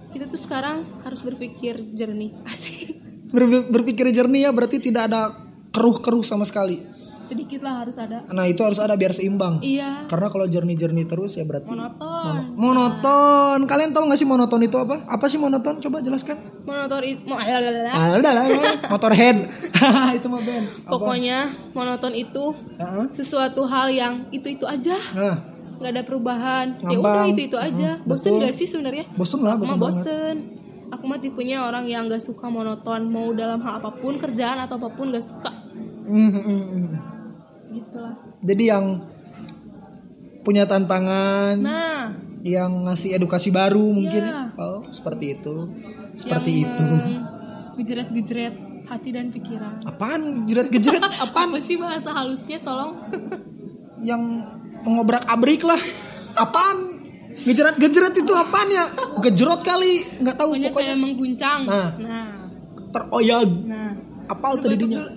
[0.10, 2.34] Kita tuh sekarang harus berpikir jernih.
[2.50, 2.98] Asik.
[3.30, 5.34] ber- berpikir jernih ya berarti tidak ada
[5.70, 6.82] keruh-keruh sama sekali
[7.24, 8.26] Sedikit lah harus ada.
[8.30, 9.62] nah itu harus ada biar seimbang.
[9.62, 12.34] Iya, karena kalau jernih-jernih terus ya berarti monoton.
[12.58, 13.60] monoton.
[13.66, 15.06] Kalian tahu nggak sih monoton itu apa?
[15.06, 15.78] Apa sih monoton?
[15.80, 16.38] Coba jelaskan.
[16.66, 18.60] Monoton itu, mo- Ah, lah ya.
[18.90, 19.38] Motorhead.
[20.18, 20.66] itu mah band.
[20.86, 21.38] Pokoknya
[21.72, 22.44] monoton itu
[22.78, 23.06] Heeh.
[23.14, 24.98] sesuatu hal yang itu-itu aja.
[25.14, 25.36] Nah,
[25.80, 26.66] nggak ada perubahan.
[26.82, 27.98] Ya udah itu itu aja.
[27.98, 28.44] Hmm, bosen betul.
[28.44, 29.06] gak sih sebenarnya?
[29.16, 30.36] Bosen lah, bosen bosen.
[30.90, 33.08] Aku mah tipenya orang yang gak suka monoton.
[33.08, 35.52] Mau dalam hal apa pun kerjaan atau apa pun gak suka.
[36.10, 36.86] Hmm, hmm, hmm,
[37.70, 37.76] hmm.
[37.78, 38.86] gitu lah Jadi yang
[40.42, 42.10] punya tantangan, nah
[42.42, 44.24] yang ngasih edukasi baru mungkin.
[44.24, 44.56] Iya.
[44.56, 45.68] Oh, seperti itu.
[46.16, 46.88] Seperti yang itu.
[47.78, 50.48] gejret-gejret hati dan pikiran Apaan?
[50.48, 51.54] Jerat-gejerat apaan?
[51.54, 52.98] apa sih bahasa halusnya tolong
[54.02, 54.20] yang
[54.82, 55.80] mengobrak-abrik lah.
[56.34, 57.04] Apaan?
[57.40, 58.88] Gejerat-gejerat itu apaan ya?
[59.20, 60.88] Gejerot kali, nggak tahu pokoknya pokoknya.
[60.92, 61.90] kayak mengguncang Nah.
[62.00, 62.28] nah
[62.90, 63.50] Teroyag.
[63.64, 63.92] nah
[64.28, 65.10] Apal tadinya.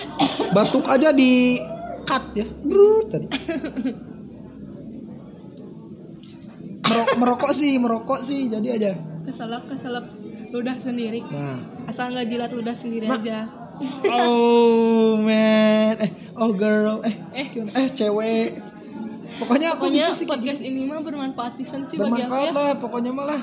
[0.00, 0.50] Nah.
[0.50, 1.60] Batuk aja di
[2.02, 2.46] cut ya.
[2.60, 3.28] Brut tadi.
[6.82, 8.92] Merok- merokok sih, merokok sih jadi aja.
[9.20, 10.10] keselak keselak
[10.50, 11.60] ludah sendiri Nah.
[11.86, 13.46] asal nggak jilat ludah sendiri aja
[14.04, 17.48] Oh man, eh oh girl, eh Eh.
[17.70, 18.60] eh cewek.
[19.30, 22.52] Pokoknya aku pokoknya bisa sih podcast ini mah bermanfaat pisan sih bagi aku bermanfaat ya
[22.52, 23.42] lah pokoknya malah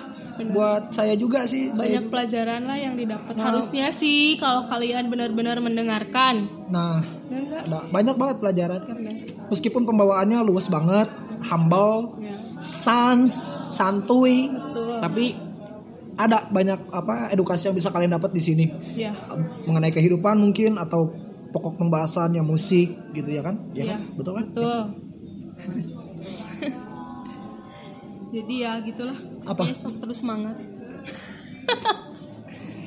[0.51, 3.34] buat saya juga sih banyak pelajaran lah yang didapat.
[3.34, 3.43] Nah.
[3.49, 6.51] harusnya sih kalau kalian benar-benar mendengarkan.
[6.68, 6.99] Nah
[7.31, 8.81] ya enggak banyak banget pelajaran.
[8.84, 9.11] Karena
[9.47, 11.07] meskipun pembawaannya luas banget
[11.47, 12.35] humble ya.
[12.59, 14.99] sans santuy betul.
[14.99, 15.26] tapi
[16.18, 18.65] ada banyak apa edukasi yang bisa kalian dapat di sini.
[18.97, 19.14] Ya.
[19.69, 21.14] Mengenai kehidupan mungkin atau
[21.53, 23.55] pokok pembahasan yang musik gitu ya kan?
[23.72, 23.93] Ya Iya.
[23.95, 24.01] kan?
[24.18, 24.45] betul kan?
[24.51, 25.06] Betul
[28.35, 29.17] jadi ya gitulah.
[29.43, 29.63] Apa?
[29.63, 30.55] Pokoknya sok terus semangat.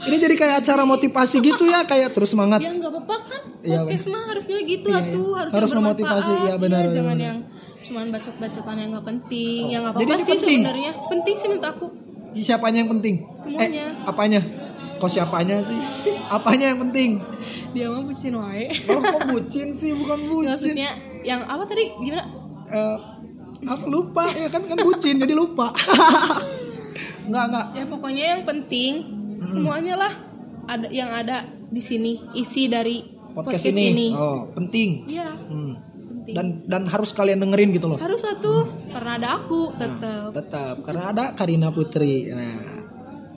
[0.01, 2.65] Ini jadi kayak acara motivasi gitu ya kayak terus semangat.
[2.65, 3.43] Ya nggak apa-apa kan?
[3.61, 5.37] Iya, podcast mah harusnya gitu Iya, atuh iya.
[5.45, 7.29] harus, Harus yang memotivasi, iya, benar, Iya, jangan benar.
[7.29, 7.39] yang
[7.81, 10.93] cuman bacot-bacotan yang nggak penting yang nggak Jadi apa-apa ini sih sebenarnya.
[11.05, 11.87] Penting sih menurut aku.
[12.33, 13.15] Siapanya yang penting?
[13.37, 13.87] Semuanya.
[13.93, 14.41] eh, apanya?
[15.01, 15.81] Kok siapanya sih?
[16.37, 17.11] Apanya yang penting?
[17.73, 18.69] Dia mah bucin wae.
[18.85, 19.97] Oh kok bucin sih?
[19.97, 20.49] Bukan bucin.
[20.49, 20.91] maksudnya
[21.25, 21.89] yang apa tadi?
[21.97, 22.25] Gimana
[22.71, 22.97] Eh,
[23.61, 25.75] apa lupa ya kan kan bucin jadi lupa.
[27.31, 27.67] Nggak nggak.
[27.77, 28.93] Ya pokoknya yang penting
[29.47, 30.13] semuanya lah
[30.67, 33.85] ada yang ada di sini isi dari podcast, podcast, ini.
[33.95, 34.91] ini, oh penting.
[35.07, 35.75] Iya, Hmm.
[36.11, 36.35] penting.
[36.35, 37.99] Dan dan harus kalian dengerin gitu loh.
[37.99, 42.27] Harus satu karena ada aku tetap tetap karena ada Karina Putri.
[42.27, 42.59] Nah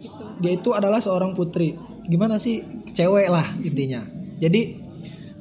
[0.01, 0.23] gitu.
[0.41, 1.77] dia itu adalah seorang putri.
[2.03, 2.59] Gimana sih?
[2.91, 4.03] Cewek lah intinya.
[4.41, 4.82] Jadi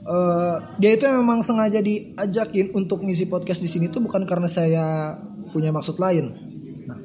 [0.06, 5.16] eh, dia itu memang sengaja diajakin untuk ngisi podcast di sini tuh bukan karena saya
[5.50, 6.34] punya maksud lain
[6.86, 6.98] nah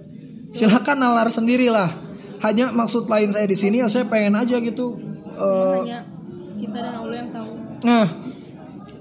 [0.54, 2.06] silakan nalar sendirilah
[2.42, 4.98] hanya maksud lain saya di sini ya saya pengen aja gitu
[5.38, 6.00] eh, hanya
[6.58, 8.08] kita dan Allah yang tahu Nah,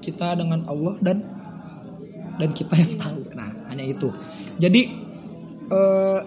[0.04, 1.24] kita dengan Allah dan
[2.36, 3.20] dan kita yang tahu.
[3.32, 4.12] Nah, hanya itu.
[4.60, 4.82] Jadi
[5.72, 6.20] eh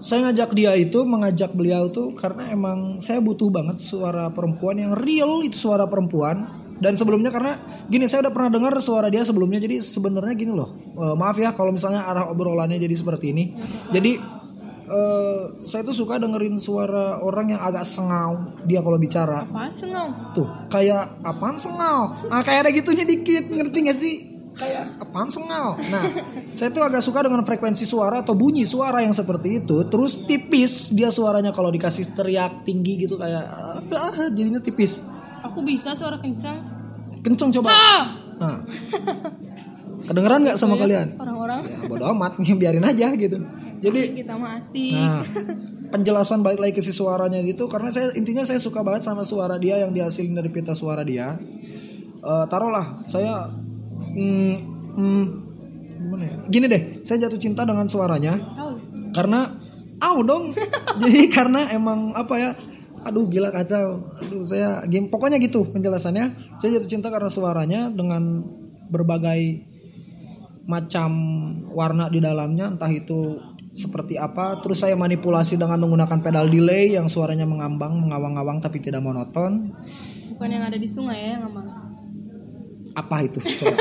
[0.00, 4.92] saya ngajak dia itu mengajak beliau tuh karena emang saya butuh banget suara perempuan yang
[4.94, 6.66] real itu suara perempuan.
[6.78, 7.58] Dan sebelumnya karena
[7.90, 10.78] gini saya udah pernah dengar suara dia sebelumnya jadi sebenarnya gini loh.
[10.94, 13.44] Eh, maaf ya kalau misalnya arah obrolannya jadi seperti ini.
[13.90, 14.14] Jadi
[14.86, 19.42] eh, saya tuh suka dengerin suara orang yang agak sengau dia kalau bicara.
[19.50, 24.90] Apa senang tuh kayak apaan sengal ah kayak ada gitunya dikit ngerti gak sih kayak
[24.98, 26.02] apaan sengal nah
[26.58, 29.86] saya tuh agak suka dengan frekuensi suara atau bunyi suara yang seperti itu.
[29.86, 33.46] Terus tipis dia suaranya kalau dikasih teriak tinggi gitu kayak
[33.94, 34.98] ah, jadinya tipis.
[35.46, 36.58] Aku bisa suara kencang.
[37.22, 37.70] Kenceng coba.
[37.70, 38.04] Ah
[38.42, 38.58] nah.
[40.10, 41.14] Kedengeran nggak sama kalian?
[41.14, 41.62] orang-orang.
[41.62, 43.38] Ya bodo amat biarin aja gitu.
[43.78, 44.98] Jadi kita masih.
[44.98, 45.22] Nah,
[45.94, 49.56] penjelasan balik lagi ke si suaranya gitu karena saya intinya saya suka banget sama suara
[49.62, 51.38] dia yang dihasilin dari pita suara dia.
[52.18, 53.46] Eh taruhlah saya
[54.18, 54.54] hmm,
[54.98, 55.24] hmm,
[56.02, 56.36] gimana ya?
[56.50, 58.74] Gini deh, saya jatuh cinta dengan suaranya Oh,
[59.14, 59.54] karena
[60.02, 60.50] au dong.
[61.02, 62.50] Jadi karena emang apa ya?
[63.06, 64.10] Aduh gila kacau.
[64.18, 66.58] Aduh saya game pokoknya gitu penjelasannya.
[66.58, 68.42] Saya jatuh cinta karena suaranya dengan
[68.90, 69.68] berbagai
[70.68, 71.10] macam
[71.72, 73.40] warna di dalamnya entah itu
[73.72, 79.00] seperti apa terus saya manipulasi dengan menggunakan pedal delay yang suaranya mengambang mengawang-awang tapi tidak
[79.00, 79.72] monoton
[80.38, 81.87] bukan yang ada di sungai ya yang ngomong.
[82.98, 83.38] Apa itu?
[83.62, 83.78] Coba.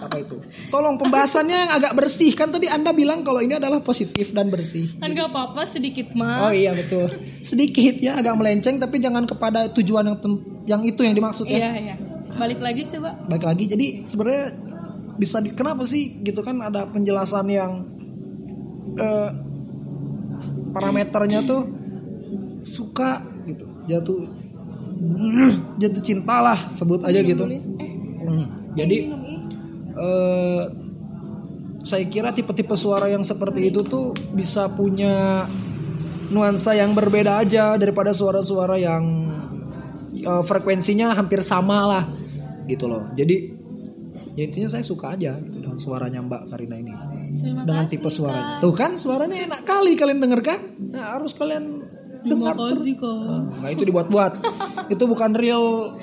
[0.00, 0.36] Apa itu?
[0.72, 2.32] Tolong pembahasannya yang agak bersih.
[2.34, 4.90] Kan tadi anda bilang kalau ini adalah positif dan bersih.
[4.98, 6.50] Kan gak apa-apa sedikit mah.
[6.50, 7.06] oh iya betul.
[7.46, 10.18] Sedikit ya agak melenceng tapi jangan kepada tujuan yang
[10.66, 11.58] yang itu yang dimaksud ya.
[11.62, 11.94] Iya, iya.
[12.34, 13.10] Balik lagi coba.
[13.28, 13.64] baik lagi.
[13.70, 14.44] Jadi sebenarnya
[15.20, 17.84] bisa di, kenapa sih gitu kan ada penjelasan yang
[18.96, 19.30] eh,
[20.72, 21.68] parameternya tuh
[22.64, 23.68] suka gitu.
[23.84, 24.40] Jatuh
[25.80, 27.44] jatuh cinta lah sebut aja gitu.
[27.48, 27.89] Eh,
[28.30, 28.46] Hmm,
[28.78, 28.96] jadi
[29.98, 30.62] eh,
[31.82, 35.48] saya kira tipe-tipe suara yang seperti itu tuh bisa punya
[36.30, 39.04] nuansa yang berbeda aja daripada suara-suara yang
[40.14, 42.04] eh, frekuensinya hampir sama lah
[42.70, 43.10] gitu loh.
[43.18, 43.58] Jadi
[44.38, 46.94] ya intinya saya suka aja gitu dengan suaranya Mbak Karina ini.
[47.40, 48.46] Terima dengan kasih, tipe suaranya.
[48.46, 48.62] Kak.
[48.62, 50.60] tuh kan suaranya enak kali kalian denger kan?
[50.78, 51.82] Nah, harus kalian
[52.22, 53.10] dengar kasih kok.
[53.10, 54.32] Ah, nggak itu dibuat-buat.
[54.94, 55.96] Itu bukan real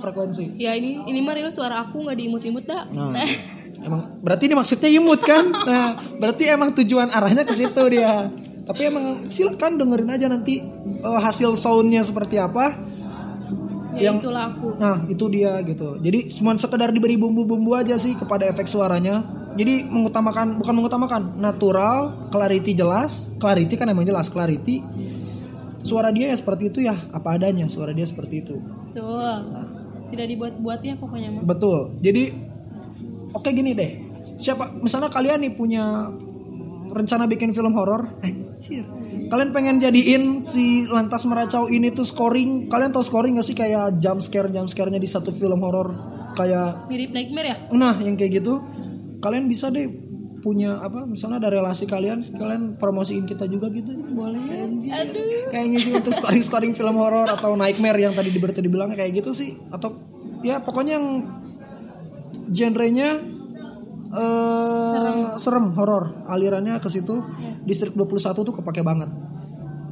[0.00, 2.88] frekuensi Ya ini ini mah real suara aku nggak diimut-imut dah.
[2.88, 3.14] Nah,
[3.86, 5.44] emang berarti ini maksudnya imut kan?
[5.68, 8.32] Nah, berarti emang tujuan arahnya ke situ dia.
[8.60, 12.76] Tapi emang silakan dengerin aja nanti eh, hasil soundnya seperti apa.
[13.92, 14.74] ya yang- itulah aku.
[14.76, 15.98] Nah, itu dia gitu.
[15.98, 19.26] Jadi cuma sekedar diberi bumbu-bumbu aja sih kepada efek suaranya.
[19.50, 21.98] Jadi mengutamakan bukan mengutamakan natural,
[22.30, 24.78] clarity jelas, clarity kan emang jelas clarity.
[25.80, 28.62] Suara dia ya seperti itu ya, apa adanya suara dia seperti itu.
[28.92, 29.79] Tuh.
[30.10, 31.42] Tidak dibuat-buat ya pokoknya mah.
[31.46, 31.96] Betul.
[32.02, 32.22] Jadi
[33.32, 33.90] oke gini deh.
[34.40, 36.10] Siapa misalnya kalian nih punya
[36.90, 38.84] rencana bikin film horor, anjir.
[39.30, 42.66] Kalian pengen jadiin si Lantas Meracau ini tuh scoring.
[42.66, 45.94] Kalian tahu scoring gak sih kayak jump scare jump scare-nya di satu film horor
[46.34, 47.56] kayak Mirip nightmare ya?
[47.70, 48.58] nah yang kayak gitu.
[49.22, 49.86] Kalian bisa deh
[50.40, 54.40] punya apa misalnya ada relasi kalian kalian promosiin kita juga gitu boleh.
[54.90, 55.52] Aduh.
[55.52, 59.30] kayak ngisi untuk scoring scoring film horor atau nightmare yang tadi Liberty dibilang kayak gitu
[59.36, 59.60] sih.
[59.70, 60.00] Atau
[60.40, 61.06] ya pokoknya yang
[62.50, 63.20] genrenya
[64.10, 66.26] eh serem, horor.
[66.26, 67.22] Alirannya ke situ
[67.62, 69.08] distrik 21 tuh kepake banget.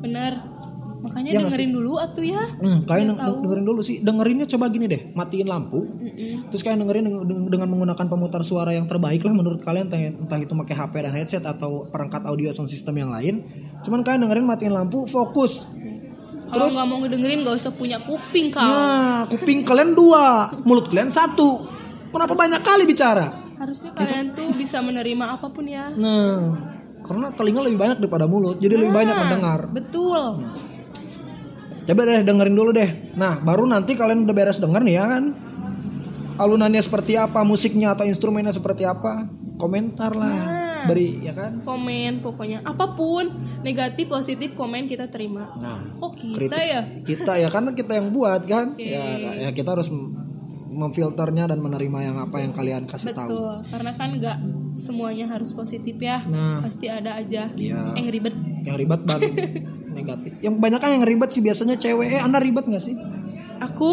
[0.03, 0.58] Bener.
[0.99, 2.43] Makanya nggak dengerin dulu atuh ya.
[2.59, 3.35] hmm, kalian tahu.
[3.47, 6.51] dengerin dulu sih dengerinnya coba gini deh matiin lampu Mm-mm.
[6.51, 10.53] terus kalian dengerin dengan, dengan menggunakan pemutar suara yang terbaik lah menurut kalian entah, itu
[10.53, 13.47] pakai HP dan headset atau perangkat audio sound system yang lain
[13.83, 15.67] cuman kalian dengerin matiin lampu fokus
[16.49, 18.65] Kalau nggak mau ngedengerin nggak usah punya kuping kau.
[18.65, 21.61] Nah, kuping kalian dua, mulut kalian satu.
[22.09, 23.53] Kenapa banyak kali bicara?
[23.61, 25.93] Harusnya kalian tuh bisa menerima apa pun ya.
[25.93, 26.57] Nah,
[27.05, 29.61] karena telinga lebih banyak daripada mulut, jadi lebih banyak Nah, mendengar.
[29.69, 30.41] Betul.
[31.89, 33.17] Coba deh dengerin dulu deh.
[33.17, 35.25] Nah, baru nanti kalian udah beres denger nih ya kan.
[36.37, 40.29] Alunannya seperti apa, musiknya atau instrumennya seperti apa, komentar lah.
[40.31, 40.57] Nah.
[40.87, 41.65] Beri ya kan.
[41.65, 45.51] Komen pokoknya apa pun negatif positif komen kita terima.
[45.57, 46.81] Nah, Oh kita kritik ya.
[47.03, 48.77] kita ya karena kita yang buat kan.
[48.77, 48.87] Oke.
[48.87, 49.03] Ya,
[49.43, 50.15] ya kita harus mem-
[50.71, 53.27] memfilternya dan menerima yang apa yang kalian kasih tahu.
[53.27, 53.55] Betul.
[53.67, 54.39] Karena kan nggak
[54.79, 56.23] semuanya harus positif ya.
[56.23, 56.63] Nah.
[56.63, 57.97] Pasti ada aja Iya.
[57.97, 58.35] yang ribet.
[58.63, 59.33] yang ribet banget
[59.99, 60.31] negatif.
[60.39, 62.07] Yang kebanyakan yang ribet sih biasanya cewek.
[62.09, 62.95] Eh anda ribet nggak sih?
[63.59, 63.91] Aku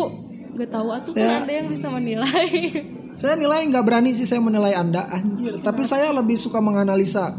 [0.53, 0.87] gak tahu.
[0.93, 2.47] Atuh Saya- kan ada yang bisa menilai.
[3.19, 5.57] saya nilai nggak berani sih saya menilai anda anjir.
[5.59, 7.33] Tapi saya lebih suka menganalisa.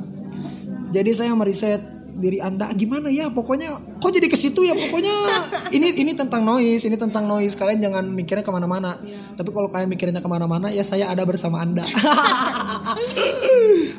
[0.90, 1.82] Jadi saya meriset
[2.16, 5.12] diri anda gimana ya pokoknya kok jadi ke situ ya pokoknya
[5.76, 7.52] ini ini tentang noise ini tentang noise.
[7.52, 8.96] Kalian jangan mikirnya ke mana-mana.
[9.36, 11.84] Tapi kalau kalian mikirnya ke mana-mana ya saya ada bersama anda.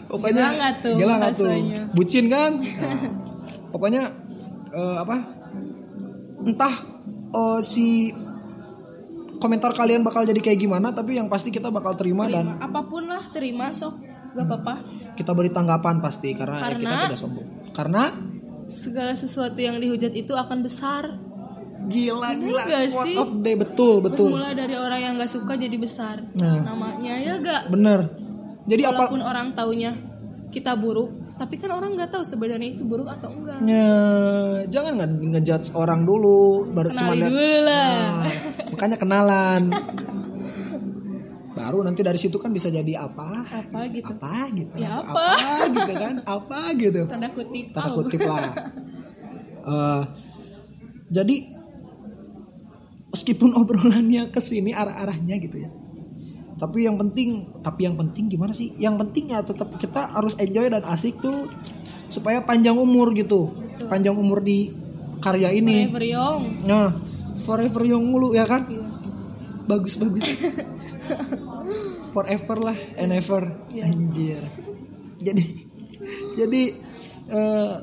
[0.07, 1.47] Pokoknya Gila nggak tuh gila nggak tuh?
[1.93, 2.51] bucin kan?
[2.63, 2.99] Nah,
[3.69, 4.01] pokoknya
[4.69, 5.15] eh, apa
[6.43, 6.73] entah
[7.29, 8.11] eh, si
[9.37, 12.63] komentar kalian bakal jadi kayak gimana tapi yang pasti kita bakal terima dan Terima.
[12.63, 14.73] apa pun lah terima sok gak apa-apa.
[15.13, 18.03] kita beri tanggapan pasti karena, ya kita Karena- tidak sombong karena
[18.67, 21.07] Segala sesuatu yang dihujat itu akan besar.
[21.87, 23.15] gila gila quote sih?
[23.15, 26.19] of day betul betul Bermula dari orang yang gak suka jadi besar.
[26.35, 27.71] nah Namanya ya gak.
[27.71, 28.11] bener
[28.67, 29.95] jadi apa Walaupun orang taunya
[30.49, 31.07] kita buruk,
[31.37, 33.61] tapi kan orang nggak tahu sebenarnya itu buruk atau enggak.
[33.63, 33.93] Ya,
[34.67, 37.29] jangan nge- ngejudge orang dulu baru cuma lihat.
[37.29, 37.93] dulu lah.
[37.93, 38.33] Nah,
[38.73, 39.63] makanya kenalan.
[41.57, 43.45] Baru nanti dari situ kan bisa jadi apa?
[43.45, 44.13] Apa gitu.
[44.13, 44.73] Apa gitu?
[44.77, 45.25] Ya, apa?
[45.69, 46.15] gitu kan?
[46.25, 47.01] Apa gitu?
[47.05, 47.65] Tanda kutip.
[47.73, 48.53] Tanda kutip lah.
[49.67, 50.03] Eh,
[51.07, 51.35] jadi
[53.11, 55.71] meskipun obrolannya ke sini arah-arahnya gitu ya
[56.57, 58.73] tapi yang penting tapi yang penting gimana sih?
[58.81, 61.45] Yang penting ya tetap kita harus enjoy dan asik tuh
[62.09, 63.53] supaya panjang umur gitu.
[63.85, 64.73] Panjang umur di
[65.21, 65.85] karya ini.
[65.85, 66.41] Forever young.
[66.65, 66.89] Nah
[67.45, 68.65] forever young mulu ya kan?
[68.65, 68.85] Iya.
[69.69, 70.27] bagus bagus.
[72.17, 73.53] Forever lah and ever.
[73.69, 73.83] Iya.
[73.85, 74.41] anjir.
[75.21, 75.45] Jadi
[76.33, 76.63] jadi
[77.29, 77.75] eh,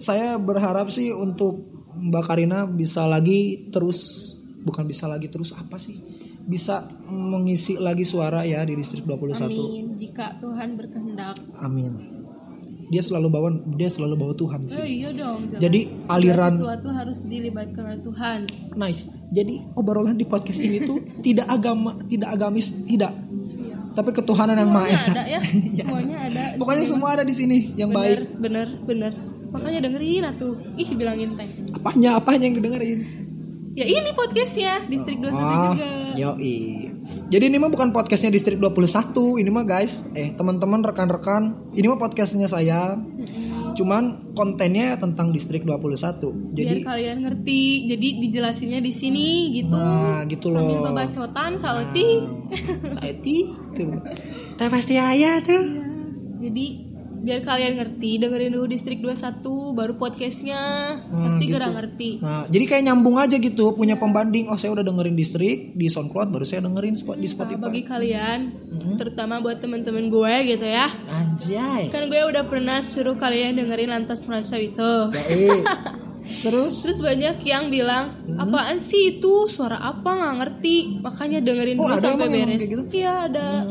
[0.00, 1.68] saya berharap sih untuk
[1.98, 4.32] Mbak Karina bisa lagi terus
[4.62, 5.98] bukan bisa lagi terus apa sih
[6.48, 9.84] bisa mengisi lagi suara ya di distrik 21 amin.
[9.94, 11.36] Jika Tuhan berkehendak.
[11.60, 11.92] Amin.
[12.88, 15.60] Dia selalu bawa dia selalu bawa Tuhan oh sih iya dong jelas.
[15.60, 18.38] Jadi, aliran- sesuatu harus dilibatkan oleh Tuhan.
[18.74, 19.12] Nice.
[19.28, 23.12] Jadi obrolan di podcast ini tuh tidak agama tidak agamis tidak.
[23.12, 23.76] Iya.
[23.92, 25.12] tapi ketuhanan yang maha semuanya esa.
[25.12, 25.40] ada ya.
[25.78, 25.84] Ya.
[25.84, 26.92] semuanya ada Pokoknya sini.
[26.96, 28.20] semua ada di sini yang bener, baik.
[28.40, 29.12] bener bener
[29.48, 30.54] makanya dengerin atuh.
[30.76, 31.48] Ih bilangin teh.
[31.76, 32.98] Apanya apanya yang didengerin?
[33.78, 36.56] Ya ini podcastnya distrik 21 Ah, juga Yoi.
[37.30, 41.96] Jadi ini mah bukan podcastnya distrik 21, ini mah guys, eh teman-teman rekan-rekan, ini mah
[41.96, 42.98] podcastnya saya.
[43.72, 45.78] Cuman kontennya tentang distrik 21.
[46.50, 50.58] biar Jadi kalian ngerti jadi dijelasinnya di sini gitu Nah, gitu loh.
[50.58, 52.08] sambil babacotan salti
[52.92, 53.46] saya tuh.
[54.58, 55.86] Teh pasti ayah tuh.
[56.38, 56.87] jadi
[57.28, 60.60] biar kalian ngerti dengerin dulu distrik 21 baru podcastnya
[61.04, 61.52] Hmm, pasti gitu.
[61.52, 64.48] gerah ngerti Nah, jadi kayak nyambung aja gitu, punya pembanding.
[64.48, 67.62] Oh, saya udah dengerin distrik di SoundCloud, baru saya dengerin spot di Nah, Spotify.
[67.62, 68.96] bagi kalian Mhm.
[68.96, 71.86] terutama buat temen-temen gue gitu ya Anjay.
[71.88, 75.68] kan gue udah pernah suruh kalian dengerin lantas merasa itu Baik.
[76.18, 78.36] Terus terus banyak yang bilang Hmm.
[78.42, 82.82] apaan sih itu suara apa nggak ngerti makanya dengerin Oh, dulu sampai beres gitu?
[82.90, 83.64] iya ada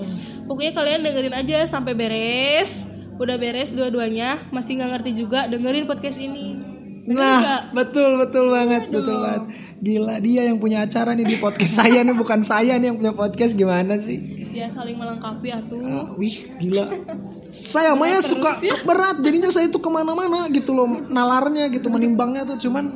[0.44, 2.72] pokoknya kalian dengerin aja sampai beres
[3.18, 6.58] udah beres dua-duanya masih nggak ngerti juga dengerin podcast ini
[7.04, 9.24] Bener Nah, betul betul banget, betul dong.
[9.24, 9.44] banget.
[9.80, 13.14] Gila dia yang punya acara nih di podcast saya nih bukan saya nih yang punya
[13.14, 14.20] podcast gimana sih?
[14.52, 16.84] ya saling melengkapi atuh Ah, wih, gila.
[17.48, 22.44] Saya mah ya suka berat jadinya saya tuh ke mana-mana gitu loh nalarnya gitu menimbangnya
[22.44, 22.92] tuh cuman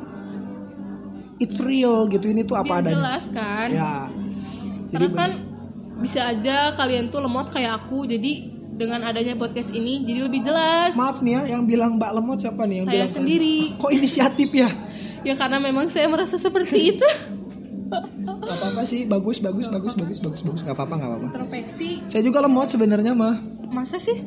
[1.38, 2.92] it's real gitu ini tuh apa adanya.
[2.92, 4.12] jelas kan Ya.
[4.90, 5.30] karena kan
[5.96, 10.96] bisa aja kalian tuh lemot kayak aku jadi dengan adanya podcast ini jadi lebih jelas.
[10.96, 12.82] Maaf nih ya yang bilang Mbak Lemot siapa nih?
[12.82, 13.56] Yang saya bilang sendiri.
[13.76, 14.70] Kok inisiatif ya?
[15.22, 17.08] ya karena memang saya merasa seperti itu.
[18.42, 20.60] Gak apa-apa sih, bagus bagus bagus bagus bagus bagus.
[20.64, 21.26] Gak apa-apa gak apa-apa.
[21.30, 21.88] introspeksi.
[22.08, 23.36] Saya juga lemot sebenarnya mah.
[23.72, 24.18] masa sih?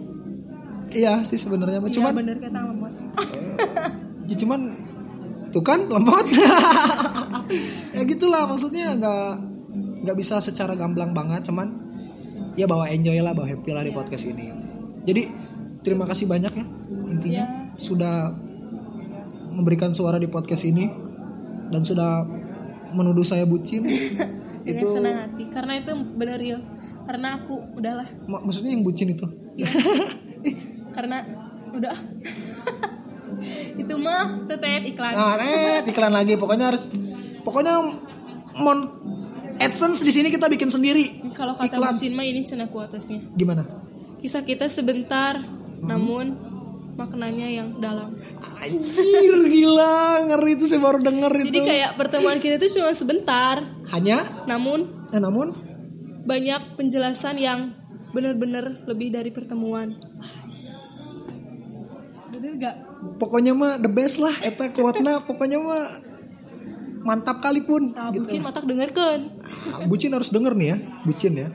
[0.95, 2.93] Iya sih sebenarnya mah Iya cuman bener kata lemot.
[4.25, 4.59] Ya cuman
[5.49, 6.25] tuh kan lemot.
[7.95, 9.29] ya gitulah maksudnya nggak
[10.05, 11.84] nggak bisa secara gamblang banget cuman
[12.55, 14.51] ya bawa enjoy lah bawa happy lah di podcast ini.
[15.03, 15.21] Jadi
[15.79, 16.65] terima kasih banyak ya
[17.05, 17.47] intinya Ya.
[17.77, 18.33] sudah
[19.51, 20.89] memberikan suara di podcast ini
[21.69, 22.25] dan sudah
[22.91, 23.85] menuduh saya bucin.
[24.65, 26.57] itu senang hati karena itu bener ya
[27.05, 29.25] karena aku udahlah mak- maksudnya yang bucin itu.
[29.61, 29.69] ya.
[30.89, 31.21] karena
[31.69, 31.93] udah
[33.81, 36.87] itu mah tetet iklan Nah, eh iklan lagi pokoknya harus
[37.45, 37.73] pokoknya
[38.57, 38.79] mon
[39.55, 41.21] AdSense di sini kita bikin sendiri.
[41.35, 41.91] Kalau kata iklan.
[41.91, 43.67] bucin mah ini cina kuatasnya Gimana?
[44.23, 45.43] kisah kita sebentar
[45.85, 46.55] namun
[46.95, 48.15] maknanya yang dalam.
[48.39, 50.25] Anjir gila.
[50.31, 51.47] Ngeri itu saya baru denger itu.
[51.51, 53.61] jadi kayak pertemuan kita itu cuma sebentar.
[53.91, 54.47] Hanya?
[54.47, 55.53] Namun eh, namun?
[56.25, 57.75] banyak penjelasan yang
[58.15, 59.93] benar-benar lebih dari pertemuan.
[62.33, 62.75] Bener gak
[63.21, 65.21] pokoknya mah the best lah eta kuatna.
[65.21, 65.83] Pokoknya mah
[67.05, 68.25] mantap kali pun nah, gitu.
[68.25, 69.29] bucin matak dengerkan
[69.69, 71.49] Ah, bucin harus denger nih ya bucin ya.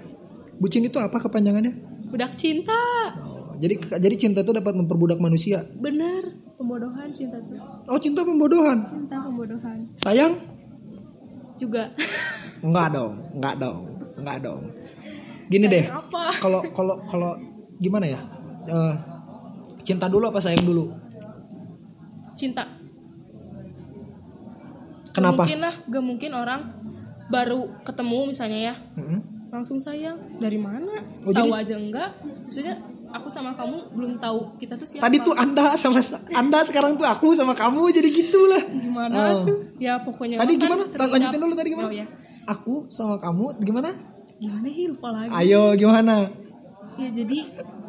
[0.61, 1.73] Bucin itu apa kepanjangannya?
[2.13, 2.77] Budak cinta.
[3.25, 5.65] Oh, jadi jadi cinta itu dapat memperbudak manusia?
[5.81, 7.57] Bener pembodohan cinta tuh
[7.89, 8.85] oh cinta pembodohan?
[8.85, 9.89] Cinta pembodohan.
[10.05, 10.37] Sayang?
[11.57, 11.89] Juga.
[12.61, 13.83] Enggak dong enggak dong
[14.21, 14.63] enggak dong.
[15.49, 16.37] Gini deh apa?
[16.39, 17.33] kalau kalau kalau
[17.81, 18.21] gimana ya?
[18.69, 18.95] Eh,
[19.83, 20.93] cinta dulu apa sayang dulu?
[22.37, 22.80] Cinta
[25.11, 25.35] kenapa?
[25.37, 26.61] Gak mungkin lah gak mungkin orang
[27.27, 28.77] baru ketemu misalnya ya.
[28.95, 29.21] Mm-mm.
[29.51, 30.95] langsung sayang dari mana?
[31.21, 32.11] Oh, tahu jadi- aja enggak
[32.41, 32.79] maksudnya
[33.11, 35.03] aku sama kamu belum tahu kita tuh siapa.
[35.03, 35.99] Tadi tuh anda sama
[36.31, 38.63] anda sekarang tuh aku sama kamu jadi gitulah.
[38.63, 39.43] Gimana Oh.
[39.43, 39.75] tuh?
[39.77, 40.83] Ya pokoknya Tadi kan gimana?
[40.89, 41.87] Lanjutin dulu tadi gimana?
[41.87, 42.07] oh ya.
[42.47, 43.91] Aku sama kamu gimana?
[44.39, 44.87] Gimana sih?
[44.87, 45.31] Lupa lagi.
[45.35, 46.31] Ayo gimana?
[46.95, 47.39] Ya jadi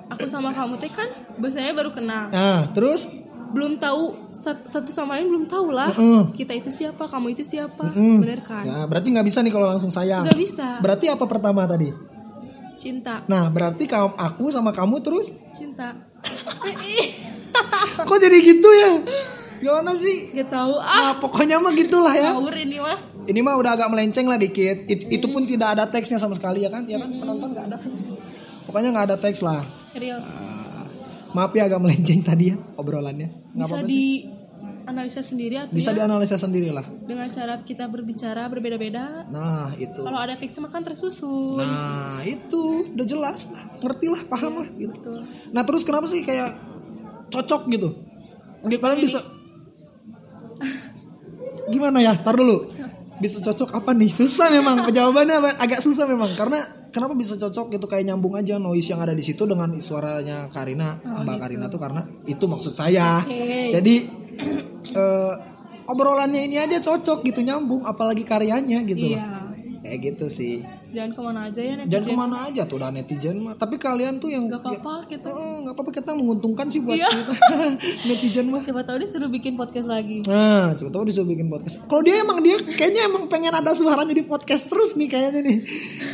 [0.10, 2.34] aku sama kamu teh kan biasanya baru kenal.
[2.34, 3.06] Nah terus
[3.52, 6.32] belum tahu sat- satu sama lain belum tahu lah Mm-mm.
[6.32, 8.20] kita itu siapa kamu itu siapa Mm-mm.
[8.20, 11.64] bener kan ya berarti nggak bisa nih kalau langsung sayang nggak bisa berarti apa pertama
[11.66, 11.92] tadi
[12.76, 15.94] cinta Nah, berarti kamu aku sama kamu terus cinta
[18.02, 18.92] kok jadi gitu ya?
[19.60, 20.34] Gimana sih?
[20.34, 22.34] gak tahu ah Nah, pokoknya mah gitulah ya.
[22.34, 24.90] ngawur ini mah Ini mah udah agak melenceng lah dikit.
[24.90, 26.82] It- itu pun tidak ada teksnya sama sekali ya kan?
[26.84, 27.78] Ya kan penonton nggak ada.
[28.66, 29.62] Pokoknya nggak ada teks lah.
[29.94, 30.51] real Ah,
[31.32, 33.30] maaf ya agak melenceng tadi ya obrolannya.
[33.56, 34.04] Nggak bisa di
[34.82, 36.82] analisa sendiri atau Bisa ya dianalisa sendiri lah.
[37.06, 40.02] dengan cara kita berbicara berbeda-beda Nah itu.
[40.02, 43.46] kalau ada teksnya mah kan tersusun Nah itu udah jelas,
[43.78, 44.90] ngerti lah, paham lah gitu.
[44.90, 45.22] Betul.
[45.54, 46.58] Nah terus kenapa sih kayak
[47.30, 47.90] cocok gitu?
[48.66, 49.22] Gitu kalian bisa
[51.70, 52.18] gimana ya?
[52.18, 52.74] Tar dulu.
[53.22, 54.10] Bisa cocok apa nih?
[54.18, 58.92] Susah memang jawabannya agak susah memang karena kenapa bisa cocok gitu kayak nyambung aja noise
[58.92, 63.24] yang ada di situ dengan suaranya Karina, Mbak Karina tuh karena itu maksud saya.
[63.24, 63.72] Oke.
[63.74, 63.96] Jadi
[65.00, 65.34] eh,
[65.88, 69.16] obrolannya ini aja cocok gitu nyambung apalagi karyanya gitu.
[69.16, 69.51] iya
[69.82, 70.54] Kayak gitu sih.
[70.90, 73.56] jangan ke mana aja ya Jangan netizen ke mana aja tuh udah netizen mah.
[73.56, 77.10] Tapi kalian tuh yang gak apa-apa kita Eh, nggak apa-apa kita menguntungkan sih buat Iya.
[77.10, 77.34] kita
[78.08, 78.62] netizen mah.
[78.62, 81.82] siapa tahu dia suruh bikin podcast lagi Nah, coba tahu disuruh bikin podcast.
[81.82, 85.58] Kalau dia emang dia kayaknya emang pengen ada suaranya di podcast terus nih kayaknya nih.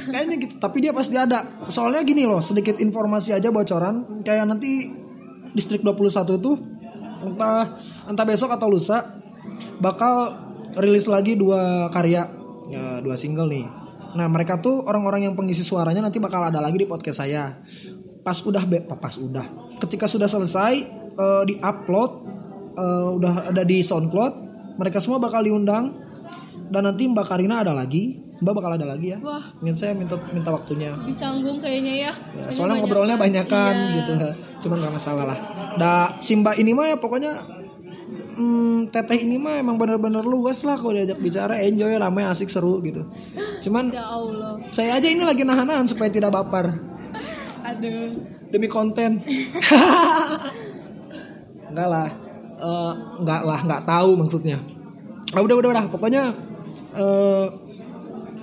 [0.08, 0.54] Kayaknya gitu.
[0.58, 1.40] Tapi dia pasti ada.
[1.68, 4.24] Soalnya gini loh, sedikit informasi aja bocoran.
[4.24, 4.96] Kayak nanti
[5.50, 6.52] distrik 21 itu
[7.20, 7.76] entah
[8.06, 9.18] entah besok atau lusa
[9.78, 10.38] bakal
[10.76, 12.30] rilis lagi dua karya,
[12.68, 13.66] ya, dua single nih.
[14.14, 17.60] Nah, mereka tuh orang-orang yang pengisi suaranya nanti bakal ada lagi di podcast saya.
[18.22, 19.46] Pas udah be- pas udah.
[19.78, 20.74] Ketika sudah selesai
[21.14, 22.12] eh, di-upload
[22.74, 24.34] eh, udah ada di SoundCloud,
[24.76, 25.96] mereka semua bakal diundang
[26.68, 29.18] dan nanti Mbak Karina ada lagi, Mbak bakal ada lagi ya.
[29.20, 30.94] wah Ingin saya minta minta waktunya.
[31.00, 33.96] di canggung kayaknya ya, Ya, soalnya ngobrolnya banyak kan Iya.
[33.98, 34.14] gitu.
[34.68, 35.38] Cuman gak masalah lah.
[35.76, 37.32] Da si Mbak ini mah ya pokoknya
[38.38, 42.78] hmm, teteh ini mah emang bener-bener luas lah kalau diajak bicara enjoy ramai asik seru
[42.86, 43.10] gitu.
[43.66, 46.78] Cuman ya Allah saya aja ini lagi nahan-nahan supaya tidak baper
[47.68, 48.08] aduh
[48.54, 49.20] demi konten.
[51.70, 52.10] enggak lah.
[52.58, 54.58] Eh, enggak lah, enggak tahu maksudnya.
[55.36, 56.24] Ah, udah udah udah, pokoknya
[56.96, 57.46] eh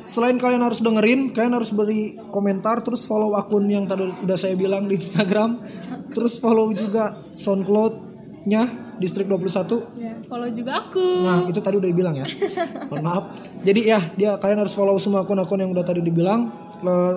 [0.04, 4.52] selain kalian harus dengerin, kalian harus beri komentar terus follow akun yang tadi udah saya
[4.54, 5.64] bilang di Instagram.
[6.14, 7.18] Terus follow juga
[8.44, 8.62] SoundCloud-nya
[8.94, 9.98] Distrik 21.
[9.98, 12.26] ya follow juga aku Nah, itu tadi udah dibilang ya.
[12.92, 13.24] Mohon maaf.
[13.64, 17.16] Jadi ya, dia kalian harus follow semua akun-akun yang udah tadi dibilang Eh,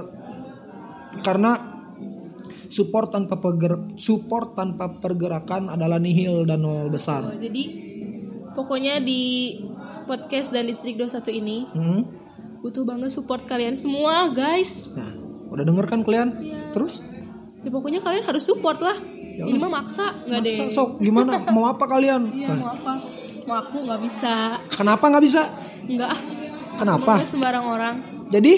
[1.19, 1.59] karena
[2.67, 7.23] support tanpa perger support tanpa pergerakan adalah nihil dan nol besar.
[7.25, 7.63] Oh, jadi
[8.53, 9.55] pokoknya di
[10.03, 12.01] podcast dan distrik 21 ini Hmm.
[12.57, 15.11] butuh banget support kalian semua guys Nah,
[15.47, 16.29] udah denger kan kalian?
[16.39, 16.71] Iya.
[16.71, 17.03] Terus?
[17.57, 18.95] ya pokoknya kalian harus support lah
[19.37, 21.37] Ya ini mah maksa nggak deh Maksa, sok gimana?
[21.53, 22.33] Mau apa kalian?
[22.33, 22.93] iya mau apa
[23.45, 25.41] mau aku nggak bisa Kenapa nggak bisa?
[25.85, 26.13] nggak
[26.75, 27.11] Kenapa?
[27.15, 27.95] Maunya sembarang orang
[28.27, 28.53] Jadi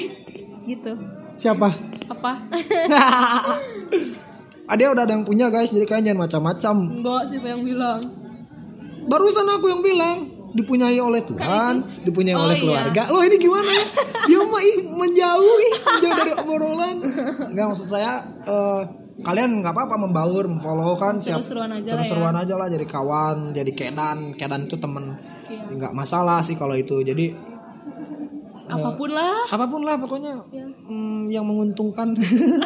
[0.65, 0.93] gitu
[1.35, 1.75] siapa?
[2.07, 2.31] apa
[4.65, 6.75] Ada udah ada yang punya guys, jadi kalian jangan macam-macam.
[6.95, 7.99] enggak siapa yang bilang
[9.03, 10.17] Barusan aku yang bilang
[10.49, 11.73] dipunyai oleh Tuhan,
[12.03, 12.61] dipunyai Oh, oleh iya.
[12.61, 13.01] keluarga.
[13.09, 13.85] Lo ini gimana ya?
[14.25, 15.57] Dia mah ih, menjauh,
[15.99, 16.97] dari obrolan.
[17.49, 18.81] Enggak maksud saya eh,
[19.19, 22.85] kalian nggak apa-apa membaur, memfollow kan siap seru-seruan aja lah ya seru-seruan aja lah jadi
[22.87, 25.19] kawan, jadi kedan, kedan itu temen.
[25.49, 25.63] Iya.
[25.75, 27.03] Nggak masalah sih kalau itu.
[27.03, 27.49] Jadi
[28.69, 30.65] apa pun lah apa pun lah pokoknya Ya.
[31.41, 32.13] yang menguntungkan.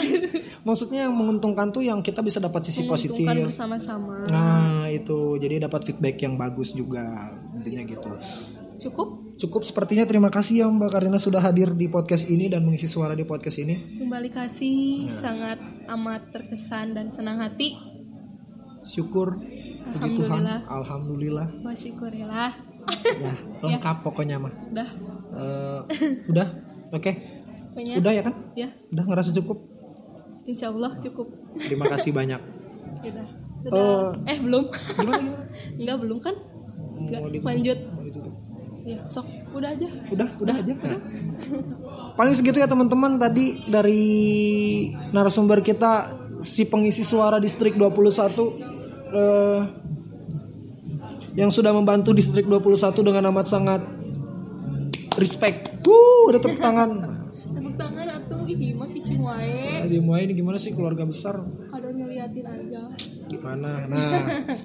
[0.67, 3.23] Maksudnya yang menguntungkan tuh yang kita bisa dapat sisi positif.
[3.23, 8.11] bersama-sama Nah itu jadi dapat feedback yang bagus juga intinya gitu.
[8.83, 12.85] Cukup Cukup sepertinya terima kasih ya Mbak Karina sudah hadir di podcast ini dan mengisi
[12.85, 13.97] suara di podcast ini.
[13.97, 14.77] kembali kasih
[15.09, 15.57] sangat
[15.89, 17.73] amat terkesan dan senang hati
[18.83, 20.59] Syukur puji Tuhan, Alhamdulillah.
[20.67, 21.47] alhamdulillah.
[21.61, 22.51] bersyukurillah
[23.17, 24.51] Ya lengkap pokoknya mah.
[24.69, 24.89] udah
[25.33, 25.81] Eh,
[26.27, 26.47] udah,
[26.91, 27.11] oke,
[27.71, 28.33] pokoknya udah ya kan?
[28.53, 29.57] ya Udah ngerasa cukup.
[30.43, 31.25] insya Allah cukup
[31.57, 32.37] Terima kasih banyak.
[33.01, 33.27] udah
[33.63, 35.31] udah eh belum Gimana gimana?
[35.79, 36.35] enggak belum kan
[36.99, 37.79] enggak sih lanjut?
[38.83, 40.73] Ya sok udah aja Udah, udah aja.
[40.75, 40.99] Nah.
[42.13, 44.03] Paling segitu ya teman-teman tadi dari
[45.15, 46.11] narasumber kita
[46.43, 48.03] si pengisi suara distrik 21
[49.15, 49.61] eh,
[51.33, 53.81] yang sudah membantu distrik 21 dengan amat sangat
[55.17, 55.81] respect.
[55.81, 56.89] Wuh, ada tepuk tangan.
[57.53, 61.41] tepuk tangan atuh ih masih cingwae Nah, di Muay ini gimana sih keluarga besar?
[61.73, 62.81] ada ngeliatin aja
[63.27, 63.71] Gimana?
[63.89, 64.09] Nah,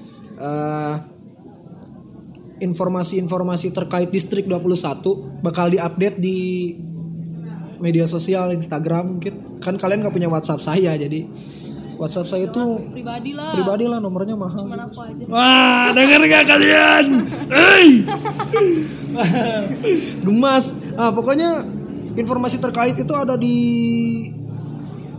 [0.48, 0.94] eh,
[2.58, 6.72] informasi-informasi terkait distrik 21 bakal diupdate di
[7.78, 9.34] media sosial Instagram mungkin.
[9.58, 11.26] Kan kalian nggak punya WhatsApp saya jadi
[11.98, 12.62] WhatsApp saya itu
[12.94, 14.62] pribadi lah pribadi lah nomornya mahal.
[14.62, 17.04] cuman aku aja Wah, denger gak kalian?
[17.50, 17.86] Hei!
[20.22, 20.78] Gemas.
[20.94, 21.66] Ah, pokoknya
[22.14, 23.56] informasi terkait itu ada di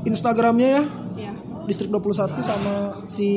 [0.04, 0.84] Instagramnya ya
[1.20, 1.36] Ya.
[1.68, 3.28] distrik 21 sama si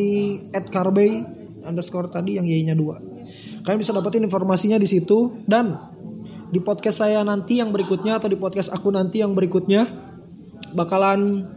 [0.54, 1.26] Ed Carbey
[1.62, 3.11] underscore tadi yang y-nya 2
[3.62, 5.78] kalian bisa dapetin informasinya di situ dan
[6.52, 9.88] di podcast saya nanti yang berikutnya atau di podcast aku nanti yang berikutnya
[10.74, 11.48] bakalan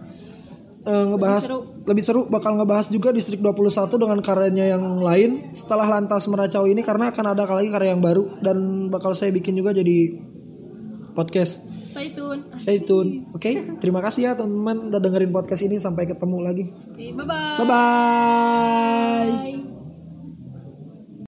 [0.83, 1.43] eh, ngebahas
[1.85, 2.21] lebih seru.
[2.31, 7.25] bakal ngebahas juga distrik 21 dengan karyanya yang lain setelah lantas meracau ini karena akan
[7.35, 10.17] ada lagi karya yang baru dan bakal saya bikin juga jadi
[11.13, 11.61] podcast
[11.95, 12.41] Stay tune.
[12.59, 17.15] stay tune oke terima kasih ya teman-teman udah dengerin podcast ini sampai ketemu lagi Oke,
[17.15, 17.55] bye-bye.
[17.55, 19.74] bye bye Bye.